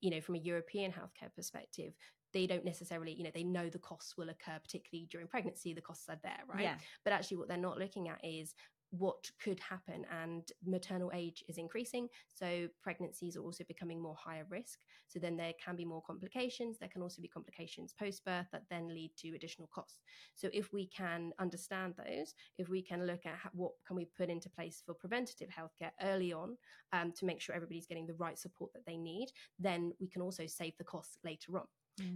you 0.00 0.10
know 0.10 0.20
from 0.20 0.36
a 0.36 0.38
European 0.38 0.92
healthcare 0.92 1.34
perspective, 1.34 1.92
they 2.32 2.46
don't 2.46 2.64
necessarily, 2.64 3.12
you 3.12 3.24
know, 3.24 3.30
they 3.34 3.42
know 3.42 3.68
the 3.68 3.78
costs 3.78 4.16
will 4.16 4.28
occur, 4.28 4.58
particularly 4.62 5.08
during 5.10 5.26
pregnancy, 5.26 5.74
the 5.74 5.80
costs 5.80 6.08
are 6.08 6.18
there, 6.22 6.40
right? 6.48 6.62
Yeah. 6.62 6.76
But 7.04 7.12
actually, 7.12 7.38
what 7.38 7.48
they're 7.48 7.56
not 7.56 7.78
looking 7.78 8.08
at 8.08 8.20
is 8.24 8.54
what 8.90 9.30
could 9.42 9.60
happen 9.60 10.04
and 10.22 10.50
maternal 10.64 11.10
age 11.14 11.44
is 11.48 11.58
increasing 11.58 12.08
so 12.26 12.68
pregnancies 12.82 13.36
are 13.36 13.42
also 13.42 13.64
becoming 13.64 14.00
more 14.00 14.16
higher 14.18 14.44
risk. 14.48 14.80
So 15.08 15.18
then 15.18 15.36
there 15.36 15.52
can 15.64 15.76
be 15.76 15.84
more 15.84 16.02
complications 16.02 16.78
there 16.78 16.88
can 16.88 17.02
also 17.02 17.22
be 17.22 17.28
complications 17.28 17.94
post 17.98 18.24
birth 18.24 18.46
that 18.52 18.64
then 18.70 18.88
lead 18.88 19.12
to 19.18 19.34
additional 19.34 19.68
costs. 19.72 19.98
So 20.34 20.48
if 20.52 20.72
we 20.72 20.86
can 20.86 21.32
understand 21.38 21.94
those 21.96 22.34
if 22.58 22.68
we 22.68 22.82
can 22.82 23.06
look 23.06 23.26
at 23.26 23.38
what 23.52 23.72
can 23.86 23.96
we 23.96 24.06
put 24.16 24.28
into 24.28 24.50
place 24.50 24.82
for 24.84 24.94
preventative 24.94 25.48
healthcare 25.48 25.90
early 26.02 26.32
on 26.32 26.56
um, 26.92 27.12
to 27.12 27.24
make 27.24 27.40
sure 27.40 27.54
everybody's 27.54 27.86
getting 27.86 28.06
the 28.06 28.14
right 28.14 28.38
support 28.38 28.72
that 28.72 28.86
they 28.86 28.96
need 28.96 29.28
then 29.58 29.92
we 30.00 30.08
can 30.08 30.22
also 30.22 30.46
save 30.46 30.76
the 30.78 30.84
costs 30.84 31.18
later 31.24 31.56
on 31.58 31.66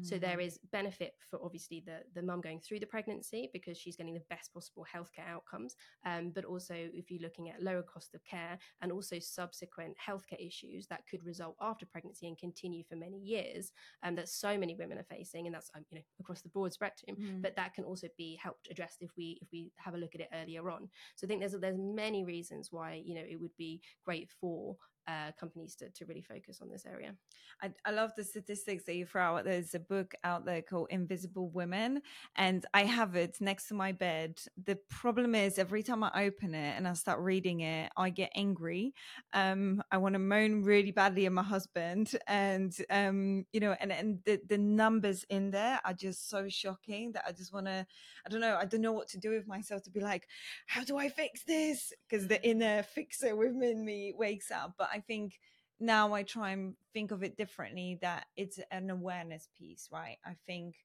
so 0.03 0.19
there 0.19 0.39
mm. 0.39 0.59
benefit 0.73 1.15
for 1.31 1.39
obviously 1.43 1.83
the 1.85 1.99
the 2.15 2.27
mum 2.27 2.41
going 2.41 2.61
through 2.61 2.81
the 2.81 2.87
pregnancy 2.87 3.51
because 3.53 3.77
she's 3.77 3.97
getting 3.97 4.15
the 4.15 4.23
best 4.31 4.53
possible 4.53 4.87
healthcare 4.93 5.29
outcomes. 5.29 5.77
Um, 6.07 6.33
but 6.35 6.45
also 6.45 6.75
if 6.75 7.11
you're 7.11 7.23
looking 7.23 7.51
at 7.51 7.63
lower 7.63 7.83
cost 7.83 8.15
of 8.15 8.25
care 8.25 8.59
and 8.83 8.93
also 8.93 9.19
subsequent 9.19 9.95
healthcare 9.99 10.45
issues 10.45 10.87
that 10.89 11.03
could 11.11 11.25
result 11.25 11.57
after 11.61 11.87
pregnancy 11.87 12.27
and 12.27 12.39
continue 12.39 12.85
for 12.89 12.97
many 12.97 13.19
years, 13.19 13.73
and 14.03 14.11
um, 14.11 14.17
that 14.17 14.29
so 14.29 14.57
many 14.59 14.75
women 14.75 14.99
are 14.99 15.05
facing, 15.17 15.47
and 15.47 15.55
that's 15.55 15.71
um, 15.75 15.85
you 15.91 15.99
know 15.99 16.05
across 16.21 16.43
the 16.43 16.49
broad 16.49 16.73
spectrum. 16.73 17.17
Mm. 17.21 17.43
But 17.43 17.57
that 17.57 17.75
can 17.75 17.85
also 17.85 18.09
be 18.17 18.39
helped 18.43 18.69
addressed 18.71 19.03
if 19.03 19.11
we 19.17 19.39
if 19.43 19.49
we 19.53 19.73
have 19.77 19.95
a 19.95 19.99
look 19.99 20.15
at 20.15 20.21
it 20.21 20.29
earlier 20.35 20.71
on. 20.71 20.89
So 21.17 21.27
I 21.27 21.29
think 21.29 21.41
there's 21.41 21.55
there's 21.61 21.79
many 21.79 22.25
reasons 22.25 22.69
why 22.71 23.03
you 23.05 23.15
know 23.15 23.25
it 23.29 23.41
would 23.41 23.57
be 23.57 23.81
great 24.05 24.29
for 24.41 24.77
uh, 25.07 25.33
companies 25.39 25.75
to, 25.77 25.91
to 25.91 26.05
really 26.07 26.23
focus 26.23 26.61
on 26.63 26.69
this 26.69 26.85
area. 26.87 27.15
I, 27.63 27.71
I, 27.85 27.91
love 27.93 28.13
the 28.17 28.25
statistics 28.25 28.85
that 28.85 28.95
you 28.95 29.07
throw 29.07 29.23
out. 29.23 29.45
There's 29.45 29.75
a 29.75 29.79
book 29.79 30.15
out 30.25 30.45
there 30.45 30.63
called 30.63 30.89
Invisible 30.91 31.51
Women, 31.51 32.01
and 32.37 32.65
I 32.75 32.85
have 32.85 33.15
it 33.15 33.37
next 33.41 33.69
to 33.69 33.75
my 33.75 33.93
bed. 33.93 34.41
The 34.65 34.79
problem 34.89 35.35
is, 35.35 35.59
every 35.59 35.83
time 35.83 36.03
I 36.03 36.25
open 36.25 36.55
it 36.55 36.75
and 36.77 36.89
I 36.89 36.95
start 36.95 37.21
reading 37.21 37.61
it, 37.61 37.93
I 37.97 38.11
get 38.11 38.33
angry. 38.35 38.95
Um, 39.33 39.83
I 39.91 39.99
want 39.99 40.15
to 40.15 40.19
moan 40.19 40.63
really 40.63 40.91
badly 40.91 41.27
at 41.27 41.33
my 41.33 41.43
husband, 41.43 42.13
and 42.27 42.75
um, 42.91 43.45
you 43.53 43.61
know, 43.61 43.77
and 43.81 43.93
and 43.93 44.19
the 44.25 44.41
the 44.49 44.59
numbers 44.59 45.25
in 45.29 45.51
there 45.51 45.81
are 45.85 45.95
just 45.95 46.29
so 46.31 46.49
shocking 46.49 47.13
that 47.13 47.25
I 47.29 47.33
just 47.33 47.53
want 47.53 47.67
to. 47.67 47.87
I 48.27 48.31
don't 48.31 48.41
know. 48.41 48.57
I 48.57 48.65
don't 48.65 48.81
know 48.81 48.93
what 48.93 49.09
to 49.09 49.19
do 49.19 49.31
with 49.31 49.47
myself 49.47 49.83
to 49.83 49.91
be 49.91 50.01
like, 50.01 50.27
how 50.67 50.83
do 50.83 50.97
I 50.97 51.09
fix 51.09 51.45
this? 51.45 51.93
Because 52.09 52.27
the 52.27 52.43
inner 52.47 52.83
fixer 52.83 53.37
within 53.37 53.85
me 53.85 54.15
wakes 54.17 54.51
up, 54.51 54.75
but 54.79 54.89
I 54.95 55.01
think 55.01 55.39
now 55.81 56.15
I 56.15 56.23
try 56.23 56.51
and 56.51 56.75
think 56.93 57.11
of 57.11 57.23
it 57.23 57.37
differently 57.37 57.99
that 58.01 58.27
it's 58.37 58.61
an 58.71 58.91
awareness 58.91 59.49
piece, 59.59 59.89
right? 59.93 60.19
I 60.25 60.37
think 60.47 60.77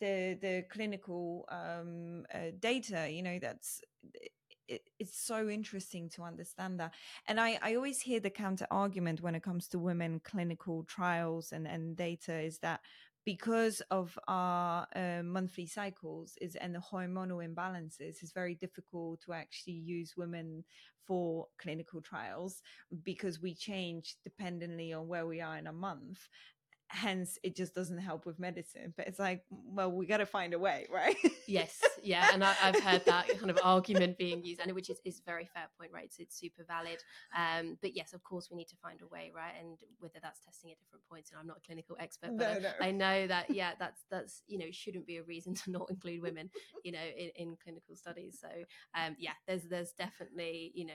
the 0.00 0.36
the 0.40 0.64
clinical 0.70 1.46
um, 1.50 2.26
uh, 2.34 2.50
data, 2.60 3.10
you 3.10 3.22
know, 3.22 3.38
that's 3.40 3.80
it, 4.68 4.82
it's 4.98 5.18
so 5.18 5.48
interesting 5.48 6.08
to 6.10 6.22
understand 6.22 6.80
that. 6.80 6.92
And 7.26 7.40
I, 7.40 7.58
I 7.62 7.74
always 7.76 8.00
hear 8.00 8.20
the 8.20 8.30
counter 8.30 8.66
argument 8.70 9.20
when 9.20 9.34
it 9.34 9.42
comes 9.42 9.68
to 9.68 9.78
women 9.78 10.20
clinical 10.20 10.84
trials 10.84 11.52
and, 11.52 11.66
and 11.66 11.96
data 11.96 12.38
is 12.38 12.58
that 12.58 12.80
because 13.26 13.82
of 13.90 14.16
our 14.28 14.86
uh, 14.94 15.22
monthly 15.22 15.66
cycles 15.66 16.38
is 16.40 16.54
and 16.56 16.74
the 16.74 16.78
hormonal 16.78 17.46
imbalances 17.46 18.22
it's 18.22 18.32
very 18.32 18.54
difficult 18.54 19.20
to 19.20 19.34
actually 19.34 19.74
use 19.74 20.14
women 20.16 20.64
for 21.06 21.46
clinical 21.58 22.00
trials 22.00 22.62
because 23.04 23.42
we 23.42 23.54
change 23.54 24.16
dependently 24.24 24.92
on 24.92 25.06
where 25.08 25.26
we 25.26 25.40
are 25.40 25.58
in 25.58 25.66
a 25.66 25.72
month 25.72 26.28
hence 26.88 27.38
it 27.42 27.56
just 27.56 27.74
doesn't 27.74 27.98
help 27.98 28.26
with 28.26 28.38
medicine 28.38 28.94
but 28.96 29.06
it's 29.06 29.18
like 29.18 29.44
well 29.50 29.90
we 29.90 30.06
got 30.06 30.18
to 30.18 30.26
find 30.26 30.54
a 30.54 30.58
way 30.58 30.86
right? 30.92 31.16
Yes 31.46 31.82
yeah 32.02 32.30
and 32.32 32.44
I, 32.44 32.52
have 32.52 32.80
heard 32.80 33.04
that 33.06 33.28
kind 33.38 33.50
of 33.50 33.58
argument 33.62 34.18
being 34.18 34.44
used 34.44 34.60
and 34.60 34.72
which 34.72 34.90
is, 34.90 35.00
is 35.04 35.20
very 35.24 35.48
fair 35.52 35.64
point 35.78 35.90
right? 35.92 36.04
It's, 36.04 36.18
it's 36.18 36.38
super 36.38 36.64
valid 36.66 37.02
um, 37.36 37.78
but 37.82 37.96
yes 37.96 38.12
of 38.12 38.22
course 38.22 38.48
we 38.50 38.56
need 38.56 38.68
to 38.68 38.76
find 38.76 39.00
a 39.02 39.06
way 39.06 39.32
right? 39.34 39.54
And 39.60 39.78
whether 39.98 40.18
that's 40.22 40.40
testing 40.40 40.70
at 40.70 40.78
different 40.78 41.04
points 41.08 41.30
and 41.30 41.40
i'm 41.40 41.46
not 41.46 41.58
a 41.58 41.66
clinical 41.66 41.96
expert 42.00 42.36
but 42.36 42.62
no, 42.62 42.68
no. 42.68 42.70
I, 42.80 42.88
I 42.88 42.90
know 42.90 43.26
that 43.26 43.50
yeah 43.50 43.72
that's 43.78 44.04
that's 44.10 44.42
you 44.46 44.58
know 44.58 44.66
shouldn't 44.70 45.06
be 45.06 45.16
a 45.16 45.22
reason 45.22 45.54
to 45.54 45.70
not 45.70 45.88
include 45.90 46.22
women 46.22 46.50
you 46.84 46.92
know 46.92 46.98
in, 47.16 47.30
in 47.36 47.56
clinical 47.62 47.96
studies 47.96 48.38
so 48.40 48.48
um, 48.94 49.16
yeah 49.18 49.32
there's 49.46 49.64
there's 49.64 49.92
definitely 49.92 50.72
you 50.74 50.86
know 50.86 50.94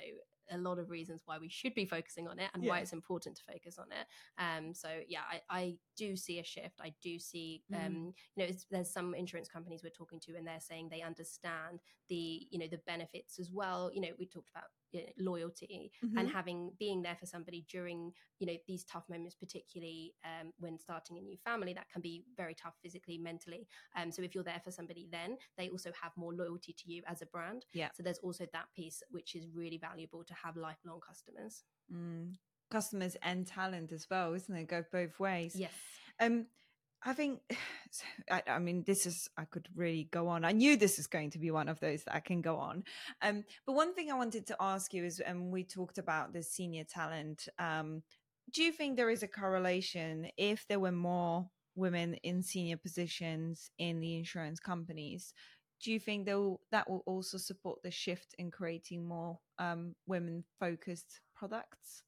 a 0.51 0.57
lot 0.57 0.79
of 0.79 0.89
reasons 0.89 1.21
why 1.25 1.37
we 1.37 1.49
should 1.49 1.73
be 1.73 1.85
focusing 1.85 2.27
on 2.27 2.39
it 2.39 2.49
and 2.53 2.63
yeah. 2.63 2.69
why 2.69 2.79
it's 2.79 2.93
important 2.93 3.37
to 3.37 3.43
focus 3.51 3.77
on 3.77 3.87
it. 3.91 4.07
Um, 4.37 4.73
so 4.73 4.89
yeah, 5.07 5.21
I, 5.29 5.41
I 5.49 5.75
do 5.97 6.15
see 6.15 6.39
a 6.39 6.43
shift. 6.43 6.79
I 6.81 6.93
do 7.01 7.19
see, 7.19 7.63
um, 7.73 7.79
mm. 7.79 8.13
you 8.35 8.47
know, 8.47 8.53
there's 8.69 8.91
some 8.91 9.13
insurance 9.15 9.49
companies 9.49 9.81
we're 9.83 9.89
talking 9.89 10.19
to, 10.21 10.35
and 10.35 10.45
they're 10.45 10.59
saying 10.59 10.89
they 10.89 11.01
understand 11.01 11.79
the, 12.09 12.47
you 12.49 12.59
know, 12.59 12.67
the 12.67 12.81
benefits 12.85 13.39
as 13.39 13.51
well. 13.51 13.91
You 13.93 14.01
know, 14.01 14.09
we 14.19 14.25
talked 14.25 14.49
about 14.49 14.69
you 14.91 15.01
know, 15.01 15.31
loyalty 15.31 15.91
mm-hmm. 16.03 16.17
and 16.17 16.29
having 16.29 16.71
being 16.79 17.01
there 17.01 17.15
for 17.19 17.25
somebody 17.25 17.65
during 17.69 18.11
you 18.39 18.47
know 18.47 18.55
these 18.67 18.83
tough 18.83 19.03
moments 19.09 19.35
particularly 19.35 20.13
um, 20.25 20.51
when 20.59 20.77
starting 20.77 21.17
a 21.17 21.21
new 21.21 21.37
family 21.43 21.73
that 21.73 21.89
can 21.91 22.01
be 22.01 22.23
very 22.37 22.55
tough 22.55 22.75
physically 22.81 23.17
mentally. 23.17 23.67
Um, 23.95 24.11
so 24.11 24.21
if 24.21 24.35
you're 24.35 24.43
there 24.43 24.61
for 24.63 24.71
somebody 24.71 25.07
then 25.11 25.37
they 25.57 25.69
also 25.69 25.91
have 26.01 26.11
more 26.15 26.33
loyalty 26.33 26.73
to 26.73 26.91
you 26.91 27.03
as 27.07 27.21
a 27.21 27.25
brand. 27.25 27.65
Yeah. 27.73 27.89
So 27.93 28.03
there's 28.03 28.19
also 28.19 28.45
that 28.53 28.65
piece 28.75 29.01
which 29.11 29.35
is 29.35 29.47
really 29.53 29.77
valuable 29.77 30.23
to 30.23 30.33
have 30.33 30.55
lifelong 30.55 30.99
customers. 31.07 31.63
Mm. 31.91 32.35
customers 32.69 33.17
and 33.21 33.45
talent 33.45 33.91
as 33.91 34.07
well 34.09 34.33
isn't 34.33 34.55
it? 34.55 34.67
Go 34.67 34.83
both 34.91 35.19
ways. 35.19 35.55
Yes. 35.55 35.73
Um 36.19 36.45
I 37.03 37.13
think, 37.13 37.39
I, 38.31 38.43
I, 38.47 38.59
mean, 38.59 38.83
this 38.85 39.05
is, 39.05 39.29
I 39.37 39.45
could 39.45 39.67
really 39.75 40.07
go 40.11 40.27
on. 40.27 40.45
I 40.45 40.51
knew 40.51 40.77
this 40.77 40.99
is 40.99 41.07
going 41.07 41.31
to 41.31 41.39
be 41.39 41.51
one 41.51 41.69
of 41.69 41.79
those 41.79 42.03
that 42.03 42.15
I 42.15 42.19
can 42.19 42.41
go 42.41 42.57
on. 42.57 42.83
Um, 43.21 43.43
but 43.65 43.73
one 43.73 43.93
thing 43.93 44.11
I 44.11 44.17
wanted 44.17 44.45
to 44.47 44.55
ask 44.59 44.93
you 44.93 45.03
is, 45.03 45.19
and 45.19 45.37
um, 45.37 45.51
we 45.51 45.63
talked 45.63 45.97
about 45.97 46.33
the 46.33 46.43
senior 46.43 46.83
talent. 46.83 47.47
Um, 47.59 48.03
do 48.51 48.63
you 48.63 48.71
think 48.71 48.97
there 48.97 49.09
is 49.09 49.23
a 49.23 49.27
correlation 49.27 50.27
if 50.37 50.67
there 50.67 50.79
were 50.79 50.91
more 50.91 51.49
women 51.75 52.15
in 52.15 52.43
senior 52.43 52.77
positions 52.77 53.71
in 53.77 53.99
the 53.99 54.17
insurance 54.17 54.59
companies? 54.59 55.33
Do 55.83 55.91
you 55.91 55.99
think 55.99 56.27
that 56.27 56.37
will, 56.37 56.61
that 56.71 56.89
will 56.89 57.03
also 57.07 57.37
support 57.37 57.81
the 57.81 57.89
shift 57.89 58.35
in 58.37 58.51
creating 58.51 59.07
more 59.07 59.39
um, 59.57 59.95
women 60.05 60.43
focused 60.59 61.21
products? 61.35 62.03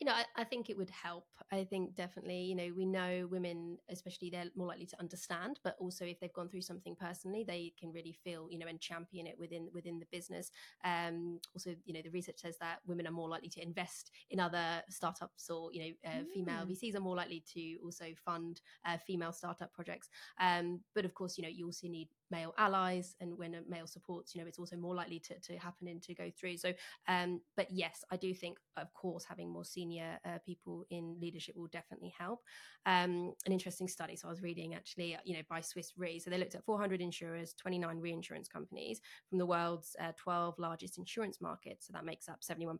You 0.00 0.06
know, 0.06 0.12
I, 0.12 0.24
I, 0.36 0.44
think 0.44 0.70
it 0.70 0.76
would 0.76 0.90
help. 0.90 1.26
I 1.52 1.64
think 1.64 1.94
definitely, 1.94 2.40
you 2.40 2.54
know, 2.56 2.72
we 2.76 2.84
know 2.84 3.28
women, 3.30 3.78
especially, 3.88 4.28
they're 4.28 4.46
more 4.56 4.66
likely 4.66 4.86
to 4.86 5.00
understand, 5.00 5.60
but 5.62 5.76
also 5.78 6.04
if 6.04 6.18
they've 6.18 6.32
gone 6.32 6.48
through 6.48 6.62
something 6.62 6.96
personally, 6.96 7.44
they 7.46 7.72
can 7.78 7.92
really 7.92 8.16
feel, 8.24 8.48
you 8.50 8.58
know, 8.58 8.66
and 8.66 8.80
champion 8.80 9.26
it 9.26 9.38
within 9.38 9.68
within 9.72 10.00
the 10.00 10.06
business. 10.10 10.50
Um, 10.84 11.38
also, 11.54 11.74
you 11.84 11.94
know, 11.94 12.02
the 12.02 12.10
research 12.10 12.40
says 12.40 12.56
that 12.60 12.78
women 12.86 13.06
are 13.06 13.12
more 13.12 13.28
likely 13.28 13.48
to 13.50 13.62
invest 13.62 14.10
in 14.30 14.40
other 14.40 14.82
startups, 14.88 15.48
or 15.48 15.72
you 15.72 15.80
know, 15.80 16.10
uh, 16.10 16.22
mm. 16.22 16.26
female 16.34 16.66
VCs 16.66 16.96
are 16.96 17.00
more 17.00 17.16
likely 17.16 17.44
to 17.54 17.76
also 17.84 18.06
fund 18.24 18.60
uh, 18.84 18.96
female 19.06 19.32
startup 19.32 19.72
projects. 19.72 20.08
Um, 20.40 20.80
but 20.94 21.04
of 21.04 21.14
course, 21.14 21.38
you 21.38 21.42
know, 21.42 21.50
you 21.50 21.66
also 21.66 21.86
need 21.86 22.08
male 22.30 22.54
allies 22.58 23.14
and 23.20 23.36
when 23.36 23.54
a 23.54 23.60
male 23.68 23.86
supports 23.86 24.34
you 24.34 24.40
know 24.40 24.46
it's 24.46 24.58
also 24.58 24.76
more 24.76 24.94
likely 24.94 25.18
to, 25.20 25.38
to 25.40 25.56
happen 25.56 25.88
and 25.88 26.02
to 26.02 26.14
go 26.14 26.30
through. 26.38 26.56
So 26.56 26.72
um 27.08 27.40
but 27.56 27.68
yes 27.70 28.04
i 28.10 28.16
do 28.16 28.34
think 28.34 28.58
of 28.76 28.92
course 28.92 29.24
having 29.24 29.52
more 29.52 29.64
senior 29.64 30.18
uh, 30.24 30.38
people 30.44 30.84
in 30.90 31.16
leadership 31.20 31.56
will 31.56 31.68
definitely 31.68 32.14
help. 32.18 32.40
Um 32.86 33.32
an 33.46 33.52
interesting 33.52 33.88
study 33.88 34.16
so 34.16 34.28
i 34.28 34.30
was 34.30 34.42
reading 34.42 34.74
actually 34.74 35.16
you 35.24 35.34
know 35.34 35.42
by 35.48 35.60
swiss 35.60 35.92
re 35.96 36.18
so 36.18 36.30
they 36.30 36.38
looked 36.38 36.54
at 36.54 36.64
400 36.64 37.00
insurers 37.00 37.54
29 37.54 37.98
reinsurance 37.98 38.48
companies 38.48 39.00
from 39.28 39.38
the 39.38 39.46
world's 39.46 39.96
uh, 40.00 40.12
12 40.16 40.58
largest 40.58 40.98
insurance 40.98 41.40
markets. 41.40 41.86
So 41.86 41.92
that 41.92 42.04
makes 42.04 42.28
up 42.28 42.40
71% 42.40 42.78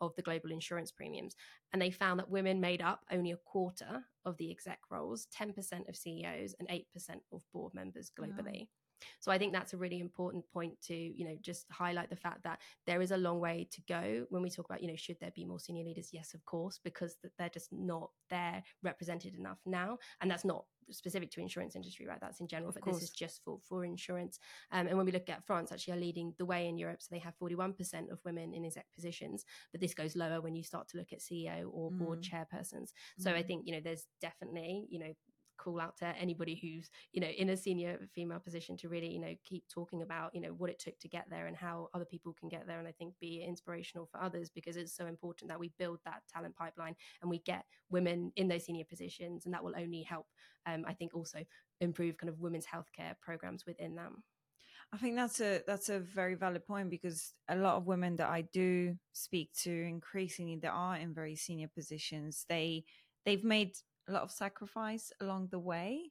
of 0.00 0.14
the 0.16 0.22
global 0.22 0.50
insurance 0.50 0.90
premiums. 0.90 1.36
And 1.72 1.80
they 1.80 1.90
found 1.90 2.18
that 2.18 2.30
women 2.30 2.60
made 2.60 2.82
up 2.82 3.00
only 3.10 3.32
a 3.32 3.36
quarter 3.36 4.04
of 4.24 4.36
the 4.36 4.50
exec 4.50 4.78
roles 4.90 5.26
10% 5.38 5.88
of 5.88 5.96
ceos 5.96 6.54
and 6.58 6.68
8% 6.68 6.84
of 7.32 7.42
board 7.52 7.74
members 7.74 8.10
globally 8.18 8.68
so 9.18 9.30
I 9.32 9.38
think 9.38 9.52
that's 9.52 9.72
a 9.72 9.76
really 9.76 10.00
important 10.00 10.44
point 10.52 10.80
to, 10.82 10.94
you 10.94 11.24
know, 11.24 11.36
just 11.40 11.66
highlight 11.70 12.10
the 12.10 12.16
fact 12.16 12.42
that 12.44 12.60
there 12.86 13.00
is 13.00 13.10
a 13.10 13.16
long 13.16 13.40
way 13.40 13.68
to 13.72 13.80
go 13.88 14.26
when 14.30 14.42
we 14.42 14.50
talk 14.50 14.66
about, 14.66 14.82
you 14.82 14.88
know, 14.88 14.96
should 14.96 15.18
there 15.20 15.32
be 15.34 15.44
more 15.44 15.60
senior 15.60 15.84
leaders? 15.84 16.10
Yes, 16.12 16.34
of 16.34 16.44
course, 16.44 16.78
because 16.82 17.16
they're 17.38 17.48
just 17.48 17.72
not 17.72 18.10
there 18.28 18.62
represented 18.82 19.34
enough 19.34 19.58
now. 19.66 19.98
And 20.20 20.30
that's 20.30 20.44
not 20.44 20.64
specific 20.92 21.30
to 21.32 21.40
insurance 21.40 21.76
industry, 21.76 22.06
right? 22.06 22.20
That's 22.20 22.40
in 22.40 22.48
general, 22.48 22.72
but 22.72 22.84
this 22.84 23.02
is 23.02 23.10
just 23.10 23.42
for, 23.44 23.58
for 23.68 23.84
insurance. 23.84 24.38
Um, 24.72 24.86
and 24.86 24.96
when 24.96 25.06
we 25.06 25.12
look 25.12 25.28
at 25.28 25.46
France, 25.46 25.72
actually 25.72 25.94
are 25.94 26.00
leading 26.00 26.34
the 26.38 26.44
way 26.44 26.68
in 26.68 26.78
Europe. 26.78 27.02
So 27.02 27.08
they 27.10 27.18
have 27.20 27.34
41% 27.42 28.10
of 28.10 28.18
women 28.24 28.52
in 28.54 28.64
exec 28.64 28.86
positions, 28.94 29.44
but 29.72 29.80
this 29.80 29.94
goes 29.94 30.16
lower 30.16 30.40
when 30.40 30.54
you 30.54 30.62
start 30.62 30.88
to 30.88 30.98
look 30.98 31.12
at 31.12 31.20
CEO 31.20 31.68
or 31.72 31.90
board 31.90 32.22
mm. 32.22 32.30
chairpersons. 32.30 32.90
So 33.18 33.30
mm. 33.30 33.36
I 33.36 33.42
think, 33.42 33.62
you 33.66 33.74
know, 33.74 33.80
there's 33.82 34.06
definitely, 34.20 34.86
you 34.90 34.98
know, 34.98 35.12
call 35.62 35.80
out 35.80 35.96
to 35.98 36.06
anybody 36.18 36.54
who's 36.54 36.88
you 37.12 37.20
know 37.20 37.28
in 37.28 37.50
a 37.50 37.56
senior 37.56 37.98
female 38.14 38.38
position 38.38 38.76
to 38.76 38.88
really 38.88 39.08
you 39.12 39.20
know 39.20 39.34
keep 39.44 39.64
talking 39.68 40.02
about 40.02 40.34
you 40.34 40.40
know 40.40 40.54
what 40.56 40.70
it 40.70 40.78
took 40.78 40.98
to 40.98 41.08
get 41.08 41.26
there 41.28 41.46
and 41.46 41.56
how 41.56 41.88
other 41.94 42.04
people 42.04 42.34
can 42.38 42.48
get 42.48 42.66
there 42.66 42.78
and 42.78 42.88
i 42.88 42.92
think 42.92 43.12
be 43.20 43.44
inspirational 43.46 44.08
for 44.10 44.22
others 44.22 44.50
because 44.50 44.76
it's 44.76 44.96
so 44.96 45.06
important 45.06 45.48
that 45.48 45.60
we 45.60 45.70
build 45.78 45.98
that 46.04 46.22
talent 46.32 46.56
pipeline 46.56 46.94
and 47.20 47.30
we 47.30 47.38
get 47.40 47.64
women 47.90 48.32
in 48.36 48.48
those 48.48 48.64
senior 48.64 48.84
positions 48.84 49.44
and 49.44 49.52
that 49.52 49.62
will 49.62 49.74
only 49.76 50.02
help 50.02 50.26
um, 50.66 50.84
i 50.88 50.92
think 50.92 51.14
also 51.14 51.38
improve 51.80 52.16
kind 52.16 52.28
of 52.28 52.40
women's 52.40 52.66
healthcare 52.66 53.14
programs 53.20 53.66
within 53.66 53.94
them. 53.94 54.22
I 54.92 54.96
think 54.96 55.14
that's 55.14 55.40
a 55.40 55.62
that's 55.66 55.88
a 55.88 56.00
very 56.00 56.34
valid 56.34 56.66
point 56.66 56.90
because 56.90 57.32
a 57.48 57.54
lot 57.54 57.76
of 57.76 57.86
women 57.86 58.16
that 58.16 58.28
I 58.28 58.42
do 58.52 58.96
speak 59.12 59.52
to 59.62 59.70
increasingly 59.70 60.56
that 60.56 60.72
are 60.72 60.96
in 60.96 61.14
very 61.14 61.36
senior 61.36 61.68
positions 61.68 62.44
they 62.48 62.84
they've 63.24 63.44
made 63.44 63.76
a 64.10 64.12
lot 64.12 64.22
of 64.22 64.30
sacrifice 64.30 65.12
along 65.20 65.48
the 65.50 65.58
way 65.58 66.10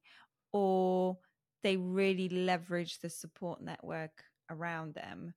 or 0.54 1.18
they 1.64 1.78
really 1.78 2.30
leverage 2.30 3.00
the 3.00 3.10
support 3.10 3.62
network 3.62 4.24
around 4.50 4.94
them. 4.96 5.34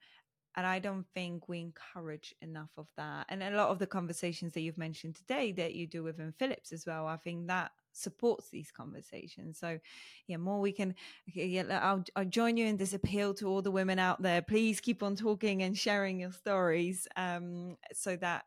And 0.55 0.67
i 0.67 0.79
don't 0.79 1.07
think 1.15 1.49
we 1.49 1.61
encourage 1.61 2.35
enough 2.43 2.71
of 2.77 2.87
that. 2.97 3.27
And 3.29 3.43
a 3.43 3.51
lot 3.51 3.71
of 3.71 3.79
the 3.79 3.87
conversations 3.87 4.53
that 4.53 4.61
you've 4.61 4.79
mentioned 4.79 5.17
today 5.17 5.53
that 5.53 5.75
you 5.75 5.87
do 5.87 6.03
within 6.03 6.33
Philips 6.39 6.73
as 6.73 6.85
well 6.87 7.07
i 7.07 7.17
think 7.17 7.49
that 7.49 7.73
supports 7.95 8.49
these 8.49 8.71
conversations. 8.71 9.59
So 9.59 9.79
yeah 10.27 10.37
more 10.39 10.61
we 10.61 10.73
can 10.73 10.95
yeah 11.27 11.65
I'll, 11.83 12.05
I'll 12.17 12.25
join 12.25 12.57
you 12.57 12.67
in 12.67 12.77
this 12.77 12.95
appeal 12.95 13.35
to 13.35 13.49
all 13.49 13.63
the 13.63 13.71
women 13.71 13.99
out 13.99 14.23
there. 14.23 14.43
Please 14.43 14.81
keep 14.81 15.03
on 15.03 15.17
talking 15.17 15.63
and 15.63 15.77
sharing 15.77 16.21
your 16.21 16.33
stories 16.33 17.09
um 17.17 17.77
so 17.93 18.17
that 18.17 18.45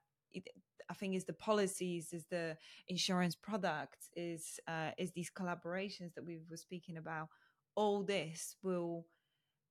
I 0.90 0.94
think 0.94 1.16
is 1.16 1.26
the 1.26 1.34
policies, 1.34 2.14
is 2.14 2.26
the 2.30 2.58
insurance 2.88 3.36
products, 3.36 4.10
is 4.16 4.60
uh, 4.68 4.92
is 4.98 5.12
these 5.12 5.32
collaborations 5.32 6.14
that 6.16 6.26
we 6.26 6.40
were 6.50 6.58
speaking 6.58 6.98
about. 6.98 7.30
All 7.76 8.04
this 8.04 8.56
will 8.64 9.06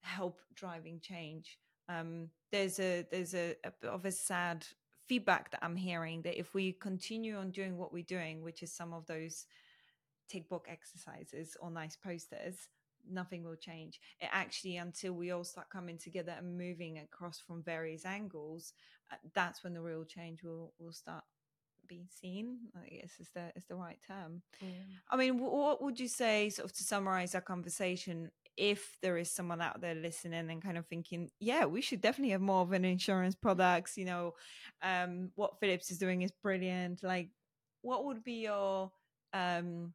help 0.03 0.41
driving 0.55 1.01
change. 1.01 1.59
Um, 1.89 2.31
there's 2.51 2.79
a 2.79 3.07
there's 3.11 3.35
a, 3.35 3.55
a 3.65 3.73
bit 3.81 3.91
of 3.91 4.05
a 4.05 4.13
sad 4.13 4.67
feedback 5.07 5.51
that 5.51 5.63
I'm 5.63 5.77
hearing 5.77 6.23
that 6.23 6.39
if 6.39 6.55
we 6.55 6.73
continue 6.73 7.37
on 7.37 7.51
doing 7.51 7.77
what 7.77 7.93
we're 7.93 8.03
doing, 8.05 8.43
which 8.43 8.63
is 8.63 8.73
some 8.73 8.93
of 8.93 9.07
those 9.07 9.47
tick 10.29 10.49
box 10.49 10.69
exercises 10.71 11.57
or 11.61 11.71
nice 11.71 11.97
posters, 11.97 12.69
nothing 13.11 13.45
will 13.45 13.57
change. 13.57 14.01
It 14.21 14.29
actually, 14.33 14.77
until 14.77 15.13
we 15.13 15.31
all 15.31 15.45
start 15.45 15.69
coming 15.71 15.99
together 15.99 16.35
and 16.39 16.57
moving 16.57 16.99
across 16.99 17.39
from 17.39 17.63
various 17.63 18.05
angles, 18.07 18.73
that's 19.35 19.63
when 19.63 19.75
the 19.75 19.81
real 19.81 20.05
change 20.05 20.43
will 20.43 20.73
will 20.79 20.93
start 20.93 21.25
being 21.87 22.09
seen. 22.09 22.59
I 22.75 22.89
guess 22.89 23.13
is 23.21 23.31
the 23.35 23.53
is 23.57 23.67
the 23.67 23.75
right 23.75 23.99
term. 24.07 24.43
Yeah. 24.61 24.69
I 25.11 25.17
mean, 25.17 25.39
what 25.39 25.83
would 25.83 26.01
you 26.01 26.09
say, 26.09 26.51
sort 26.51 26.67
of, 26.67 26.77
to 26.77 26.83
summarize 26.83 27.35
our 27.35 27.41
conversation? 27.41 28.31
If 28.57 28.99
there 29.03 29.19
is 29.19 29.31
someone 29.33 29.61
out 29.61 29.81
there 29.81 29.97
listening 29.97 30.49
and 30.49 30.63
kind 30.63 30.79
of 30.79 30.87
thinking, 30.87 31.29
yeah, 31.41 31.65
we 31.65 31.81
should 31.81 32.01
definitely 32.01 32.31
have 32.31 32.41
more 32.41 32.63
of 32.63 32.73
an 32.73 32.85
insurance 32.85 33.35
products. 33.35 33.97
You 33.97 34.05
know, 34.05 34.35
um, 34.81 35.31
what 35.35 35.59
Philips 35.59 35.91
is 35.91 35.99
doing 35.99 36.23
is 36.23 36.31
brilliant. 36.43 37.03
Like, 37.03 37.31
what 37.83 38.05
would 38.05 38.23
be 38.23 38.43
your 38.45 38.93
um, 39.33 39.93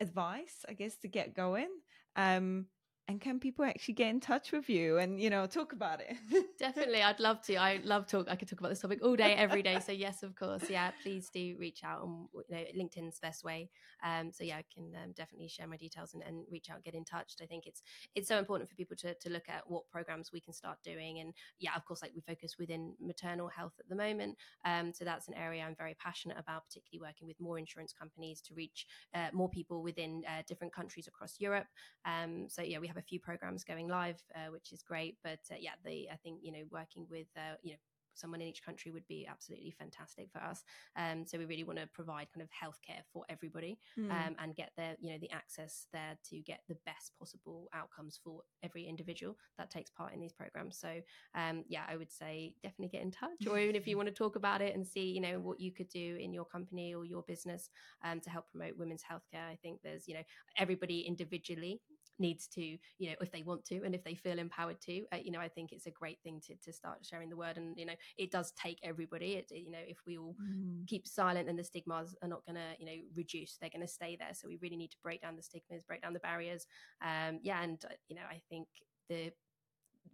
advice, 0.00 0.64
I 0.68 0.72
guess, 0.72 0.96
to 0.96 1.08
get 1.08 1.34
going? 1.36 1.68
Um, 2.16 2.66
and 3.08 3.22
can 3.22 3.40
people 3.40 3.64
actually 3.64 3.94
get 3.94 4.10
in 4.10 4.20
touch 4.20 4.52
with 4.52 4.68
you 4.68 4.98
and 4.98 5.18
you 5.18 5.30
know 5.30 5.46
talk 5.46 5.72
about 5.72 6.00
it? 6.00 6.14
Definitely 6.58 7.02
i'd 7.02 7.18
love 7.18 7.40
to. 7.42 7.56
I 7.56 7.80
love 7.82 8.06
talk 8.06 8.26
i 8.28 8.36
could 8.36 8.48
talk 8.48 8.60
about 8.60 8.68
this 8.68 8.80
topic 8.80 9.00
all 9.02 9.16
day 9.16 9.34
every 9.34 9.62
day. 9.62 9.80
So 9.84 9.92
yes 9.92 10.22
of 10.22 10.36
course. 10.36 10.64
Yeah 10.68 10.90
please 11.02 11.30
do 11.32 11.56
reach 11.58 11.82
out 11.84 12.02
on 12.02 12.28
you 12.50 12.56
know 12.56 12.64
linkedin's 12.78 13.18
best 13.18 13.44
way. 13.44 13.70
Um 14.04 14.30
so 14.30 14.44
yeah 14.44 14.56
i 14.56 14.64
can 14.72 14.92
um, 15.02 15.12
definitely 15.16 15.48
share 15.48 15.66
my 15.66 15.78
details 15.78 16.12
and, 16.12 16.22
and, 16.22 16.44
reach 16.50 16.70
out 16.70 16.84
get 16.84 16.94
in 16.94 17.04
touch 17.04 17.34
i 17.42 17.46
think 17.46 17.66
it's 17.66 17.82
it's 18.14 18.28
so 18.28 18.38
important 18.38 18.68
for 18.70 18.76
people 18.76 18.96
to, 18.96 19.12
to 19.14 19.28
look 19.28 19.48
at 19.48 19.62
what 19.66 19.88
programs 19.90 20.30
we 20.32 20.40
can 20.40 20.52
start 20.52 20.78
doing. 20.84 21.20
And 21.20 21.32
yeah 21.58 21.70
of 21.76 21.84
course 21.86 22.02
like 22.02 22.12
we 22.14 22.20
focus 22.20 22.56
within 22.58 22.94
maternal 23.00 23.48
health 23.48 23.74
at 23.80 23.88
the 23.88 23.96
moment. 23.96 24.36
Um 24.66 24.92
so 24.92 25.04
that's 25.06 25.28
an 25.28 25.34
area 25.34 25.64
i'm 25.64 25.74
very 25.76 25.96
passionate 25.98 26.36
about 26.38 26.66
particularly 26.66 27.08
working 27.08 27.26
with 27.26 27.40
more 27.40 27.58
insurance 27.58 27.94
companies 27.98 28.42
to 28.42 28.54
reach 28.54 28.86
uh, 29.14 29.28
more 29.32 29.48
people 29.48 29.82
within 29.82 30.22
uh, 30.28 30.42
different 30.46 30.74
countries 30.74 31.06
across 31.06 31.36
europe. 31.38 31.66
Um 32.04 32.48
so 32.50 32.60
yeah 32.60 32.78
we 32.78 32.86
have 32.86 32.97
a 32.98 33.02
few 33.02 33.20
programs 33.20 33.64
going 33.64 33.88
live, 33.88 34.22
uh, 34.34 34.50
which 34.50 34.72
is 34.72 34.82
great. 34.82 35.16
But 35.22 35.40
uh, 35.50 35.56
yeah, 35.58 35.72
the 35.84 36.08
I 36.10 36.16
think 36.16 36.40
you 36.42 36.52
know 36.52 36.64
working 36.70 37.06
with 37.08 37.28
uh, 37.36 37.56
you 37.62 37.72
know 37.72 37.78
someone 38.18 38.40
in 38.40 38.48
each 38.48 38.64
country 38.64 38.90
would 38.90 39.06
be 39.06 39.26
absolutely 39.30 39.70
fantastic 39.78 40.28
for 40.32 40.40
us. 40.40 40.64
Um, 40.96 41.24
so 41.24 41.38
we 41.38 41.44
really 41.44 41.64
want 41.64 41.78
to 41.78 41.86
provide 41.94 42.26
kind 42.34 42.42
of 42.42 42.48
healthcare 42.48 43.02
for 43.12 43.24
everybody 43.28 43.78
mm. 43.98 44.10
um, 44.10 44.34
and 44.38 44.56
get 44.56 44.72
the 44.76 44.96
you 45.00 45.12
know 45.12 45.18
the 45.20 45.30
access 45.30 45.86
there 45.92 46.18
to 46.30 46.40
get 46.40 46.60
the 46.68 46.76
best 46.84 47.12
possible 47.18 47.68
outcomes 47.72 48.18
for 48.22 48.40
every 48.62 48.86
individual 48.86 49.36
that 49.56 49.70
takes 49.70 49.90
part 49.90 50.12
in 50.12 50.20
these 50.20 50.32
programs. 50.32 50.78
So 50.78 51.00
um, 51.34 51.64
yeah, 51.68 51.84
I 51.88 51.96
would 51.96 52.12
say 52.12 52.54
definitely 52.62 52.88
get 52.88 53.02
in 53.02 53.10
touch, 53.10 53.46
or 53.48 53.58
even 53.58 53.76
if 53.76 53.86
you 53.86 53.96
want 53.98 54.08
to 54.08 54.14
talk 54.14 54.36
about 54.36 54.60
it 54.60 54.74
and 54.74 54.86
see 54.86 55.12
you 55.12 55.20
know 55.20 55.38
what 55.38 55.60
you 55.60 55.72
could 55.72 55.88
do 55.88 56.18
in 56.20 56.32
your 56.32 56.44
company 56.44 56.94
or 56.94 57.04
your 57.04 57.22
business 57.22 57.70
um, 58.04 58.20
to 58.20 58.30
help 58.30 58.50
promote 58.50 58.76
women's 58.76 59.02
healthcare. 59.02 59.48
I 59.48 59.58
think 59.62 59.80
there's 59.82 60.08
you 60.08 60.14
know 60.14 60.24
everybody 60.56 61.00
individually 61.00 61.80
needs 62.18 62.46
to 62.48 62.60
you 62.62 62.78
know 63.08 63.14
if 63.20 63.30
they 63.32 63.42
want 63.42 63.64
to 63.64 63.82
and 63.84 63.94
if 63.94 64.04
they 64.04 64.14
feel 64.14 64.38
empowered 64.38 64.80
to 64.80 65.04
uh, 65.12 65.18
you 65.22 65.30
know 65.30 65.40
i 65.40 65.48
think 65.48 65.72
it's 65.72 65.86
a 65.86 65.90
great 65.90 66.18
thing 66.22 66.40
to, 66.44 66.54
to 66.56 66.72
start 66.72 66.98
sharing 67.02 67.28
the 67.28 67.36
word 67.36 67.56
and 67.56 67.76
you 67.76 67.86
know 67.86 67.94
it 68.16 68.30
does 68.30 68.52
take 68.52 68.78
everybody. 68.82 69.34
It, 69.34 69.50
you 69.50 69.70
know 69.70 69.78
if 69.86 69.98
we 70.06 70.18
all 70.18 70.34
mm. 70.42 70.86
keep 70.86 71.06
silent 71.06 71.48
and 71.48 71.58
the 71.58 71.64
stigmas 71.64 72.14
are 72.22 72.28
not 72.28 72.44
going 72.46 72.56
to 72.56 72.70
you 72.78 72.86
know 72.86 73.02
reduce. 73.14 73.56
They're 73.56 73.70
going 73.70 73.86
to 73.86 73.92
stay 73.92 74.16
there. 74.16 74.32
So 74.32 74.48
we 74.48 74.58
really 74.60 74.76
need 74.76 74.90
to 74.90 74.96
break 75.02 75.22
down 75.22 75.36
the 75.36 75.42
stigmas 75.42 75.84
break 75.84 76.02
down 76.02 76.12
the 76.12 76.20
barriers. 76.20 76.66
Um 77.02 77.38
yeah 77.42 77.62
and 77.62 77.82
uh, 77.84 77.94
you 78.08 78.16
know 78.16 78.22
i 78.30 78.40
think 78.48 78.68
the 79.08 79.32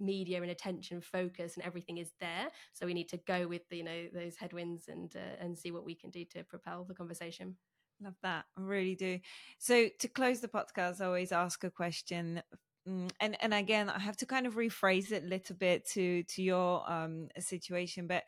media 0.00 0.42
and 0.42 0.50
attention 0.50 1.00
focus 1.00 1.56
and 1.56 1.64
everything 1.64 1.98
is 1.98 2.10
there. 2.20 2.48
So 2.72 2.86
we 2.86 2.94
need 2.94 3.08
to 3.10 3.16
go 3.28 3.46
with 3.46 3.62
the, 3.68 3.76
you 3.78 3.84
know 3.84 4.06
those 4.12 4.36
headwinds 4.36 4.88
and 4.88 5.14
uh, 5.14 5.42
and 5.42 5.56
see 5.56 5.70
what 5.70 5.84
we 5.84 5.94
can 5.94 6.10
do 6.10 6.24
to 6.32 6.44
propel 6.44 6.84
the 6.84 6.94
conversation 6.94 7.56
Love 8.02 8.16
that. 8.22 8.44
I 8.56 8.60
really 8.60 8.96
do. 8.96 9.20
So 9.58 9.88
to 9.98 10.08
close 10.08 10.40
the 10.40 10.48
podcast, 10.48 11.00
I 11.00 11.06
always 11.06 11.32
ask 11.32 11.62
a 11.64 11.70
question. 11.70 12.42
Mm, 12.88 13.10
and 13.20 13.36
and 13.40 13.54
again, 13.54 13.88
I 13.88 13.98
have 13.98 14.16
to 14.18 14.26
kind 14.26 14.46
of 14.46 14.54
rephrase 14.54 15.12
it 15.12 15.24
a 15.24 15.26
little 15.26 15.56
bit 15.56 15.86
to 15.90 16.22
to 16.24 16.42
your 16.42 16.90
um 16.90 17.28
situation, 17.38 18.06
but 18.06 18.24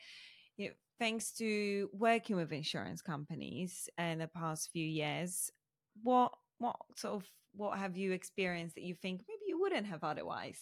you 0.57 0.69
know, 0.69 0.75
thanks 0.99 1.33
to 1.33 1.91
working 1.93 2.37
with 2.37 2.53
insurance 2.53 3.03
companies 3.03 3.89
in 3.99 4.19
the 4.19 4.29
past 4.29 4.71
few 4.73 4.87
years, 4.87 5.51
what 6.03 6.33
what 6.59 6.77
sort 6.97 7.15
of 7.15 7.29
what 7.55 7.79
have 7.79 7.97
you 7.97 8.13
experienced 8.13 8.77
that 8.77 8.85
you 8.85 8.95
think 8.95 9.23
maybe 9.29 9.43
you 9.47 9.61
wouldn't 9.61 9.87
have 9.87 10.05
otherwise? 10.05 10.61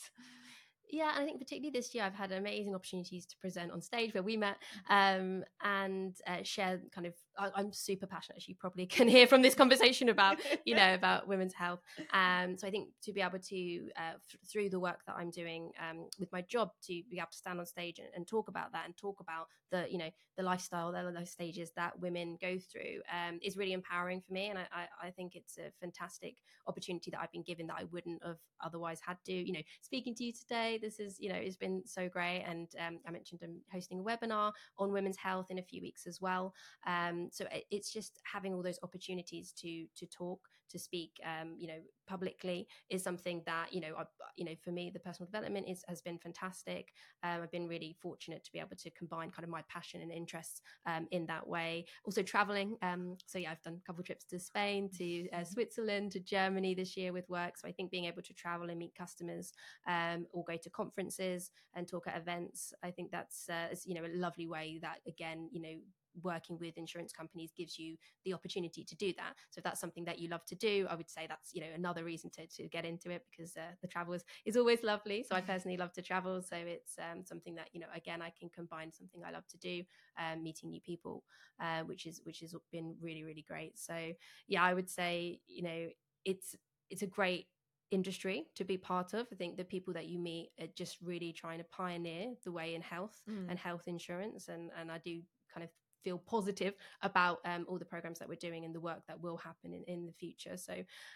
yeah, 0.91 1.13
and 1.15 1.23
I 1.23 1.25
think 1.25 1.41
particularly 1.41 1.73
this 1.73 1.95
year, 1.95 2.05
I've 2.05 2.15
had 2.15 2.33
amazing 2.33 2.75
opportunities 2.75 3.27
to 3.27 3.37
present 3.39 3.73
on 3.73 3.81
stage 3.81 4.15
where 4.15 4.23
we 4.23 4.37
met 4.37 4.57
um, 4.89 5.45
and 5.63 6.15
uh, 6.27 6.43
share 6.43 6.81
kind 6.95 7.07
of. 7.07 7.15
I, 7.37 7.61
am 7.61 7.73
super 7.73 8.07
passionate, 8.07 8.39
as 8.39 8.49
you 8.49 8.55
probably 8.55 8.87
can 8.97 9.09
hear 9.09 9.27
from 9.27 9.43
this 9.43 9.55
conversation 9.55 10.09
about 10.09 10.39
you 10.65 10.75
know 10.81 10.95
about 10.95 11.29
women's 11.29 11.55
health. 11.55 11.81
Um, 12.13 12.57
so 12.59 12.67
I 12.67 12.71
think 12.71 12.89
to 13.03 13.13
be 13.13 13.21
able 13.21 13.39
to 13.39 13.89
uh, 13.97 14.17
th- 14.31 14.41
through 14.51 14.71
the 14.71 14.81
work 14.81 15.01
that 15.07 15.17
I'm 15.17 15.31
doing 15.31 15.73
um, 15.81 16.09
with 16.19 16.31
my 16.33 16.43
job 16.43 16.71
to 16.85 17.03
be 17.11 17.19
able 17.19 17.29
to 17.31 17.37
stand 17.37 17.61
on 17.61 17.67
stage 17.67 17.99
and, 17.99 18.09
and, 18.15 18.27
talk 18.27 18.49
about 18.49 18.73
that 18.73 18.87
and 18.87 18.97
talk 18.97 19.21
about 19.21 19.47
the 19.71 19.87
you 19.91 19.99
know 19.99 20.11
the 20.37 20.43
lifestyle, 20.43 20.93
the 20.93 21.13
those 21.17 21.31
stages 21.31 21.71
that 21.77 21.99
women 22.01 22.37
go 22.41 22.59
through 22.59 23.01
um, 23.13 23.39
is 23.43 23.57
really 23.57 23.73
empowering 23.73 24.21
for 24.21 24.33
me, 24.33 24.49
and 24.49 24.59
I, 24.59 24.67
I, 24.73 25.09
I 25.09 25.11
think 25.11 25.35
it's 25.35 25.59
a 25.59 25.71
fantastic 25.81 26.37
opportunity 26.67 27.11
that 27.11 27.21
I've 27.21 27.33
been 27.33 27.43
given 27.43 27.67
that 27.67 27.77
I 27.79 27.85
wouldn't 27.85 28.25
have 28.25 28.39
otherwise 28.65 29.01
had 29.07 29.19
to. 29.27 29.33
You 29.33 29.53
know, 29.53 29.63
speaking 29.83 30.15
to 30.17 30.25
you 30.25 30.33
today 30.33 30.79
this 30.81 31.01
is, 31.01 31.17
you 31.19 31.29
know, 31.29 31.37
it's 31.37 31.57
been 31.57 31.83
so 31.87 32.09
great. 32.09 32.45
And 32.47 32.69
um, 32.85 32.99
I 33.07 33.11
mentioned 33.11 33.41
I'm 33.43 33.61
hosting 33.73 34.01
a 34.01 34.03
webinar 34.03 34.53
on 34.79 34.93
women's 34.93 35.17
health 35.17 35.47
in 35.51 35.59
a 35.59 35.63
few 35.63 35.81
weeks 35.81 36.07
as 36.07 36.21
well. 36.21 36.55
Um, 36.87 37.24
so 37.33 37.47
it, 37.53 37.65
it's 37.71 37.93
just 37.93 38.21
having 38.31 38.55
all 38.55 38.63
those 38.63 38.79
opportunities 38.83 39.53
to 39.61 39.87
to 39.97 40.07
talk, 40.07 40.41
to 40.71 40.79
speak, 40.79 41.13
um, 41.25 41.55
you 41.59 41.69
know, 41.69 41.79
publicly 42.07 42.67
is 42.91 43.03
something 43.03 43.43
that 43.47 43.73
you 43.73 43.81
know, 43.81 43.95
I, 43.99 44.05
you 44.37 44.45
know, 44.45 44.55
for 44.63 44.71
me, 44.71 44.91
the 44.93 44.99
personal 45.01 45.27
development 45.27 45.69
is 45.69 45.85
has 45.89 46.01
been 46.03 46.19
fantastic. 46.19 46.93
Um, 47.23 47.43
I've 47.43 47.51
been 47.51 47.69
really 47.69 47.97
fortunate 48.01 48.45
to 48.45 48.53
be 48.53 48.59
able 48.59 48.77
to 48.77 48.91
combine 48.91 49.31
kind 49.31 49.45
of 49.45 49.51
my 49.51 49.63
passion 49.69 50.01
and 50.01 50.11
interests 50.11 50.61
um, 50.87 51.07
in 51.11 51.27
that 51.27 51.47
way. 51.47 51.87
Also 52.05 52.23
traveling. 52.23 52.77
Um, 52.83 53.17
so 53.27 53.39
yeah, 53.39 53.53
I've 53.53 53.63
done 53.63 53.81
a 53.83 53.87
couple 53.87 54.03
trips 54.05 54.25
to 54.27 54.39
Spain, 54.39 54.91
to 54.99 55.29
uh, 55.31 55.45
Switzerland, 55.45 56.13
to 56.13 56.21
Germany 56.21 56.75
this 56.75 56.97
year 56.97 57.13
with 57.13 57.29
work. 57.29 57.57
So 57.57 57.69
I 57.69 57.73
think 57.73 57.91
being 57.91 58.07
able 58.07 58.23
to 58.23 58.35
travel 58.35 58.71
and 58.71 58.79
meet 58.79 58.95
customers 58.95 59.53
um, 59.87 60.27
or 60.33 60.45
go 60.45 60.57
to 60.57 60.71
conferences 60.71 61.51
and 61.75 61.89
talk 61.89 62.07
at 62.07 62.17
events, 62.17 62.73
I 62.83 62.91
think 62.91 63.11
that's 63.11 63.49
uh, 63.49 63.75
you 63.85 63.95
know 63.95 64.05
a 64.05 64.17
lovely 64.17 64.47
way 64.47 64.79
that 64.83 64.99
again 65.07 65.49
you 65.53 65.61
know 65.61 65.77
working 66.23 66.59
with 66.59 66.77
insurance 66.77 67.13
companies 67.13 67.53
gives 67.57 67.79
you 67.79 67.97
the 68.25 68.33
opportunity 68.33 68.85
to 68.85 68.97
do 68.97 69.13
that. 69.17 69.35
So 69.51 69.59
if 69.59 69.65
that's 69.65 69.81
something 69.81 70.05
that 70.05 70.19
you 70.19 70.29
love 70.29 70.45
to 70.47 70.55
do, 70.55 70.87
I 70.89 70.95
would 70.95 71.11
say 71.11 71.27
that's 71.29 71.55
you 71.55 71.61
know 71.61 71.69
another 71.75 72.05
reason 72.05 72.31
to, 72.31 72.47
to 72.47 72.69
get 72.69 72.85
into 72.85 73.11
it 73.11 73.23
because 73.31 73.57
uh, 73.57 73.73
the 73.83 73.89
travel 73.89 74.15
is, 74.15 74.25
is 74.45 74.57
always 74.57 74.83
lovely. 74.83 75.25
So 75.29 75.35
I 75.35 75.41
personally 75.41 75.77
love 75.77 75.93
to 75.95 76.03
travel. 76.03 76.43
So 76.43 76.57
it's 76.57 76.97
um, 76.99 77.25
something 77.25 77.55
that 77.57 77.69
you 77.73 77.81
know 77.81 77.87
again 77.95 78.23
I 78.23 78.33
can 78.39 78.49
combine 78.49 78.93
something 78.93 79.23
I 79.27 79.33
love 79.33 79.47
to 79.49 79.59
do, 79.59 79.83
um, 80.19 80.43
meeting 80.43 80.71
new 80.71 80.81
people, 80.81 81.25
uh, 81.61 81.83
which 81.83 82.07
is 82.07 82.21
which 82.25 82.41
has 82.41 82.55
been 82.73 82.95
really 83.01 83.25
really 83.25 83.45
great. 83.47 83.79
So 83.79 84.13
yeah, 84.49 84.63
I 84.63 84.75
would 84.75 84.89
say 84.89 85.41
you 85.47 85.63
know 85.63 85.89
it's 86.25 86.55
it's 86.91 87.03
a 87.03 87.07
great 87.07 87.47
industry 87.91 88.47
to 88.57 88.65
be 88.65 88.77
part 88.77 89.15
of. 89.15 89.27
I 89.33 89.37
think 89.37 89.57
the 89.57 89.65
people 89.65 89.95
that 89.95 90.07
you 90.07 90.19
meet 90.19 90.51
are 90.61 90.67
just 90.75 90.99
really 91.03 91.33
trying 91.33 91.59
to 91.59 91.65
pioneer 91.65 92.35
the 92.45 92.53
way 92.53 92.75
in 92.75 92.83
health 92.83 93.21
mm. 93.31 93.49
and 93.49 93.59
health 93.59 93.85
insurance. 93.87 94.49
And, 94.49 94.71
and 94.79 94.91
I 94.91 94.99
do 94.99 95.21
kind 95.53 95.65
of 95.65 95.71
feel 96.05 96.19
positive 96.19 96.75
about 97.03 97.41
um, 97.45 97.65
all 97.69 97.79
the 97.79 97.85
programs 97.85 98.19
that 98.19 98.29
we're 98.29 98.35
doing 98.37 98.65
and 98.65 98.75
the 98.75 98.81
work 98.81 99.01
that 99.09 99.21
will 99.21 99.39
happen 99.39 99.73
in, 99.73 99.83
in 99.85 100.07
the 100.07 100.13
future. 100.13 100.57
So, 100.57 100.75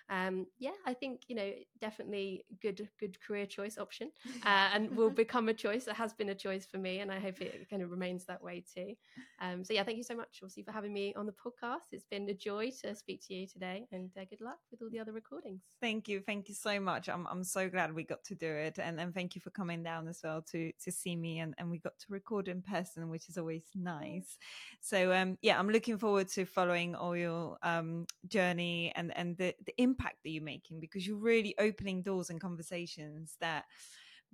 um, 0.09 0.47
yeah, 0.59 0.73
I 0.87 0.95
think 0.95 1.23
you 1.29 1.37
know 1.37 1.53
definitely 1.81 2.45
good 2.63 2.89
good 2.99 3.21
career 3.21 3.47
choice 3.47 3.79
option, 3.79 4.11
uh, 4.45 4.71
and 4.75 4.91
will 4.97 5.11
become 5.11 5.49
a 5.49 5.55
choice. 5.55 5.87
It 5.87 5.95
has 5.95 6.13
been 6.13 6.31
a 6.31 6.35
choice 6.35 6.67
for 6.67 6.79
me, 6.79 7.01
and 7.01 7.13
I 7.13 7.21
hope 7.21 7.41
it 7.41 7.69
kind 7.69 7.83
of 7.83 7.91
remains 7.91 8.25
that 8.27 8.43
way 8.43 8.65
too. 8.75 8.95
Um, 9.41 9.63
so, 9.63 9.75
yeah, 9.75 9.85
thank 9.85 9.99
you 9.99 10.05
so 10.05 10.17
much, 10.17 10.41
obviously, 10.43 10.63
for 10.63 10.73
having 10.73 10.93
me 10.93 11.15
on 11.15 11.27
the 11.27 11.33
podcast. 11.33 11.93
It's 11.93 12.07
been 12.07 12.29
a 12.29 12.35
joy 12.35 12.71
to 12.83 12.95
speak 12.95 13.27
to 13.29 13.35
you 13.35 13.47
today, 13.47 13.87
and 13.93 14.11
uh, 14.19 14.25
good 14.29 14.41
luck 14.41 14.59
with 14.71 14.83
all 14.83 14.91
the 14.91 14.99
other 14.99 15.13
recordings. 15.13 15.61
Thank 15.81 16.09
you, 16.09 16.21
thank 16.21 16.49
you 16.49 16.55
so 16.55 16.81
much. 16.81 17.09
I'm 17.09 17.27
I'm 17.27 17.45
so 17.45 17.69
glad 17.69 17.95
we 17.95 18.05
got 18.05 18.25
to 18.25 18.35
do 18.35 18.51
it, 18.51 18.79
and 18.79 18.99
and 18.99 19.15
thank 19.15 19.35
you 19.35 19.41
for 19.41 19.51
coming 19.51 19.83
down 19.83 20.09
as 20.09 20.21
well 20.25 20.43
to 20.53 20.73
to 20.85 20.91
see 20.91 21.15
me, 21.15 21.41
and 21.41 21.55
and 21.59 21.71
we 21.71 21.79
got 21.79 21.99
to 21.99 22.07
record 22.09 22.49
in 22.49 22.63
person, 22.63 23.09
which 23.11 23.29
is 23.29 23.39
always 23.39 23.65
nice. 23.75 24.39
So 24.81 25.13
um, 25.13 25.39
yeah, 25.43 25.59
I'm 25.59 25.69
looking 25.69 25.99
forward 25.99 26.29
to 26.29 26.45
following 26.45 26.95
all 26.95 27.17
your 27.17 27.59
um, 27.63 28.07
journey 28.27 28.93
and 28.97 29.17
and 29.17 29.37
the 29.37 29.55
the 29.65 29.75
impact 29.79 30.19
that 30.25 30.31
you're 30.31 30.43
making 30.43 30.81
because 30.81 31.07
you're 31.07 31.17
really 31.17 31.55
opening 31.59 32.03
doors 32.03 32.31
and 32.31 32.41
conversations 32.41 33.37
that 33.41 33.65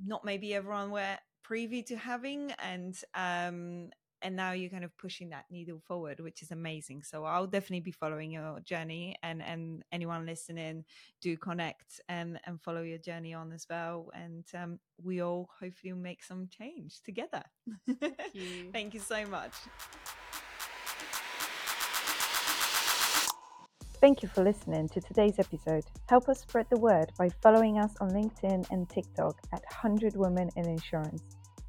not 0.05 0.24
maybe 0.24 0.55
everyone 0.55 0.90
were 0.90 1.16
privy 1.42 1.82
to 1.82 1.97
having 1.97 2.53
and 2.62 2.97
um 3.14 3.90
and 4.22 4.34
now 4.34 4.53
you're 4.53 4.70
kind 4.70 4.84
of 4.84 4.97
pushing 4.97 5.28
that 5.28 5.45
needle 5.51 5.78
forward 5.86 6.18
which 6.20 6.40
is 6.42 6.51
amazing. 6.51 7.03
So 7.03 7.24
i'll 7.24 7.47
definitely 7.47 7.80
be 7.80 7.90
following 7.90 8.30
your 8.30 8.61
journey 8.61 9.16
and 9.22 9.42
and 9.42 9.82
anyone 9.92 10.24
listening 10.26 10.84
do 11.20 11.36
connect 11.36 12.01
and 12.09 12.40
and 12.47 12.61
follow 12.61 12.82
your 12.82 12.99
journey 12.99 13.34
on 13.34 13.53
as 13.53 13.66
well. 13.68 14.11
And 14.14 14.45
um, 14.55 14.78
we 15.03 15.20
all 15.20 15.49
hopefully 15.61 15.92
will 15.92 16.01
make 16.01 16.22
some 16.22 16.49
change 16.49 17.01
together. 17.03 17.42
Thank 18.01 18.34
you, 18.34 18.70
thank 18.72 18.95
you 18.95 19.01
so 19.01 19.26
much 19.26 19.53
Thank 24.05 24.22
you 24.22 24.28
for 24.28 24.44
listening 24.44 24.86
to 24.90 25.00
today's 25.00 25.38
episode. 25.38 25.82
Help 26.11 26.28
us 26.28 26.42
spread 26.42 26.66
the 26.68 26.78
word 26.78 27.11
by 27.16 27.30
following 27.42 27.78
us 27.78 27.94
on 28.02 28.11
LinkedIn 28.11 28.70
and 28.70 28.86
TikTok 28.86 29.40
at 29.55 29.62
100 29.62 30.14
Women 30.14 30.50
in 30.57 30.68
Insurance. 30.68 31.22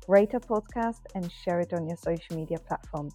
Rate 0.10 0.34
our 0.34 0.42
podcast 0.42 1.00
and 1.16 1.32
share 1.32 1.62
it 1.62 1.72
on 1.72 1.88
your 1.88 1.96
social 1.96 2.36
media 2.36 2.58
platforms. 2.60 3.14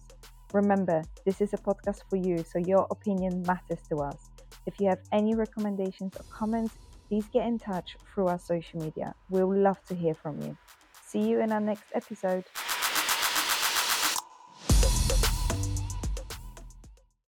Remember, 0.53 1.03
this 1.23 1.39
is 1.39 1.53
a 1.53 1.57
podcast 1.57 1.99
for 2.09 2.15
you, 2.15 2.43
so 2.43 2.57
your 2.57 2.87
opinion 2.89 3.43
matters 3.45 3.77
to 3.89 3.97
us. 3.97 4.31
If 4.65 4.79
you 4.79 4.89
have 4.89 5.01
any 5.11 5.35
recommendations 5.35 6.13
or 6.17 6.23
comments, 6.35 6.73
please 7.07 7.27
get 7.31 7.45
in 7.45 7.59
touch 7.59 7.97
through 8.11 8.25
our 8.25 8.39
social 8.39 8.81
media. 8.81 9.13
We'll 9.29 9.55
love 9.55 9.83
to 9.89 9.93
hear 9.93 10.15
from 10.15 10.41
you. 10.41 10.57
See 11.05 11.29
you 11.29 11.41
in 11.41 11.51
our 11.51 11.61
next 11.61 11.85
episode. 11.93 12.45